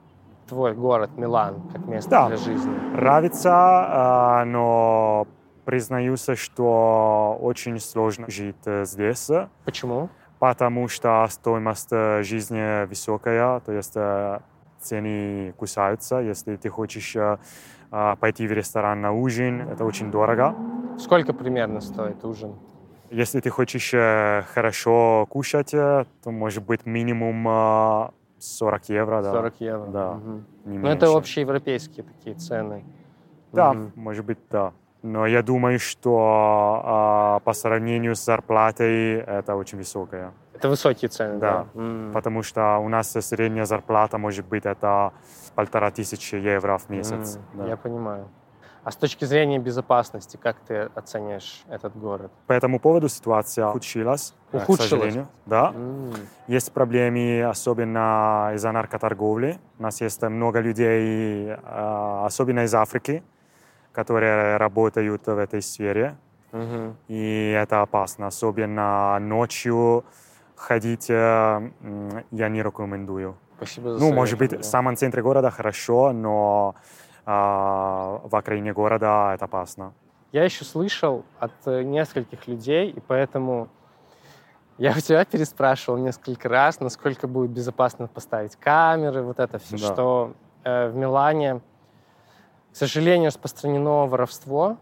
твой 0.47 0.73
город 0.75 1.11
Милан 1.19 1.61
как 1.71 1.87
место 1.87 2.09
Да. 2.09 2.29
для 2.29 2.39
жизни? 2.39 2.75
Нравится, 2.97 4.41
э, 4.41 4.45
но 4.45 5.27
признаюсь, 5.67 6.25
что 6.37 7.37
очень 7.43 7.79
сложно 7.79 8.25
жить 8.31 8.57
э, 8.65 8.87
здесь, 8.87 9.29
Почему? 9.67 10.09
Потому 10.39 10.89
что 10.89 11.27
стоимость 11.29 11.89
э, 11.93 12.23
жизни 12.23 12.87
высокая, 12.87 13.61
то 13.61 13.73
есть 13.73 13.97
э, 13.97 14.41
цены 14.79 15.53
кусаются. 15.57 16.19
Если 16.19 16.57
ты 16.57 16.69
хочешь 16.69 17.17
э, 17.17 17.39
э, 17.91 18.17
пойти 18.21 18.47
в 18.47 18.53
ресторан 18.53 19.01
на 19.01 19.13
ужин, 19.13 19.61
это 19.69 19.85
очень 19.85 20.11
дорого. 20.11 20.55
Сколько 20.99 21.33
примерно 21.33 21.81
стоит 21.81 22.25
ужин? 22.25 22.57
Если 23.11 23.41
ты 23.41 23.49
хочешь 23.51 23.91
хорошо 24.53 25.27
кушать, 25.31 25.71
то 25.71 26.07
может 26.27 26.65
быть 26.65 26.85
минимум 26.87 27.49
э, 27.49 28.11
40 28.39 28.89
евро, 28.91 29.23
да. 29.23 29.33
40 29.33 29.61
евро. 29.61 29.87
Да. 29.91 30.13
Мгм. 30.15 30.45
не 30.65 30.79
Ну, 30.79 30.89
это 30.89 31.07
меньше. 31.07 31.19
общеевропейские 31.19 32.05
такие 32.05 32.37
цены. 32.37 32.85
Да, 33.53 33.73
Мгм. 33.73 33.93
может 33.95 34.25
быть, 34.25 34.39
да. 34.51 34.73
Но 35.03 35.27
я 35.27 35.43
думаю, 35.43 35.79
что 35.79 36.83
а, 36.85 37.41
по 37.41 37.53
сравнению 37.53 38.15
с 38.17 38.25
зарплатой 38.25 39.15
это 39.21 39.55
очень 39.55 39.79
высокая. 39.79 40.33
Это 40.55 40.69
высокие 40.69 41.09
цены, 41.09 41.39
да? 41.39 41.67
Да. 41.75 41.81
М. 41.81 42.11
Потому 42.13 42.43
что 42.43 42.79
у 42.79 42.89
нас 42.89 43.13
средняя 43.13 43.65
зарплата 43.65 44.19
может 44.19 44.45
быть 44.47 44.67
это 44.67 45.13
полтора 45.55 45.91
тысячи 45.93 46.35
евро 46.35 46.79
в 46.79 46.89
месяц. 46.91 47.37
М, 47.37 47.43
да. 47.55 47.67
Я 47.69 47.77
понимаю. 47.77 48.29
А 48.83 48.91
с 48.91 48.97
точки 48.97 49.25
зрения 49.27 49.59
безопасности, 49.59 50.37
как 50.37 50.57
ты 50.67 50.89
оцениваешь 50.95 51.63
этот 51.69 51.95
город? 51.97 52.33
По 52.47 52.55
этому 52.55 52.81
поводу 52.81 53.09
ситуация 53.09 53.69
ухудшилась. 53.69 54.35
э, 54.53 54.59
к 54.59 54.63
Ухудшилась? 54.63 54.89
сожалению. 54.91 55.29
Да. 55.47 55.73
М. 55.77 56.13
Есть 56.49 56.73
проблемы, 56.73 57.45
особенно 57.45 58.51
из-за 58.55 58.73
наркоторговли. 58.73 59.59
У 59.79 59.83
нас 59.83 60.01
есть 60.01 60.23
много 60.23 60.61
людей, 60.61 61.51
а, 61.65 62.25
особенно 62.27 62.65
из 62.65 62.75
Африки, 62.75 63.23
которые 63.99 64.59
работают 64.59 65.27
в 65.27 65.39
этой 65.39 65.61
сфере. 65.61 66.17
Мгм. 66.53 66.97
И 67.09 67.51
это 67.51 67.83
опасно. 67.83 68.29
Особенно 68.29 69.19
ночью 69.19 70.05
ходить 70.55 71.11
э, 71.11 71.71
я 72.31 72.49
не 72.49 72.63
рекомендую. 72.63 73.35
Спасибо 73.57 73.91
за 73.91 73.99
Ну, 73.99 74.13
может 74.13 74.39
быть, 74.39 74.51
совет, 74.51 74.65
в 74.65 74.69
да. 74.69 74.71
самом 74.71 74.97
центре 74.97 75.21
города 75.21 75.51
хорошо, 75.51 76.13
но 76.13 76.77
а, 77.27 78.21
в 78.23 78.37
окраине 78.37 78.73
города 78.73 79.33
это 79.35 79.47
опасно. 79.47 79.93
Я 80.31 80.45
еще 80.45 80.65
слышал 80.65 81.25
от 81.41 81.53
э, 81.67 81.83
нескольких 81.83 82.47
людей, 82.47 82.91
и 82.91 83.01
поэтому 83.01 83.67
я 84.79 84.93
у 84.93 85.01
тебя 85.01 85.25
переспрашивал 85.33 85.99
несколько 85.99 86.49
раз, 86.49 86.79
насколько 86.79 87.27
будет 87.27 87.51
безопасно 87.51 88.07
поставить 88.07 88.55
камеры, 88.55 89.23
вот 89.23 89.41
это 89.41 89.59
все, 89.59 89.77
Да. 89.77 89.93
что 89.93 90.33
э, 90.63 90.89
в 90.89 90.95
Милане, 90.95 91.61
сожалению, 92.79 93.29
распространено 93.29 94.07
воровство, 94.07 94.77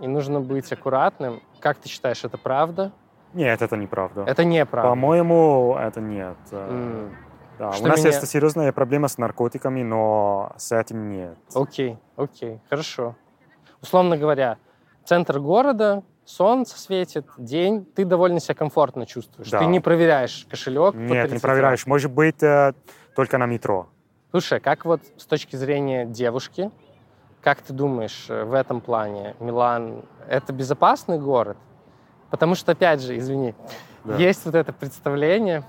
и 0.00 0.06
нужно 0.06 0.40
быть 0.40 0.70
аккуратным. 0.72 1.42
Как 1.60 1.78
ты 1.78 1.88
считаешь, 1.88 2.24
это 2.24 2.36
правда? 2.38 2.92
Нет, 3.32 3.62
это 3.62 3.76
неправда. 3.76 4.24
Это 4.26 4.44
неправда. 4.44 4.90
По-моему, 4.90 5.76
это 5.78 6.00
нет. 6.00 6.36
М, 6.52 7.14
да, 7.58 7.72
Что 7.72 7.84
У 7.84 7.86
нас 7.88 7.98
меня- 8.00 8.08
есть 8.08 8.26
серьезная 8.28 8.72
проблема 8.72 9.08
с 9.08 9.18
наркотиками, 9.18 9.82
но 9.82 10.52
с 10.56 10.72
этим 10.72 11.08
нет. 11.10 11.38
Окей, 11.54 11.98
окей, 12.16 12.60
хорошо. 12.68 13.14
Условно 13.82 14.16
говоря, 14.16 14.58
центр 15.04 15.38
города, 15.38 16.02
солнце 16.24 16.78
светит, 16.78 17.26
день, 17.38 17.84
ты 17.84 18.04
довольно 18.04 18.40
себя 18.40 18.54
комфортно 18.54 19.06
чувствуешь. 19.06 19.50
Да. 19.50 19.60
Ты 19.60 19.66
не 19.66 19.80
проверяешь 19.80 20.46
кошелек. 20.50 20.94
Нет, 20.94 21.08
не 21.10 21.28
30 21.28 21.42
проверяешь. 21.42 21.86
Может 21.86 22.10
быть, 22.12 22.42
э, 22.42 22.72
только 23.14 23.38
на 23.38 23.46
метро. 23.46 23.88
Слушай, 24.30 24.60
как 24.60 24.84
вот 24.84 25.00
с 25.16 25.24
точки 25.24 25.56
зрения 25.56 26.04
девушки, 26.04 26.70
как 27.42 27.62
ты 27.62 27.72
думаешь 27.72 28.26
э, 28.28 28.44
в 28.44 28.54
этом 28.54 28.80
плане 28.80 29.34
Милан 29.40 30.02
это 30.28 30.52
безопасный 30.52 31.18
город? 31.18 31.56
Потому 32.30 32.54
что, 32.54 32.72
опять 32.72 33.00
же, 33.00 33.16
извини, 33.16 33.54
да. 34.04 34.16
есть 34.16 34.44
вот 34.44 34.54
это 34.54 34.72
представление. 34.72 35.62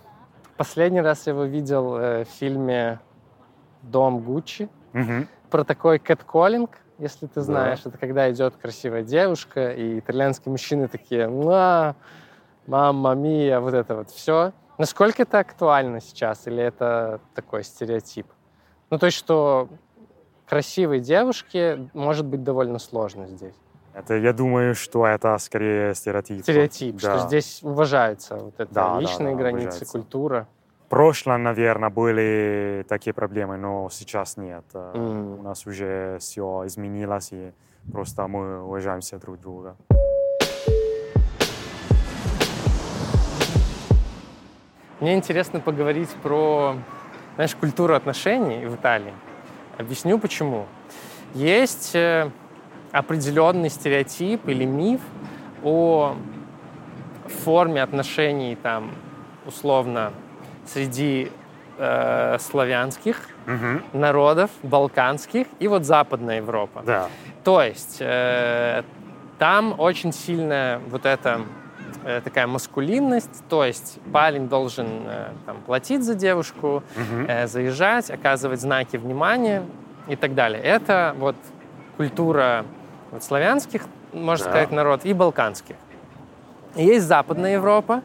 Последний 0.57 1.01
раз 1.01 1.27
я 1.27 1.33
его 1.33 1.43
видел 1.43 1.97
э, 1.97 2.25
в 2.25 2.29
фильме 2.29 2.99
«Дом 3.83 4.19
Гуччи» 4.21 4.69
угу. 4.93 5.27
про 5.51 5.63
такой 5.63 5.99
кэтколлинг, 5.99 6.77
если 6.97 7.27
ты 7.27 7.41
знаешь. 7.41 7.81
Да. 7.83 7.91
Это 7.91 7.99
когда 7.99 8.31
идет 8.31 8.55
красивая 8.57 9.03
девушка, 9.03 9.71
и 9.71 9.99
итальянские 9.99 10.51
мужчины 10.51 10.87
такие 10.87 11.27
«Муа, 11.27 11.95
мамма 12.65 13.13
мия», 13.13 13.59
вот 13.59 13.73
это 13.73 13.95
вот 13.95 14.09
все. 14.09 14.51
Насколько 14.77 15.23
это 15.23 15.39
актуально 15.39 16.01
сейчас, 16.01 16.47
или 16.47 16.63
это 16.63 17.19
такой 17.35 17.63
стереотип? 17.63 18.27
Ну, 18.89 18.97
то 18.97 19.07
есть, 19.07 19.17
что 19.17 19.69
красивой 20.47 20.99
девушке 20.99 21.89
может 21.93 22.25
быть 22.25 22.43
довольно 22.43 22.79
сложно 22.79 23.27
здесь. 23.27 23.55
Это, 23.93 24.15
я 24.15 24.31
думаю, 24.31 24.75
что 24.75 25.07
это 25.07 25.37
скорее 25.39 25.95
стереотип. 25.95 26.43
Стереотип, 26.43 26.95
да. 27.01 27.17
что 27.17 27.27
здесь 27.27 27.59
уважается 27.63 28.35
вот 28.35 28.53
это 28.59 28.71
да, 28.71 28.99
личные 28.99 29.35
да, 29.35 29.35
да, 29.35 29.39
границы, 29.39 29.67
уважается. 29.67 29.91
культура. 29.91 30.47
В 30.85 30.89
прошлом, 30.89 31.43
наверное, 31.43 31.89
были 31.89 32.85
такие 32.87 33.13
проблемы, 33.13 33.57
но 33.57 33.89
сейчас 33.91 34.37
нет. 34.37 34.63
Mm. 34.73 35.39
У 35.39 35.41
нас 35.41 35.65
уже 35.65 36.17
все 36.19 36.63
изменилось, 36.65 37.33
и 37.33 37.51
просто 37.91 38.27
мы 38.27 38.63
уважаемся 38.63 39.17
друг 39.17 39.41
друга. 39.41 39.75
Мне 44.99 45.15
интересно 45.15 45.59
поговорить 45.59 46.09
про, 46.23 46.75
знаешь, 47.35 47.55
культуру 47.55 47.95
отношений 47.95 48.65
в 48.65 48.75
Италии. 48.75 49.13
Объясню 49.77 50.17
почему. 50.19 50.65
Есть 51.33 51.95
э, 51.95 52.31
определенный 52.91 53.69
стереотип 53.69 54.47
или 54.47 54.65
миф 54.65 55.01
о 55.63 56.15
форме 57.25 57.83
отношений 57.83 58.55
там 58.55 58.91
условно 59.45 60.13
среди 60.65 61.31
э, 61.77 62.37
славянских 62.39 63.21
угу. 63.45 63.81
народов, 63.93 64.49
балканских 64.63 65.47
и 65.59 65.67
вот 65.67 65.85
Западная 65.85 66.37
Европа. 66.37 66.83
Да. 66.85 67.09
То 67.43 67.61
есть 67.61 67.97
э, 67.99 68.83
там 69.37 69.79
очень 69.79 70.11
сильная 70.11 70.79
вот 70.89 71.05
эта 71.05 71.41
такая 72.23 72.47
маскулинность, 72.47 73.43
то 73.49 73.65
есть 73.65 73.99
парень 74.13 74.47
должен 74.47 74.87
э, 75.05 75.29
там, 75.45 75.57
платить 75.65 76.03
за 76.03 76.15
девушку, 76.15 76.83
угу. 76.95 77.25
э, 77.27 77.47
заезжать, 77.47 78.09
оказывать 78.09 78.61
знаки 78.61 78.97
внимания 78.97 79.63
и 80.07 80.15
так 80.15 80.33
далее. 80.33 80.61
Это 80.61 81.15
вот 81.17 81.35
культура 81.97 82.65
вот, 83.11 83.23
славянских, 83.23 83.83
можно 84.13 84.45
да. 84.45 84.51
сказать, 84.51 84.71
народ, 84.71 85.01
и 85.03 85.13
балканских. 85.13 85.75
И 86.75 86.85
есть 86.85 87.05
Западная 87.05 87.53
Европа, 87.53 88.03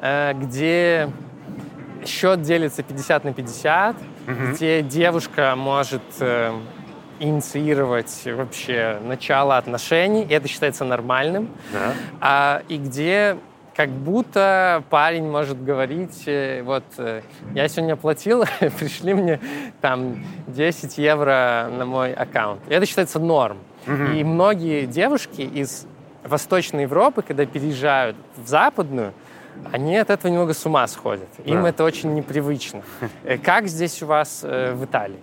э, 0.00 0.32
где 0.34 1.10
счет 2.06 2.42
делится 2.42 2.82
50 2.82 3.24
на 3.24 3.32
50, 3.32 3.96
угу. 3.96 4.34
где 4.52 4.82
девушка 4.82 5.54
может 5.56 6.02
э, 6.20 6.52
инициировать 7.20 8.22
вообще 8.26 8.98
начало 9.04 9.56
отношений, 9.56 10.24
и 10.24 10.32
это 10.32 10.48
считается 10.48 10.84
нормальным, 10.84 11.48
да. 11.72 11.92
а, 12.20 12.62
и 12.68 12.78
где 12.78 13.36
как 13.76 13.90
будто 13.90 14.82
парень 14.90 15.30
может 15.30 15.64
говорить, 15.64 16.24
э, 16.26 16.62
вот, 16.62 16.84
э, 16.98 17.22
я 17.54 17.68
сегодня 17.68 17.96
платил, 17.96 18.44
пришли 18.78 19.14
мне 19.14 19.40
там 19.80 20.22
10 20.48 20.98
евро 20.98 21.70
на 21.70 21.86
мой 21.86 22.12
аккаунт. 22.12 22.60
И 22.68 22.74
это 22.74 22.84
считается 22.84 23.18
норм. 23.18 23.58
Угу. 23.86 24.12
И 24.16 24.24
многие 24.24 24.86
девушки 24.86 25.42
из 25.42 25.86
Восточной 26.24 26.82
Европы, 26.82 27.22
когда 27.22 27.46
переезжают 27.46 28.16
в 28.36 28.46
Западную, 28.46 29.14
они 29.72 29.96
от 29.96 30.10
этого 30.10 30.30
немного 30.30 30.52
с 30.52 30.64
ума 30.66 30.86
сходят. 30.86 31.28
Им 31.44 31.62
да. 31.62 31.68
это 31.70 31.84
очень 31.84 32.14
непривычно. 32.14 32.82
Как 33.42 33.68
здесь 33.68 34.02
у 34.02 34.06
вас 34.06 34.40
э, 34.42 34.74
в 34.74 34.84
Италии? 34.84 35.20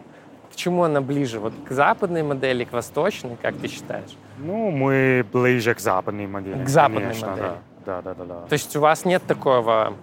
Чему 0.57 0.83
она 0.83 1.01
ближе? 1.01 1.39
Вот 1.39 1.53
к 1.69 1.71
западной 1.71 2.23
модели, 2.23 2.63
к 2.63 2.73
восточной, 2.73 3.37
как 3.39 3.55
ты 3.57 3.67
считаешь? 3.67 4.17
Ну, 4.39 4.71
мы 4.71 5.23
ближе 5.31 5.75
к 5.75 5.79
западной 5.79 6.25
модели. 6.25 6.63
К 6.63 6.67
западной 6.67 7.01
конечно, 7.03 7.27
модели. 7.27 7.45
Да. 7.45 7.57
Да, 7.85 8.01
да, 8.01 8.13
да, 8.15 8.23
да. 8.25 8.41
То 8.49 8.53
есть 8.53 8.75
у 8.75 8.81
вас 8.81 9.05
нет 9.05 9.21
такого 9.27 9.93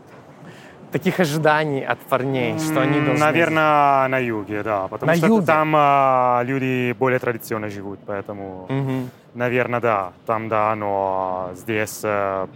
таких 0.92 1.18
ожиданий 1.18 1.84
от 1.84 1.98
парней, 1.98 2.56
что 2.60 2.82
они 2.82 3.00
должны... 3.00 3.18
Наверное, 3.18 4.06
на 4.06 4.18
юге, 4.18 4.62
да. 4.62 4.86
Потому 4.86 5.10
на 5.10 5.16
что 5.16 5.26
юге? 5.26 5.46
там 5.46 5.74
а, 5.76 6.42
люди 6.44 6.92
более 6.92 7.18
традиционно 7.18 7.68
живут, 7.68 7.98
поэтому, 8.06 8.66
угу. 8.68 9.08
наверное, 9.34 9.80
да. 9.80 10.12
Там, 10.24 10.48
да, 10.48 10.72
но 10.76 11.50
здесь 11.56 12.00
а, 12.04 12.48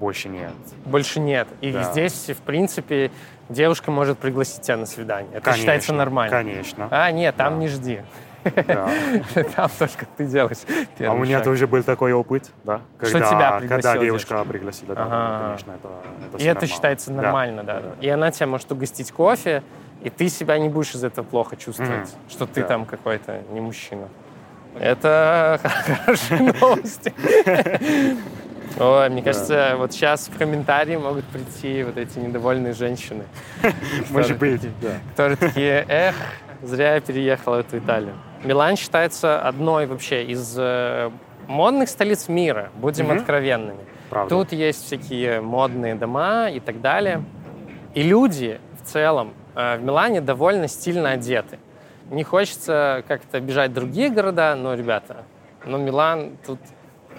больше 0.00 0.28
нет. 0.28 0.52
Больше 0.84 1.20
нет. 1.20 1.46
И 1.60 1.70
да. 1.70 1.84
здесь, 1.84 2.30
в 2.30 2.42
принципе, 2.42 3.12
девушка 3.50 3.90
может 3.90 4.18
пригласить 4.18 4.62
тебя 4.62 4.76
на 4.76 4.86
свидание. 4.86 5.30
Это 5.32 5.42
конечно, 5.42 5.60
считается 5.60 5.92
нормально. 5.92 6.36
Конечно. 6.36 6.88
А, 6.90 7.10
нет, 7.10 7.36
там 7.36 7.54
да. 7.54 7.60
не 7.60 7.68
жди. 7.68 8.00
Да. 8.42 8.88
Там 9.56 9.70
только 9.78 10.06
ты 10.16 10.24
делаешь 10.24 10.58
А 10.98 11.12
у 11.12 11.18
меня 11.18 11.36
шаг. 11.36 11.44
тоже 11.44 11.66
был 11.66 11.82
такой 11.82 12.14
опыт, 12.14 12.50
да? 12.64 12.80
Когда, 12.98 13.18
что 13.18 13.28
тебя 13.28 13.60
Когда 13.68 13.98
девушка 13.98 14.42
пригласила, 14.44 14.94
да, 14.94 15.02
ага. 15.04 15.44
конечно, 15.44 15.72
это, 15.72 15.88
это 16.26 16.36
И 16.38 16.44
это 16.44 16.54
нормально. 16.54 16.66
считается 16.66 17.12
нормально, 17.12 17.64
да. 17.64 17.74
да. 17.74 17.80
да. 17.80 17.94
И 18.00 18.08
она 18.08 18.30
тебя 18.30 18.46
может 18.46 18.72
угостить 18.72 19.12
кофе, 19.12 19.62
и 20.02 20.08
ты 20.08 20.30
себя 20.30 20.58
не 20.58 20.70
будешь 20.70 20.94
из 20.94 21.04
этого 21.04 21.24
плохо 21.24 21.56
чувствовать, 21.56 22.08
mm. 22.08 22.30
что 22.30 22.46
ты 22.46 22.62
да. 22.62 22.68
там 22.68 22.86
какой-то 22.86 23.42
не 23.50 23.60
мужчина. 23.60 24.08
Это 24.78 25.60
хорошие 25.86 26.54
новости. 26.60 27.12
Ой, 28.78 29.08
мне 29.08 29.22
кажется, 29.22 29.70
да. 29.70 29.76
вот 29.76 29.92
сейчас 29.92 30.28
в 30.28 30.38
комментарии 30.38 30.96
могут 30.96 31.24
прийти 31.26 31.82
вот 31.82 31.96
эти 31.96 32.18
недовольные 32.18 32.72
женщины. 32.72 33.24
Может 34.10 34.38
быть, 34.38 34.62
да. 34.80 34.94
Которые 35.10 35.36
такие, 35.36 35.84
эх, 35.88 36.14
зря 36.62 36.94
я 36.94 37.00
переехал 37.00 37.54
в 37.54 37.58
эту 37.58 37.78
Италию. 37.78 38.14
Милан 38.44 38.76
считается 38.76 39.40
одной 39.40 39.86
вообще 39.86 40.24
из 40.24 40.54
э, 40.56 41.10
модных 41.46 41.88
столиц 41.88 42.28
мира, 42.28 42.70
будем 42.76 43.10
откровенными. 43.10 43.84
Правда. 44.08 44.34
Тут 44.34 44.52
есть 44.52 44.86
всякие 44.86 45.40
модные 45.40 45.94
дома 45.94 46.48
и 46.50 46.60
так 46.60 46.80
далее. 46.80 47.22
И 47.94 48.02
люди 48.02 48.60
в 48.80 48.86
целом 48.86 49.34
э, 49.54 49.76
в 49.76 49.82
Милане 49.82 50.20
довольно 50.20 50.68
стильно 50.68 51.10
одеты. 51.10 51.58
Не 52.10 52.24
хочется 52.24 53.04
как-то 53.06 53.40
бежать 53.40 53.70
в 53.70 53.74
другие 53.74 54.10
города, 54.10 54.56
но, 54.56 54.74
ребята, 54.74 55.24
но 55.64 55.78
Милан 55.78 56.36
тут 56.44 56.58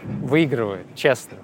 выигрывает, 0.03 0.85
честно. 0.95 1.37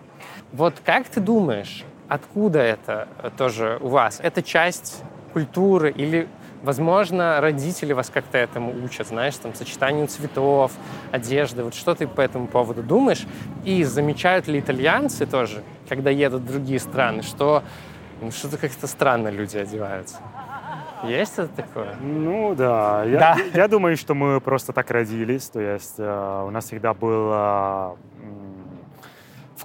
Вот 0.51 0.76
как 0.86 1.08
ты 1.08 1.20
думаешь, 1.20 1.84
откуда 2.08 2.60
это 2.60 3.08
тоже 3.38 3.78
у 3.82 3.89
вас? 3.89 4.20
Это 4.22 4.41
часть 4.41 5.03
культуры 5.34 5.91
или, 5.91 6.28
возможно, 6.64 7.39
родители 7.41 7.93
вас 7.93 8.10
как-то 8.10 8.38
этому 8.38 8.74
учат, 8.84 9.08
знаешь, 9.08 9.36
там, 9.36 9.53
сочетанию 9.53 10.08
цветов, 10.08 10.72
одежды. 11.12 11.64
Вот 11.64 11.76
что 11.76 11.95
ты 11.95 12.08
по 12.08 12.22
этому 12.22 12.47
поводу 12.47 12.82
думаешь? 12.82 13.26
И 13.66 13.84
замечают 13.84 14.47
ли 14.47 14.60
итальянцы 14.60 15.26
тоже, 15.26 15.64
когда 15.89 16.10
едут 16.10 16.43
в 16.43 16.47
другие 16.47 16.80
страны, 16.80 17.24
что 17.24 17.64
ну, 18.22 18.32
что-то 18.32 18.58
как-то 18.58 18.88
странно 18.88 19.28
люди 19.28 19.58
одеваются? 19.58 20.18
Есть 21.03 21.34
это 21.38 21.49
такое? 21.49 21.95
Ну 22.01 22.55
да. 22.55 23.03
Я, 23.03 23.20
да. 23.20 23.38
я 23.53 23.68
думаю, 23.68 23.97
что 23.97 24.16
мы 24.16 24.41
просто 24.41 24.74
так 24.74 24.89
родились. 24.89 25.47
То 25.49 25.60
есть 25.60 25.95
э, 25.99 26.43
у 26.47 26.49
нас 26.49 26.66
всегда 26.66 26.93
был 26.93 27.30
э, 27.32 27.95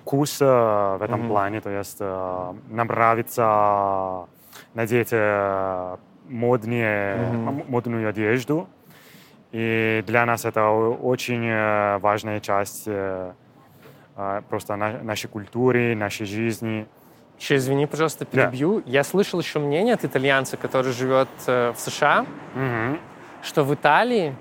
вкус 0.03 0.40
в 0.40 0.98
этом 1.00 1.22
mm-hmm. 1.22 1.28
плане. 1.28 1.61
То 1.61 1.70
есть 1.70 1.96
э, 2.00 2.55
нам 2.68 2.86
нравится 2.86 4.26
надеть 4.74 5.09
э, 5.12 5.96
моднее, 6.28 7.16
mm-hmm. 7.16 7.70
модную 7.70 8.09
одежду. 8.09 8.68
И 9.53 10.03
для 10.07 10.24
нас 10.24 10.44
это 10.44 10.68
очень 10.68 11.44
э, 11.46 11.98
важная 11.98 12.40
часть 12.40 12.84
э, 12.86 13.32
э, 14.16 14.42
просто 14.48 14.76
на, 14.76 15.03
нашей 15.03 15.28
культуры, 15.28 15.94
нашей 15.94 16.24
жизни. 16.24 16.86
Еще 17.38 17.57
извини, 17.57 17.86
пожалуйста, 17.86 18.24
перебью. 18.24 18.80
Да. 18.80 18.90
Я 18.90 19.05
слышал 19.05 19.38
еще 19.40 19.59
мнение 19.59 19.94
от 19.94 20.05
итальянца, 20.05 20.57
который 20.57 20.92
живет 20.92 21.28
в 21.46 21.74
США, 21.76 22.24
угу. 22.55 22.98
что 23.42 23.64
в 23.64 23.74
Италии 23.74 24.34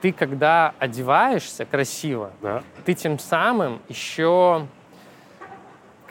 ты, 0.00 0.12
когда 0.12 0.74
одеваешься 0.78 1.64
красиво, 1.64 2.30
да. 2.40 2.62
ты 2.84 2.94
тем 2.94 3.18
самым 3.18 3.80
еще 3.88 4.66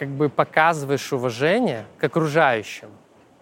как 0.02 0.10
бы 0.10 0.30
показываешь 0.30 1.14
уважение 1.14 1.86
к 2.00 2.04
окружающим. 2.04 2.90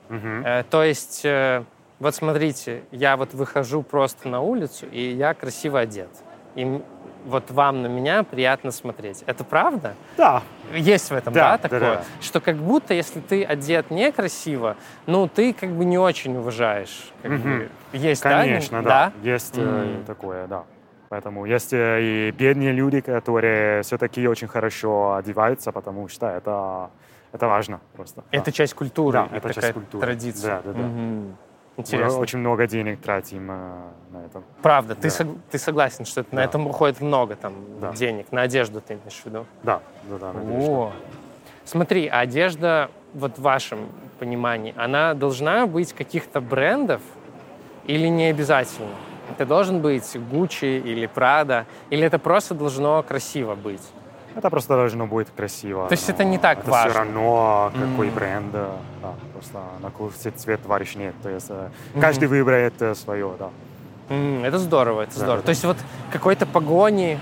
Угу. 0.10 0.44
Э, 0.44 0.64
то 0.70 0.84
есть, 0.84 1.22
э, 1.24 1.64
вот 2.00 2.14
смотрите, 2.16 2.84
я 2.92 3.16
вот 3.16 3.34
выхожу 3.34 3.82
просто 3.82 4.28
на 4.28 4.42
улицу, 4.42 4.86
и 4.92 5.12
я 5.14 5.34
красиво 5.34 5.80
одет. 5.80 6.10
И 6.56 6.82
вот 7.24 7.50
вам 7.50 7.82
на 7.82 7.88
меня 7.88 8.24
приятно 8.24 8.72
смотреть. 8.72 9.24
Это 9.26 9.46
правда? 9.46 9.96
Да. 10.18 10.44
Есть 10.76 11.12
в 11.12 11.14
этом, 11.14 11.32
да, 11.32 11.52
Да, 11.52 11.58
такое? 11.60 11.80
да, 11.80 11.96
да. 11.96 12.04
Что 12.20 12.42
как 12.42 12.58
будто, 12.58 12.94
если 12.94 13.22
ты 13.22 13.46
одет 13.46 13.90
некрасиво, 13.90 14.76
ну, 15.06 15.30
ты 15.30 15.54
как 15.54 15.70
бы 15.70 15.86
не 15.86 15.98
очень 15.98 16.36
уважаешь. 16.36 17.14
как 17.22 17.32
Мгм. 17.32 17.42
бы. 17.60 17.70
Есть, 17.94 18.24
да? 18.24 18.30
Конечно, 18.32 18.84
да. 18.84 18.90
Да? 18.90 19.14
Есть 19.24 19.54
э, 19.58 19.62
М. 19.62 20.04
такое, 20.04 20.46
да. 20.48 20.66
Поэтому 21.10 21.46
есть 21.46 21.74
э, 21.74 22.00
и 22.02 22.32
бедные 22.32 22.72
люди, 22.72 23.02
которые 23.02 23.82
все-таки 23.82 24.28
очень 24.28 24.48
хорошо 24.48 25.16
одеваются, 25.16 25.72
потому 25.72 26.08
что 26.08 26.28
это, 26.28 26.92
это 27.32 27.48
важно 27.48 27.80
просто. 27.96 28.22
да. 28.32 28.38
Это 28.38 28.52
часть 28.52 28.76
культуры, 28.76 29.14
Да, 29.14 29.36
это 29.36 29.54
часть 29.54 29.74
культуры. 29.74 30.06
традиция. 30.06 30.62
Да, 30.64 30.72
да, 30.72 30.80
да. 30.80 30.80
Мы 30.88 31.34
Интересно. 31.78 32.20
очень 32.20 32.40
много 32.40 32.68
денег 32.68 33.02
тратим 33.02 33.50
э, 33.50 33.56
на 34.12 34.18
это. 34.26 34.44
Правда, 34.62 34.94
ты, 34.94 35.02
Да. 35.04 35.08
сог- 35.10 35.38
ты 35.50 35.58
согласен, 35.58 36.06
что 36.06 36.22
это, 36.22 36.36
на 36.36 36.42
Да. 36.42 36.46
этом 36.46 36.68
уходит 36.68 37.02
много 37.02 37.36
там 37.36 37.54
Да. 37.82 37.92
денег, 37.94 38.32
на 38.32 38.42
одежду 38.44 38.80
ты 38.80 38.94
имеешь 38.94 39.20
в 39.20 39.26
виду? 39.26 39.46
Да, 39.64 39.82
да, 40.10 40.18
да. 40.20 40.34
надеюсь, 40.34 40.64
что- 40.64 40.74
О, 40.74 40.92
смотри, 41.66 42.08
а 42.08 42.20
одежда, 42.20 42.92
вот 43.16 43.38
в 43.40 43.42
вашем 43.42 43.80
понимании, 44.20 44.76
она 44.78 45.16
должна 45.16 45.66
быть 45.66 45.94
каких-то 45.94 46.40
брендов 46.40 47.02
или 47.88 48.08
не 48.10 48.26
обязательно? 48.26 48.90
Это 49.32 49.46
должен 49.46 49.82
быть 49.82 50.16
Gucci 50.16 50.80
или 50.82 51.10
Prada, 51.14 51.66
или 51.90 52.04
это 52.06 52.20
просто 52.20 52.54
должно 52.56 53.04
красиво 53.04 53.56
быть? 53.56 53.82
Это 54.36 54.50
просто 54.50 54.76
должно 54.76 55.08
быть 55.08 55.28
красиво. 55.36 55.88
То 55.88 55.94
есть 55.94 56.08
но 56.08 56.14
это 56.14 56.24
не 56.24 56.38
так 56.38 56.60
это 56.60 56.72
важно? 56.72 56.90
все 56.92 57.00
равно, 57.00 57.72
какой 57.74 58.08
М. 58.08 58.14
бренд. 58.14 58.50
э, 58.54 58.72
Да, 59.02 59.14
просто 59.34 59.60
на 59.82 59.90
какой 59.90 60.10
цвет 60.12 60.62
товарищ 60.62 60.96
нет. 60.96 61.16
То 61.24 61.30
есть 61.30 61.48
э, 61.50 61.70
каждый 62.02 62.28
выбирает 62.28 62.74
свое, 62.98 63.32
да. 63.40 63.50
М, 64.10 64.44
это 64.44 64.58
здорово, 64.58 65.02
это 65.02 65.14
Да, 65.16 65.20
здорово. 65.20 65.38
да. 65.38 65.46
То 65.46 65.50
есть 65.50 65.64
вот 65.66 65.78
какой-то 66.12 66.46
погони 66.46 67.18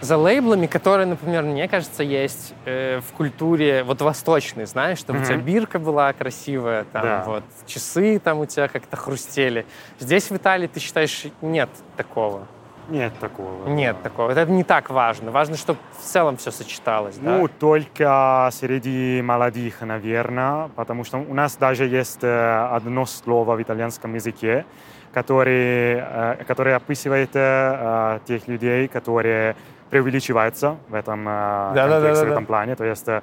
за 0.00 0.16
лейблами, 0.16 0.66
которые, 0.66 1.06
например, 1.06 1.42
мне 1.42 1.68
кажется, 1.68 2.02
есть 2.02 2.54
э, 2.64 3.00
в 3.00 3.12
культуре 3.16 3.82
вот 3.82 4.00
восточной, 4.00 4.66
знаешь, 4.66 4.98
чтобы 4.98 5.20
у 5.20 5.24
тебя 5.24 5.36
бирка 5.36 5.78
была 5.78 6.12
красивая, 6.12 6.84
там 6.84 7.02
Да. 7.02 7.24
вот 7.26 7.44
часы 7.66 8.18
там 8.18 8.38
у 8.40 8.46
тебя 8.46 8.68
как-то 8.68 8.96
хрустели. 8.96 9.66
Здесь 9.98 10.30
в 10.30 10.36
Италии 10.36 10.66
ты 10.66 10.80
считаешь 10.80 11.26
нет 11.42 11.68
такого? 11.96 12.46
Нет 12.88 13.12
такого. 13.20 13.68
Нет 13.68 13.96
да. 14.02 14.08
такого. 14.08 14.30
Это 14.30 14.50
не 14.50 14.64
так 14.64 14.88
важно. 14.88 15.30
Важно, 15.30 15.56
чтобы 15.56 15.78
в 15.98 16.02
целом 16.02 16.38
все 16.38 16.50
сочеталось, 16.50 17.18
да? 17.18 17.36
Ну, 17.36 17.48
только 17.48 18.48
среди 18.52 19.20
молодых, 19.22 19.82
наверное, 19.82 20.68
потому 20.74 21.04
что 21.04 21.18
у 21.18 21.34
нас 21.34 21.56
даже 21.56 21.84
есть 21.84 22.20
э, 22.22 22.68
одно 22.70 23.04
слово 23.04 23.56
в 23.56 23.62
итальянском 23.62 24.14
языке, 24.14 24.64
которое, 25.12 26.36
э, 26.40 26.44
которое 26.44 26.76
описывает 26.76 27.30
э, 27.34 28.20
тех 28.26 28.48
людей, 28.48 28.88
которые 28.88 29.54
преувеличиваются 29.90 30.76
в 30.88 30.94
этом 30.94 31.28
э, 31.28 31.32
Да-да-да-да-да. 31.74 32.00
контексте, 32.00 32.26
в 32.26 32.30
этом 32.32 32.46
плане. 32.46 32.74
То 32.76 32.84
есть 32.84 33.08
э, 33.08 33.22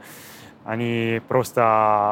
они 0.66 1.22
просто 1.28 1.61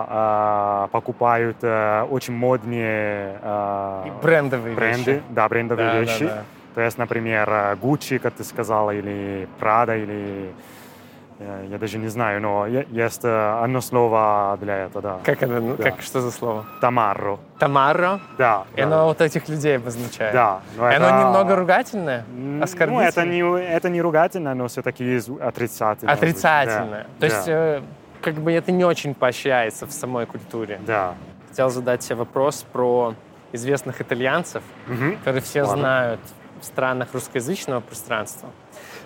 э, 0.10 0.88
покупают 0.91 1.58
э, 1.62 2.04
очень 2.10 2.34
модные 2.36 3.39
э, 3.41 4.04
И 4.08 4.12
брендовые 4.24 4.76
бренды, 4.76 5.12
вещи. 5.12 5.24
да, 5.30 5.49
брендовые 5.49 5.88
Да, 5.88 5.93
да, 5.93 5.99
вещи. 5.99 6.26
да. 6.26 6.43
То 6.76 6.82
есть, 6.82 6.97
например, 6.97 7.49
э, 7.49 7.76
Gucci, 7.82 8.20
как 8.20 8.34
ты 8.34 8.43
сказала, 8.43 8.91
или 8.91 9.47
Prada, 9.60 9.95
или 10.01 10.51
я 11.39 11.77
даже 11.77 11.97
не 11.97 12.07
знаю, 12.07 12.41
но 12.41 12.65
есть 12.67 13.23
э, 13.25 13.63
одно 13.63 13.81
слово 13.81 14.57
для 14.61 14.86
этого, 14.86 15.01
да. 15.01 15.19
Как 15.23 15.41
это? 15.43 15.59
ну, 15.59 15.75
Да. 15.75 15.84
Как, 15.91 16.01
что 16.01 16.21
за 16.21 16.31
слово? 16.31 16.65
Тамарро. 16.81 17.39
Тамарро. 17.59 18.19
Да. 18.38 18.65
И 18.75 18.77
да. 18.81 18.84
оно 18.88 19.05
вот 19.07 19.21
этих 19.21 19.49
людей 19.49 19.77
обозначает. 19.77 20.34
Да. 20.34 20.61
но 20.77 20.89
И 20.89 20.93
это- 20.93 21.09
оно 21.09 21.19
немного 21.27 21.55
ругательное? 21.55 22.25
М, 22.29 22.57
Ну, 22.59 22.63
Оскорбительное? 22.63 23.09
это 23.09 23.25
не, 23.25 23.39
это 23.63 23.89
не 23.89 24.01
ругательно, 24.01 24.53
но 24.55 24.67
все-таки 24.67 25.19
отрицательно. 25.41 26.11
Отрицательное. 26.11 27.03
Да, 27.03 27.19
То 27.19 27.25
есть, 27.25 27.45
да, 27.45 27.51
э, 27.77 27.81
как 28.21 28.36
бы 28.36 28.51
это 28.53 28.71
не 28.71 28.86
очень 28.86 29.13
поощряется 29.13 29.86
в 29.86 29.91
самой 29.91 30.25
культуре. 30.25 30.79
Да. 30.88 31.13
Хотел 31.49 31.69
задать 31.69 32.01
тебе 32.01 32.15
вопрос 32.15 32.65
про 32.71 33.13
известных 33.51 34.01
итальянцев, 34.01 34.63
Мгм. 34.88 35.17
которые 35.17 35.41
все 35.41 35.63
Ладно. 35.63 35.77
знают 35.77 36.19
в 36.61 36.65
странах 36.65 37.09
русскоязычного 37.13 37.81
пространства. 37.81 38.49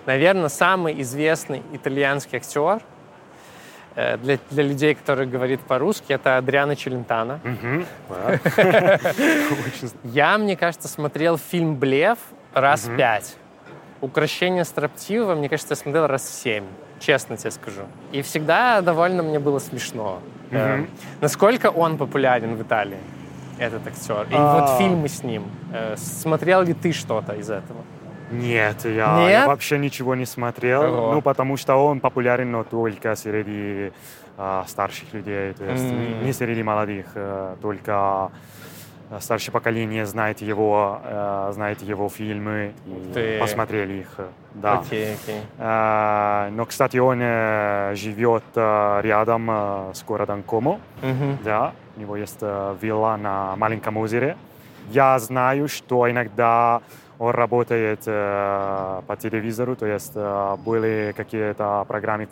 Наверное, 0.08 0.48
самый 0.48 1.02
известный 1.02 1.62
итальянский 1.74 2.38
актер 2.38 2.80
э, 3.94 4.16
для, 4.16 4.38
для 4.50 4.62
людей, 4.62 4.94
которые 4.94 5.28
говорят 5.28 5.60
по-русски, 5.60 6.14
это. 6.14 6.40
Да. 8.08 8.38
Очень 8.56 9.92
Я, 10.04 10.38
мне 10.38 10.56
кажется, 10.56 10.88
смотрел 10.88 11.36
фильм 11.36 11.76
«Блеф» 11.76 12.16
раз 12.54 12.88
пять. 12.96 13.36
«Укращение 14.00 14.64
строптивого», 14.64 15.34
мне 15.34 15.50
кажется, 15.50 15.72
я 15.72 15.76
смотрел 15.76 16.06
раз 16.06 16.26
семь, 16.26 16.64
честно 17.00 17.36
тебе 17.36 17.50
скажу. 17.50 17.82
И 18.10 18.22
всегда 18.22 18.80
довольно 18.80 19.22
мне 19.22 19.38
было 19.38 19.58
смешно. 19.58 20.20
Э, 20.50 20.76
Мгм. 20.76 20.88
Насколько 21.20 21.66
он 21.66 21.98
популярен 21.98 22.56
в 22.56 22.62
Италии, 22.62 22.96
этот 23.58 23.86
актер? 23.86 24.22
И 24.30 24.34
А. 24.34 24.54
вот 24.60 24.78
фильмы 24.78 25.06
с 25.08 25.22
ним. 25.22 25.42
Э, 25.74 25.96
Смотрел 25.98 26.62
ли 26.62 26.72
ты 26.72 26.94
что-то 26.94 27.34
из 27.34 27.50
этого? 27.50 27.84
Нет, 28.30 28.84
я, 28.84 29.18
Нет? 29.20 29.30
я 29.30 29.46
вообще 29.46 29.78
ничего 29.78 30.14
не 30.14 30.26
смотрел, 30.26 30.82
Ого. 30.82 31.12
ну, 31.14 31.22
потому 31.22 31.56
что 31.56 31.76
он 31.76 32.00
популярен, 32.00 32.50
но 32.52 32.64
только 32.64 33.14
среди 33.16 33.92
а, 34.36 34.64
старших 34.68 35.12
людей, 35.14 35.52
то 35.54 35.64
есть 35.64 35.90
не- 35.90 36.12
М. 36.12 36.24
не 36.24 36.32
среди 36.32 36.62
молодых, 36.62 37.06
э, 37.16 37.56
только 37.60 38.30
э, 39.10 39.18
старшее 39.20 39.52
поколение 39.52 40.04
знает 40.06 40.42
его, 40.42 41.00
э, 41.02 41.50
знает 41.54 41.80
его 41.82 42.08
фильмы 42.08 42.72
и 42.86 43.10
ты. 43.14 43.38
посмотрели 43.40 43.94
их, 43.94 44.14
э, 44.18 44.26
да. 44.54 44.78
Окей, 44.80 45.14
окей. 45.14 45.40
Э, 45.58 46.50
но, 46.52 46.66
кстати, 46.66 46.98
он 46.98 47.18
э, 47.22 47.94
живет 47.96 48.44
э, 48.54 49.00
рядом 49.02 49.50
э, 49.50 49.90
с 49.94 50.04
городом 50.04 50.42
Комо, 50.42 50.78
Мгм. 51.02 51.38
да, 51.42 51.72
у 51.96 52.00
него 52.00 52.16
есть 52.16 52.38
э, 52.42 52.76
вилла 52.80 53.16
на 53.16 53.56
маленьком 53.56 53.96
озере. 53.96 54.36
Я 54.90 55.18
знаю, 55.18 55.66
что 55.68 56.08
иногда 56.10 56.80
он 57.18 57.30
работает 57.30 58.02
э, 58.06 59.02
по 59.06 59.16
телевизору, 59.16 59.74
то 59.76 59.86
есть 59.86 60.12
э, 60.14 60.56
были 60.64 61.12
какие-то 61.16 61.84
программы, 61.88 62.28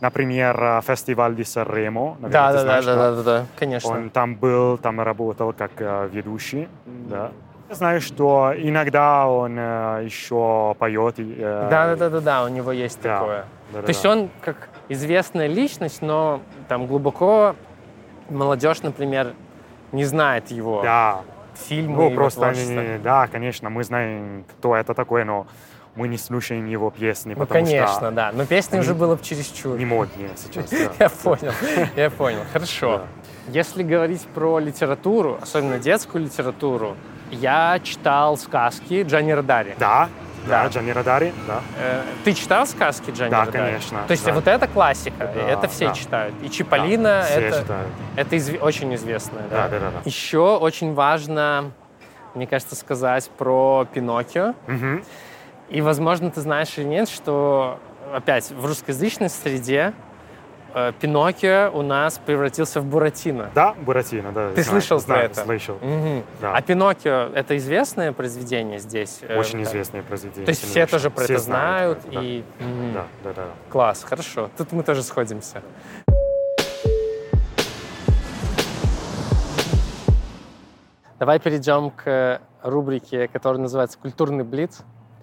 например, 0.00 0.82
фестиваль 0.86 1.34
Ди 1.36 1.44
Санремо, 1.44 2.16
наверное, 2.20 2.30
Да, 2.30 2.52
да, 2.52 2.64
да, 2.64 2.82
да, 2.82 2.94
да, 2.96 3.14
да, 3.16 3.22
да, 3.22 3.46
конечно. 3.56 3.90
Он 3.90 4.10
там 4.10 4.34
был, 4.34 4.76
там 4.78 5.00
работал 5.00 5.52
как 5.52 5.70
э, 5.78 6.08
ведущий, 6.12 6.68
да. 6.86 7.30
Я 7.68 7.74
знаю, 7.76 8.00
что 8.00 8.52
иногда 8.56 9.26
он 9.26 9.56
э, 9.58 10.02
еще 10.04 10.74
поет. 10.78 11.14
э, 11.18 11.68
Да, 11.70 11.86
да, 11.88 11.96
да, 11.96 12.10
да, 12.10 12.20
да, 12.20 12.44
у 12.44 12.48
него 12.48 12.72
есть 12.72 13.00
Да. 13.02 13.18
такое. 13.18 13.44
да, 13.72 13.82
То 13.82 13.88
есть 13.88 14.04
он 14.04 14.28
как 14.42 14.68
известная 14.88 15.46
личность, 15.46 16.02
но 16.02 16.40
там 16.68 16.86
глубоко 16.86 17.54
молодежь, 18.28 18.82
например, 18.82 19.32
не 19.92 20.04
знает 20.04 20.50
его 20.50 20.82
Да, 20.82 21.20
фильмы, 21.56 22.10
Ну, 22.10 22.14
просто 22.14 22.46
они, 22.48 22.98
да, 22.98 23.26
конечно, 23.26 23.70
мы 23.70 23.84
знаем, 23.84 24.44
кто 24.58 24.76
это 24.76 24.94
такой, 24.94 25.24
но 25.24 25.46
мы 25.96 26.08
не 26.08 26.18
слушаем 26.18 26.66
его 26.66 26.90
песни, 26.90 27.34
Ну, 27.34 27.40
потому 27.46 27.64
конечно, 27.64 27.88
что 27.94 28.10
да. 28.10 28.32
Но 28.32 28.46
песни 28.46 28.78
уже 28.78 28.94
было 28.94 29.14
бы 29.16 29.22
чересчур. 29.22 29.76
не 29.78 29.84
модные 29.86 30.30
сейчас. 30.36 30.70
да. 30.70 30.92
Я 30.98 31.08
понял, 31.08 31.52
я 31.96 32.10
понял. 32.10 32.40
Хорошо. 32.52 32.98
Да. 32.98 33.04
Если 33.52 33.82
говорить 33.82 34.22
про 34.34 34.58
литературу, 34.58 35.38
особенно 35.40 35.78
детскую 35.78 36.24
литературу, 36.24 36.96
я 37.30 37.78
читал 37.82 38.36
сказки 38.36 39.02
Джанни 39.02 39.32
Родари. 39.32 39.74
Да, 39.78 40.08
Да. 40.46 40.68
да, 40.68 40.94
Радари, 40.94 41.32
да. 41.46 41.60
Э, 41.78 42.02
Ты 42.24 42.34
читал 42.34 42.66
сказки 42.66 43.10
Джанни 43.10 43.30
Да, 43.30 43.44
Родари? 43.46 43.64
конечно, 43.72 44.02
То 44.06 44.12
есть 44.12 44.24
да. 44.24 44.32
вот 44.32 44.46
это 44.46 44.66
классика, 44.66 45.30
Да, 45.34 45.40
это 45.48 45.68
все 45.68 45.88
да. 45.88 45.94
читают. 45.94 46.34
И 46.42 46.50
Чиполлино 46.50 47.20
Да, 47.20 47.22
все 47.22 47.40
это, 47.40 47.60
читают. 47.62 47.88
это 48.16 48.36
изв- 48.36 48.58
очень 48.60 48.94
известное. 48.94 49.42
Да? 49.50 49.62
Да, 49.64 49.68
да, 49.68 49.78
да, 49.80 49.90
да. 49.90 50.00
Еще 50.04 50.56
очень 50.58 50.94
важно, 50.94 51.70
мне 52.34 52.46
кажется, 52.46 52.76
сказать 52.76 53.30
про 53.38 53.86
Пиноккио. 53.92 54.54
Мгм. 54.66 55.02
И, 55.70 55.80
возможно, 55.80 56.30
ты 56.30 56.40
знаешь 56.42 56.76
или 56.76 56.84
нет, 56.84 57.08
что 57.08 57.78
опять 58.12 58.50
в 58.50 58.66
русскоязычной 58.66 59.30
среде 59.30 59.92
Пиноккио 61.00 61.70
у 61.72 61.82
нас 61.82 62.18
превратился 62.18 62.80
в 62.80 62.84
Буратино. 62.86 63.50
Да, 63.54 63.74
Буратино, 63.74 64.32
да. 64.32 64.48
Ты 64.52 64.62
знаю, 64.62 64.80
слышал 64.80 64.98
про 64.98 65.04
знаю, 65.04 65.24
это? 65.26 65.40
Слышал. 65.44 65.76
Мгм. 65.80 66.24
Да. 66.40 66.52
А 66.54 66.62
Пиноккио— 66.62 67.30
это 67.34 67.56
известное 67.56 68.12
произведение 68.12 68.78
здесь? 68.80 69.20
э, 69.22 69.38
Очень 69.38 69.62
да? 69.62 69.70
известное 69.70 70.02
произведение. 70.02 70.46
То 70.46 70.50
есть 70.50 70.64
все 70.64 70.86
тоже 70.86 71.10
про 71.10 71.24
Все 71.24 71.34
это 71.34 71.42
знают? 71.42 71.98
это, 71.98 72.10
да. 72.12 72.20
и... 72.22 72.42
Мгм. 72.58 72.92
Да, 72.92 73.06
да, 73.22 73.32
да. 73.34 73.44
Класс, 73.70 74.02
хорошо. 74.04 74.50
Тут 74.56 74.72
мы 74.72 74.82
тоже 74.82 75.02
сходимся. 75.02 75.62
Давай 81.18 81.38
перейдем 81.38 81.90
к 81.90 82.40
рубрике, 82.62 83.28
которая 83.28 83.60
называется 83.60 83.98
«Культурный 83.98 84.44
блиц». 84.44 84.80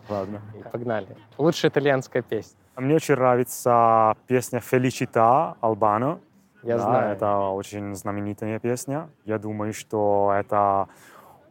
Ладно. 0.10 0.42
И 0.58 0.64
Погнали. 0.64 1.08
Лучшая 1.38 1.70
итальянская 1.72 2.22
песня. 2.22 2.58
Мне 2.78 2.96
очень 2.96 3.16
нравится 3.16 4.16
песня 4.28 4.60
«Felicità» 4.60 5.56
Албано. 5.62 6.20
Я 6.64 6.78
Да, 6.78 6.84
знаю. 6.84 7.12
Это 7.16 7.38
очень 7.38 7.96
знаменитая 7.96 8.60
песня. 8.60 9.10
Я 9.26 9.38
думаю, 9.40 9.74
что 9.74 10.32
это 10.36 10.88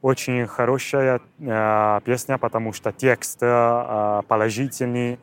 очень 0.02 0.46
хорошая 0.46 1.20
э, 1.38 2.00
песня, 2.04 2.38
потому 2.38 2.72
что 2.72 2.92
текст 2.92 3.38
э, 3.42 4.22
положительный. 4.28 5.18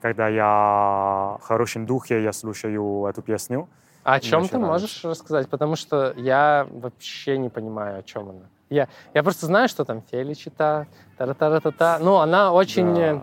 Когда 0.00 0.28
я 0.28 1.36
в 1.40 1.42
хорошем 1.42 1.84
духе, 1.84 2.22
я 2.22 2.32
слушаю 2.32 3.04
эту 3.06 3.20
песню. 3.22 3.68
А 4.02 4.14
о 4.14 4.20
чем 4.20 4.48
ты 4.48 4.56
нравится. 4.56 4.58
можешь 4.86 5.04
рассказать? 5.04 5.48
Потому 5.50 5.76
что 5.76 6.14
я 6.16 6.66
вообще 6.70 7.36
не 7.38 7.48
понимаю, 7.50 7.98
о 7.98 8.02
чем 8.02 8.30
она. 8.30 8.46
Я, 8.70 8.88
я 9.14 9.22
просто 9.22 9.46
знаю, 9.46 9.68
что 9.68 9.84
там 9.84 10.00
Феличита, 10.10 10.86
та-та-та-та. 11.18 11.98
Ну, 12.00 12.16
она 12.16 12.52
очень 12.52 12.94
Да. 12.94 13.00
э, 13.00 13.20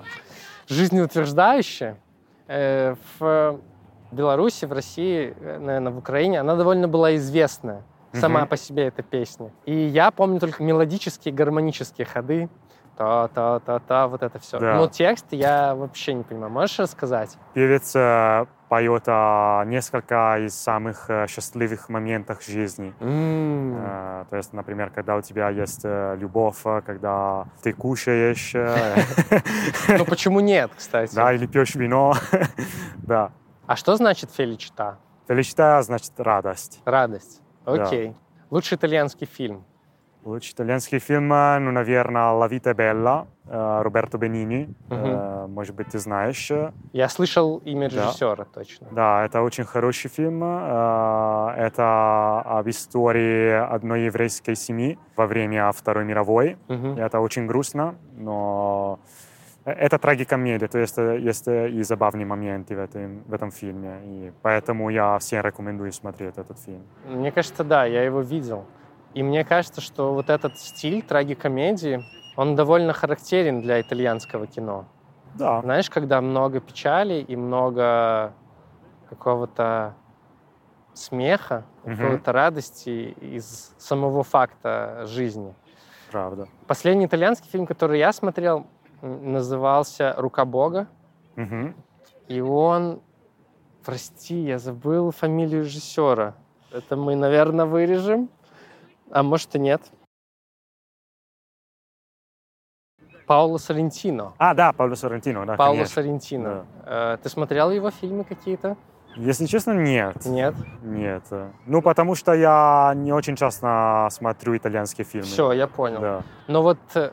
жизнеутверждающая. 0.68 1.98
Э, 2.48 2.96
В 3.20 3.60
Беларуси, 4.12 4.66
в 4.66 4.72
России, 4.72 5.36
э, 5.40 5.60
наверное, 5.60 5.92
в 5.92 5.98
Украине 5.98 6.40
она 6.40 6.56
довольно 6.56 6.88
была 6.88 7.16
известная 7.16 7.84
сама 8.14 8.46
по 8.46 8.58
себе 8.58 8.88
эта 8.88 9.04
песня. 9.04 9.52
И 9.66 9.76
я 9.76 10.12
помню 10.12 10.40
только 10.40 10.64
мелодические, 10.64 11.34
гармонические 11.34 12.06
ходы. 12.08 12.50
Та-та-та-та, 12.98 14.08
вот 14.08 14.24
это 14.24 14.40
все. 14.40 14.60
Да. 14.60 14.76
Но 14.76 14.88
текст 14.88 15.28
я 15.32 15.76
вообще 15.76 16.14
не 16.16 16.24
понимаю. 16.24 16.52
Можешь 16.52 16.80
рассказать? 16.80 17.38
Певец 17.54 17.96
э, 17.96 18.46
поет 18.70 19.04
о 19.08 19.64
несколько 19.66 20.38
из 20.46 20.54
самых 20.56 21.10
э, 21.10 21.26
счастливых 21.28 21.90
моментов 21.90 22.44
жизни. 22.44 22.94
Э, 23.00 24.26
То 24.30 24.36
есть, 24.38 24.54
например, 24.54 24.90
когда 24.90 25.16
у 25.16 25.22
тебя 25.22 25.50
есть 25.50 25.82
э, 25.84 26.16
любовь, 26.18 26.62
когда 26.86 27.46
ты 27.62 27.74
кушаешь, 27.74 28.54
Ну 29.88 30.06
почему 30.06 30.40
нет, 30.40 30.72
кстати? 30.76 31.16
да, 31.16 31.34
или 31.34 31.46
пьешь 31.48 31.76
вино. 31.76 32.14
Да. 32.98 33.32
А 33.66 33.76
что 33.78 33.96
значит 33.96 34.32
феличита? 34.32 34.98
Феличита 35.28 35.82
значит 35.82 36.12
радость. 36.18 36.82
Радость. 36.84 37.42
Окей. 37.66 38.16
Лучший 38.50 38.76
итальянский 38.76 39.26
фильм. 39.28 39.64
Итальянский 40.36 41.00
фильм, 41.00 41.30
ну, 41.30 41.72
наверное, 41.72 42.34
«La 42.34 42.48
vita 42.50 42.74
bella», 42.76 43.26
Роберто 43.50 44.18
Бенини. 44.18 44.68
Может 45.48 45.74
быть, 45.76 45.88
ты 45.88 46.00
знаешь. 46.00 46.52
Я 46.92 47.08
слышал 47.08 47.62
имя 47.66 47.90
Да. 47.90 47.96
режиссера 48.08 48.46
точно. 48.54 48.88
Да, 48.92 49.26
это 49.26 49.42
очень 49.42 49.64
хороший 49.64 50.10
фильм. 50.10 50.42
Э, 50.44 51.54
Это 51.58 52.42
об 52.42 52.68
истории 52.68 53.52
одной 53.52 54.06
еврейской 54.06 54.56
семьи 54.56 54.98
во 55.16 55.26
время 55.28 55.72
Второй 55.72 56.04
мировой. 56.04 56.58
Мгм. 56.68 56.98
И 56.98 57.00
Это 57.00 57.20
очень 57.22 57.48
грустно, 57.48 57.96
но 58.18 59.00
это 59.66 59.98
трагикомедия, 59.98 60.68
то 60.68 60.78
есть 60.80 60.98
э, 60.98 61.20
есть 61.20 61.48
э, 61.48 61.70
и 61.70 61.84
забавные 61.84 62.26
моменты 62.26 62.76
в 62.76 62.80
этом, 62.80 63.24
в 63.28 63.34
этом 63.34 63.52
фильме. 63.52 64.00
И 64.06 64.32
поэтому 64.42 64.90
я 64.90 65.18
всем 65.20 65.42
рекомендую 65.44 65.92
смотреть 65.92 66.38
этот 66.38 66.60
фильм. 66.60 66.82
Мне 67.06 67.32
кажется, 67.32 67.64
да, 67.64 67.86
я 67.86 68.04
его 68.04 68.22
видел. 68.22 68.66
И 69.14 69.24
мне 69.24 69.44
кажется, 69.44 69.82
что 69.82 70.14
вот 70.14 70.30
этот 70.30 70.58
стиль 70.58 71.02
трагикомедии, 71.02 72.04
он 72.36 72.56
довольно 72.56 72.94
характерен 72.94 73.62
для 73.62 73.82
итальянского 73.82 74.46
кино. 74.48 74.86
Да, 75.34 75.62
Знаешь, 75.62 75.90
когда 75.90 76.22
много 76.22 76.60
печали 76.60 77.16
и 77.16 77.36
много 77.36 78.34
какого-то 79.10 79.94
смеха, 80.94 81.64
Мгм. 81.84 81.96
какой-то 81.96 82.32
радости 82.32 83.16
из 83.22 83.74
самого 83.78 84.24
факта 84.24 85.04
жизни. 85.06 85.54
правда. 86.12 86.48
Последний 86.68 87.06
итальянский 87.06 87.50
фильм, 87.50 87.66
который 87.66 88.00
я 88.00 88.12
смотрел, 88.14 88.66
назывался 89.02 90.14
«Рука 90.18 90.46
Бога». 90.46 90.88
Мгм. 91.36 91.76
И 92.28 92.42
он, 92.42 93.02
прости, 93.86 94.36
я 94.36 94.58
забыл 94.58 95.12
фамилию 95.12 95.64
режиссера. 95.64 96.34
Это 96.72 96.96
мы, 96.96 97.16
наверное, 97.16 97.66
вырежем. 97.66 98.30
А 99.12 99.24
может 99.24 99.56
и 99.56 99.60
нет. 99.60 99.82
Пауло 103.26 103.58
Соррентино. 103.58 104.34
А, 104.38 104.54
да, 104.54 104.72
Пауло 104.72 104.96
Соррентино, 104.96 105.46
да, 105.46 105.56
Пауло 105.58 105.76
конечно. 105.76 105.94
Соррентино. 105.96 106.66
Э, 106.86 107.18
Ты 107.22 107.28
смотрел 107.30 107.72
его 107.72 107.92
фильмы 107.92 108.24
какие-то? 108.24 108.78
Если 109.18 109.48
честно, 109.48 109.72
нет. 109.72 110.26
Нет. 110.26 110.56
Нет. 110.82 111.24
Ну, 111.66 111.82
потому 111.82 112.16
что 112.16 112.34
я 112.34 112.94
не 112.96 113.12
очень 113.12 113.36
часто 113.36 114.08
смотрю 114.12 114.56
итальянские 114.56 115.04
фильмы. 115.06 115.28
Все, 115.28 115.52
я 115.52 115.68
понял. 115.68 116.00
Да. 116.00 116.24
Но 116.48 116.62
вот 116.62 116.78
э, 116.96 117.12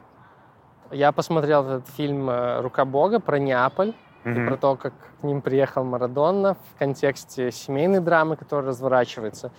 я 0.93 1.11
посмотрел 1.11 1.65
этот 1.65 1.89
фильм 1.95 2.31
э, 2.31 2.61
«Рука 2.61 2.85
Бога» 2.85 3.19
про 3.21 3.39
Неаполь. 3.39 3.95
и 4.25 4.29
Мгм. 4.29 4.47
про 4.49 4.57
то, 4.57 4.77
как 4.77 4.93
к 5.21 5.23
ним 5.25 5.43
приехал 5.43 5.83
Марадонна 5.85 6.55
в 6.55 6.79
контексте 6.79 7.51
семейной 7.51 8.01
драмы, 8.01 8.37
которая 8.37 8.69
разворачивается. 8.69 9.51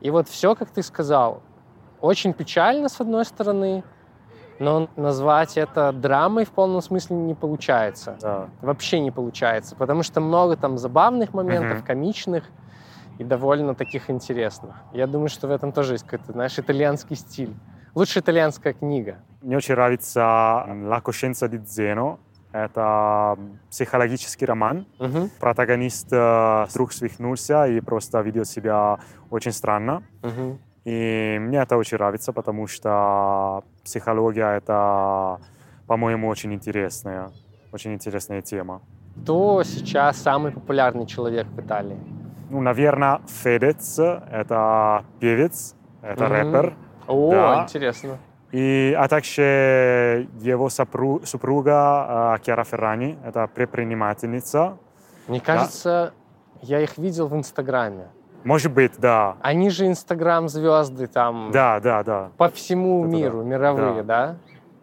И 0.00 0.10
вот 0.10 0.28
все, 0.28 0.54
как 0.54 0.70
ты 0.70 0.82
сказал, 0.82 1.42
очень 2.02 2.34
печально, 2.34 2.88
с 2.88 3.00
одной 3.00 3.24
стороны, 3.24 3.84
но 4.58 4.88
назвать 4.96 5.56
это 5.56 5.92
драмой 5.92 6.44
в 6.44 6.50
полном 6.50 6.82
смысле 6.82 7.16
не 7.16 7.34
получается. 7.34 8.18
Да. 8.20 8.48
Вообще 8.60 9.00
не 9.00 9.10
получается, 9.10 9.74
потому 9.76 10.02
что 10.02 10.20
много 10.20 10.56
там 10.56 10.78
забавных 10.78 11.32
моментов, 11.32 11.78
Мгм. 11.78 11.86
комичных 11.86 12.44
и 13.18 13.24
довольно 13.24 13.74
таких 13.74 14.10
интересных. 14.10 14.74
Я 14.92 15.06
думаю, 15.06 15.28
что 15.28 15.48
в 15.48 15.50
этом 15.50 15.72
тоже 15.72 15.94
есть 15.94 16.04
какой-то, 16.04 16.32
знаешь, 16.32 16.58
итальянский 16.58 17.16
стиль. 17.16 17.54
Лучше 17.94 18.20
итальянская 18.20 18.72
книга. 18.72 19.16
Мне 19.40 19.56
очень 19.56 19.74
нравится 19.74 20.20
«La 20.68 21.00
coscienza 21.02 21.48
di 21.48 21.58
Zeno». 21.62 22.18
Это 22.52 23.38
психологический 23.70 24.44
роман. 24.46 24.86
Мгм, 24.98 25.30
Протагонист 25.40 26.12
э, 26.12 26.66
вдруг 26.68 26.92
свихнулся 26.92 27.66
и 27.66 27.80
просто 27.80 28.20
ведет 28.20 28.46
себя 28.46 28.98
очень 29.30 29.52
странно. 29.52 30.02
мгм. 30.22 30.58
И 30.84 31.38
мне 31.40 31.58
это 31.62 31.76
очень 31.76 31.96
нравится, 31.96 32.32
потому 32.32 32.66
что 32.66 33.62
психология— 33.84 34.56
это, 34.56 35.38
по-моему, 35.86 36.28
очень 36.28 36.52
интересная, 36.52 37.30
очень 37.72 37.94
интересная 37.94 38.42
тема. 38.42 38.80
Кто 39.22 39.62
сейчас 39.62 40.16
самый 40.16 40.50
популярный 40.52 41.06
человек 41.06 41.46
в 41.46 41.60
Италии? 41.60 41.98
Ну, 42.50 42.60
наверное, 42.60 43.20
Федец— 43.28 43.98
это 43.98 45.04
певец, 45.20 45.74
это 46.02 46.24
Мгм. 46.24 46.32
рэпер. 46.32 46.74
О, 47.06 47.30
Да. 47.30 47.62
интересно. 47.64 48.18
И, 48.50 48.94
а 48.98 49.08
также 49.08 50.28
его 50.40 50.68
сопру- 50.68 51.24
супруга 51.24 52.34
э, 52.36 52.42
Киара 52.42 52.64
Феррани, 52.64 53.18
это 53.24 53.46
предпринимательница. 53.46 54.76
Мне 55.28 55.40
кажется, 55.40 56.12
я 56.60 56.80
их 56.80 56.98
видел 56.98 57.28
в 57.28 57.34
Инстаграме. 57.36 58.08
Может 58.44 58.72
быть, 58.72 58.92
да. 58.98 59.36
Они 59.40 59.70
же 59.70 59.86
Инстаграм-звезды 59.86 61.06
там 61.06 61.50
Да, 61.52 61.80
да, 61.80 62.02
да, 62.02 62.30
по 62.36 62.48
всему 62.48 63.02
Это 63.04 63.10
да. 63.12 63.16
миру, 63.16 63.42
мировые, 63.42 64.02
да. 64.02 64.36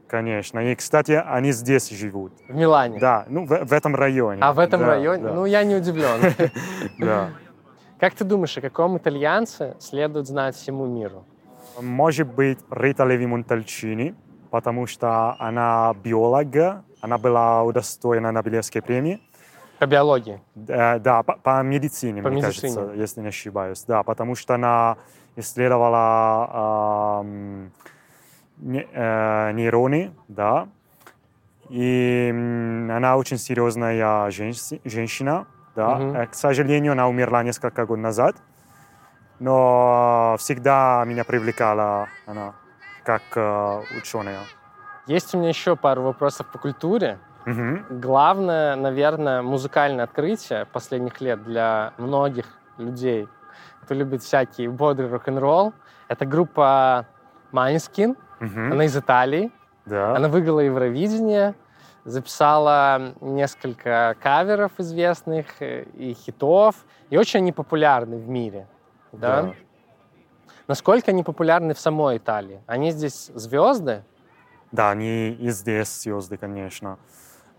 конечно. 0.08 0.60
И, 0.60 0.76
кстати, 0.76 1.12
они 1.26 1.52
здесь 1.52 1.90
живут. 1.90 2.32
В 2.48 2.56
Милане. 2.56 3.00
Да, 3.00 3.26
ну, 3.28 3.46
в, 3.46 3.50
в 3.66 3.74
этом 3.74 3.96
районе. 3.96 4.42
А 4.42 4.54
в 4.54 4.60
этом 4.60 4.82
Да, 4.82 4.88
районе? 4.88 5.24
да, 5.24 5.34
Ну, 5.34 5.46
я 5.46 5.64
не 5.64 5.76
удивлен. 5.76 6.34
да. 7.00 7.30
Как 8.00 8.14
ты 8.14 8.24
думаешь, 8.24 8.58
о 8.58 8.62
каком 8.62 8.98
итальянце 8.98 9.76
следует 9.80 10.26
знать 10.28 10.56
всему 10.56 10.86
миру? 10.86 11.26
Может 11.82 12.28
быть, 12.34 12.60
Рита 12.72 13.04
Леви 13.06 13.26
Монтальчини, 13.28 14.16
потому 14.52 14.88
что 14.88 15.36
она 15.38 15.94
биолог, 16.02 16.84
она 17.02 17.18
была 17.18 17.64
удостоена 17.64 18.32
Нобелевской 18.32 18.82
премии. 18.82 19.20
По 19.80 19.86
биологии. 19.86 20.42
Э, 20.68 21.00
Да, 21.00 21.24
по, 21.24 21.34
по 21.34 21.62
медицине, 21.64 22.22
По 22.22 22.30
мне 22.30 22.42
медицине. 22.42 22.76
кажется, 22.76 22.94
если 23.02 23.22
не 23.22 23.28
ошибаюсь. 23.30 23.84
Да, 23.88 24.04
потому 24.04 24.36
что 24.36 24.56
она 24.56 24.98
исследовала 25.38 27.24
не- 28.58 28.88
э, 28.94 29.52
нейроны, 29.54 30.12
да, 30.28 30.68
и 31.70 32.30
она 32.92 33.16
очень 33.18 33.38
серьезная 33.38 34.30
женщи- 34.32 34.82
женщина, 34.84 35.46
да. 35.76 36.00
Э, 36.00 36.26
К 36.28 36.34
сожалению, 36.34 36.92
она 36.92 37.08
умерла 37.08 37.44
несколько 37.44 37.86
год 37.86 38.00
назад, 38.00 38.36
но 39.40 40.36
всегда 40.40 41.04
меня 41.06 41.24
привлекала 41.24 42.08
она 42.28 42.54
как 43.06 43.22
э, 43.36 43.82
ученая. 43.98 44.40
Есть 45.08 45.34
у 45.34 45.38
меня 45.38 45.50
еще 45.50 45.76
пару 45.76 46.04
вопросов 46.04 46.48
по 46.52 46.60
культуре. 46.60 47.18
Мгм. 47.46 47.86
Главное, 48.02 48.76
наверное, 48.76 49.42
музыкальное 49.42 50.04
открытие 50.06 50.66
последних 50.66 51.22
лет 51.22 51.44
для 51.44 51.94
многих 51.98 52.46
людей, 52.78 53.28
кто 53.84 53.94
любит 53.94 54.22
всякий 54.22 54.68
бодрый 54.68 55.10
рок-н-ролл, 55.10 55.74
это 56.08 56.26
группа 56.26 57.06
Майнскин. 57.52 58.16
Мгм. 58.40 58.72
Она 58.74 58.86
из 58.86 58.96
Италии. 58.96 59.52
Да. 59.86 60.16
Она 60.16 60.28
выиграла 60.28 60.60
Евровидение, 60.60 61.56
записала 62.06 63.14
несколько 63.22 64.16
каверов 64.22 64.72
известных 64.78 65.62
э, 65.62 65.84
и 65.94 66.14
хитов, 66.14 66.76
и 67.10 67.18
очень 67.18 67.40
они 67.40 67.52
популярны 67.52 68.18
в 68.18 68.28
мире. 68.28 68.68
Да? 69.12 69.44
Да. 69.44 69.54
Насколько 70.68 71.12
они 71.12 71.24
популярны 71.24 71.74
в 71.74 71.80
самой 71.80 72.18
Италии? 72.18 72.62
Они 72.68 72.92
здесь 72.92 73.32
звезды, 73.34 74.04
Да, 74.72 74.92
они 74.92 75.32
и 75.32 75.50
здесь 75.50 76.04
звезды, 76.04 76.38
конечно. 76.38 77.00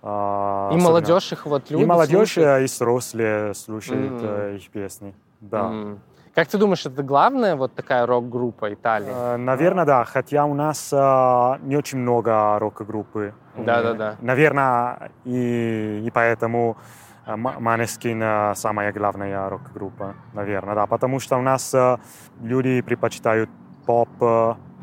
А, 0.02 0.68
и 0.72 0.76
особенно- 0.76 0.88
молодежь 0.88 1.32
их 1.32 1.46
вот 1.46 1.70
любит. 1.70 1.84
И 1.84 1.86
молодежь 1.88 2.32
слушает. 2.34 2.60
э, 2.60 2.62
и 2.62 2.64
взрослые 2.66 3.54
слушают 3.54 4.20
э, 4.22 4.56
их 4.56 4.70
песни. 4.70 5.14
Да. 5.40 5.60
М. 5.66 6.00
Как 6.34 6.46
ты 6.48 6.58
думаешь, 6.58 6.86
это 6.86 7.02
главная 7.02 7.56
вот 7.56 7.74
такая 7.74 8.06
рок-группа 8.06 8.72
Италии? 8.72 9.12
Э, 9.12 9.36
Наверное, 9.36 9.84
да, 9.84 10.04
хотя 10.04 10.44
у 10.46 10.54
нас 10.54 10.90
э, 10.92 10.96
не 11.62 11.76
очень 11.76 11.98
много 11.98 12.58
рок-группы. 12.58 13.34
Да-да-да. 13.56 14.16
Наверное, 14.20 15.10
и, 15.24 16.02
и 16.06 16.10
поэтому 16.10 16.76
э, 17.26 17.36
Манескин 17.36 18.54
самая 18.54 18.92
главная 18.92 19.48
рок-группа, 19.50 20.14
наверное, 20.32 20.74
да, 20.74 20.86
потому 20.86 21.18
что 21.20 21.36
у 21.36 21.42
нас 21.42 21.74
э, 21.74 21.96
люди 22.42 22.80
предпочитают 22.80 23.50
поп, 23.86 24.08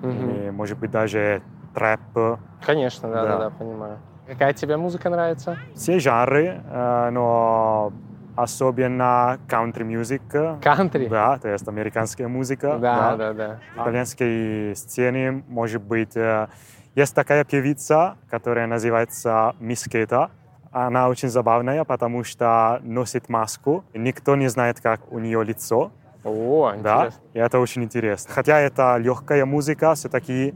Мгм. 0.01 0.29
и, 0.29 0.51
может 0.51 0.77
быть, 0.77 0.91
даже 0.91 1.41
трэп, 1.73 2.39
Конечно, 2.63 3.09
Да. 3.09 3.23
да-да-да, 3.23 3.49
понимаю. 3.51 3.97
Какая 4.27 4.53
тебе 4.53 4.77
музыка 4.77 5.09
нравится? 5.09 5.57
все 5.75 5.99
жанры, 5.99 6.61
э, 6.69 7.09
но 7.11 7.93
особенно 8.35 9.39
country 9.47 9.83
music. 9.87 10.61
Кантри? 10.61 11.07
Да, 11.07 11.37
то 11.39 11.47
есть 11.49 11.67
американская 11.67 12.27
музыка. 12.27 12.77
Да, 12.79 13.15
да, 13.15 13.33
да. 13.33 13.59
В 13.75 13.81
итальянской 13.81 14.75
сцене, 14.75 15.43
может 15.47 15.81
быть, 15.81 16.15
э, 16.17 16.47
есть 16.93 17.15
такая 17.15 17.43
певица, 17.45 18.15
которая 18.29 18.67
называется 18.67 19.55
Мискета. 19.59 20.29
Она 20.71 21.07
очень 21.07 21.29
забавная, 21.29 21.83
потому 21.85 22.23
что 22.23 22.79
носит 22.83 23.29
маску. 23.29 23.85
Никто 23.93 24.35
не 24.35 24.47
знает, 24.49 24.81
как 24.81 25.11
у 25.11 25.19
нее 25.19 25.43
лицо. 25.43 25.91
О, 26.23 26.73
Да, 26.77 26.97
интересно. 27.05 27.21
и 27.33 27.39
это 27.39 27.59
очень 27.59 27.83
интересно. 27.85 28.33
Хотя 28.33 28.59
это 28.59 28.97
легкая 28.97 29.45
музыка, 29.45 29.95
все-таки 29.95 30.53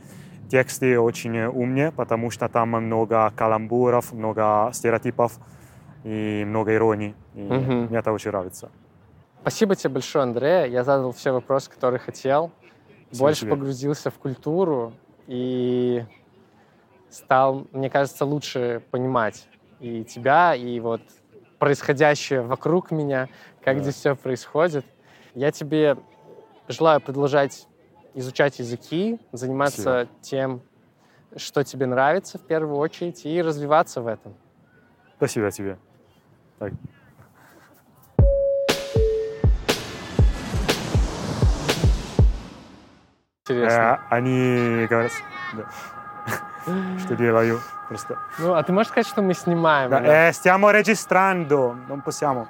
тексты 0.52 1.00
очень 1.00 1.46
умные, 1.46 1.92
потому 1.92 2.30
что 2.30 2.50
там 2.50 2.70
много 2.70 3.32
каламбуров, 3.36 4.12
много 4.12 4.70
стереотипов 4.74 5.40
и 6.04 6.44
много 6.46 6.76
иронии. 6.76 7.16
И 7.34 7.40
Мгм. 7.42 7.86
Мне 7.88 7.98
это 8.00 8.12
очень 8.12 8.32
нравится. 8.32 8.70
Спасибо 9.42 9.76
тебе 9.76 9.94
большое, 9.94 10.24
Андрея. 10.24 10.66
Я 10.66 10.84
задал 10.84 11.14
все 11.14 11.32
вопросы, 11.32 11.72
которые 11.72 12.00
хотел. 12.00 12.52
Спасибо 13.08 13.26
Больше 13.26 13.42
тебе. 13.42 13.50
погрузился 13.52 14.12
в 14.12 14.16
культуру 14.16 14.94
и 15.28 16.04
стал, 17.10 17.68
мне 17.72 17.90
кажется, 17.90 18.26
лучше 18.26 18.84
понимать 18.92 19.48
и 19.80 20.04
тебя, 20.04 20.54
и 20.54 20.80
вот 20.80 21.02
происходящее 21.60 22.42
вокруг 22.42 22.92
меня, 22.92 23.30
как 23.64 23.78
Да. 23.78 23.84
здесь 23.84 23.96
все 23.96 24.16
происходит. 24.16 24.86
Я 25.34 25.52
тебе 25.52 25.98
желаю 26.68 27.00
продолжать 27.02 27.68
изучать 28.14 28.60
языки, 28.60 29.20
заниматься 29.32 30.08
тем, 30.22 30.62
что 31.36 31.64
тебе 31.64 31.86
нравится 31.86 32.38
в 32.38 32.42
первую 32.42 32.78
очередь, 32.78 33.26
и 33.26 33.42
развиваться 33.42 34.02
в 34.02 34.08
этом. 34.08 34.36
Спасибо 35.18 35.52
тебе. 35.52 35.78
Так. 36.60 36.74
Интересно. 43.48 44.00
Э, 44.10 44.16
они 44.16 44.88
говорят, 44.90 45.12
да, 45.54 45.70
что 47.00 47.16
делаю 47.16 47.60
просто. 47.88 48.18
Ну, 48.40 48.54
а 48.54 48.64
ты 48.64 48.72
можешь 48.72 48.92
сказать, 48.92 49.08
что 49.08 49.22
мы 49.22 49.34
снимаем? 49.34 49.90
Да, 49.90 50.30
eh, 50.30 50.32
stiamo 50.32 50.70
registrando, 50.72 51.76
non 51.88 52.02
possiamo. 52.02 52.48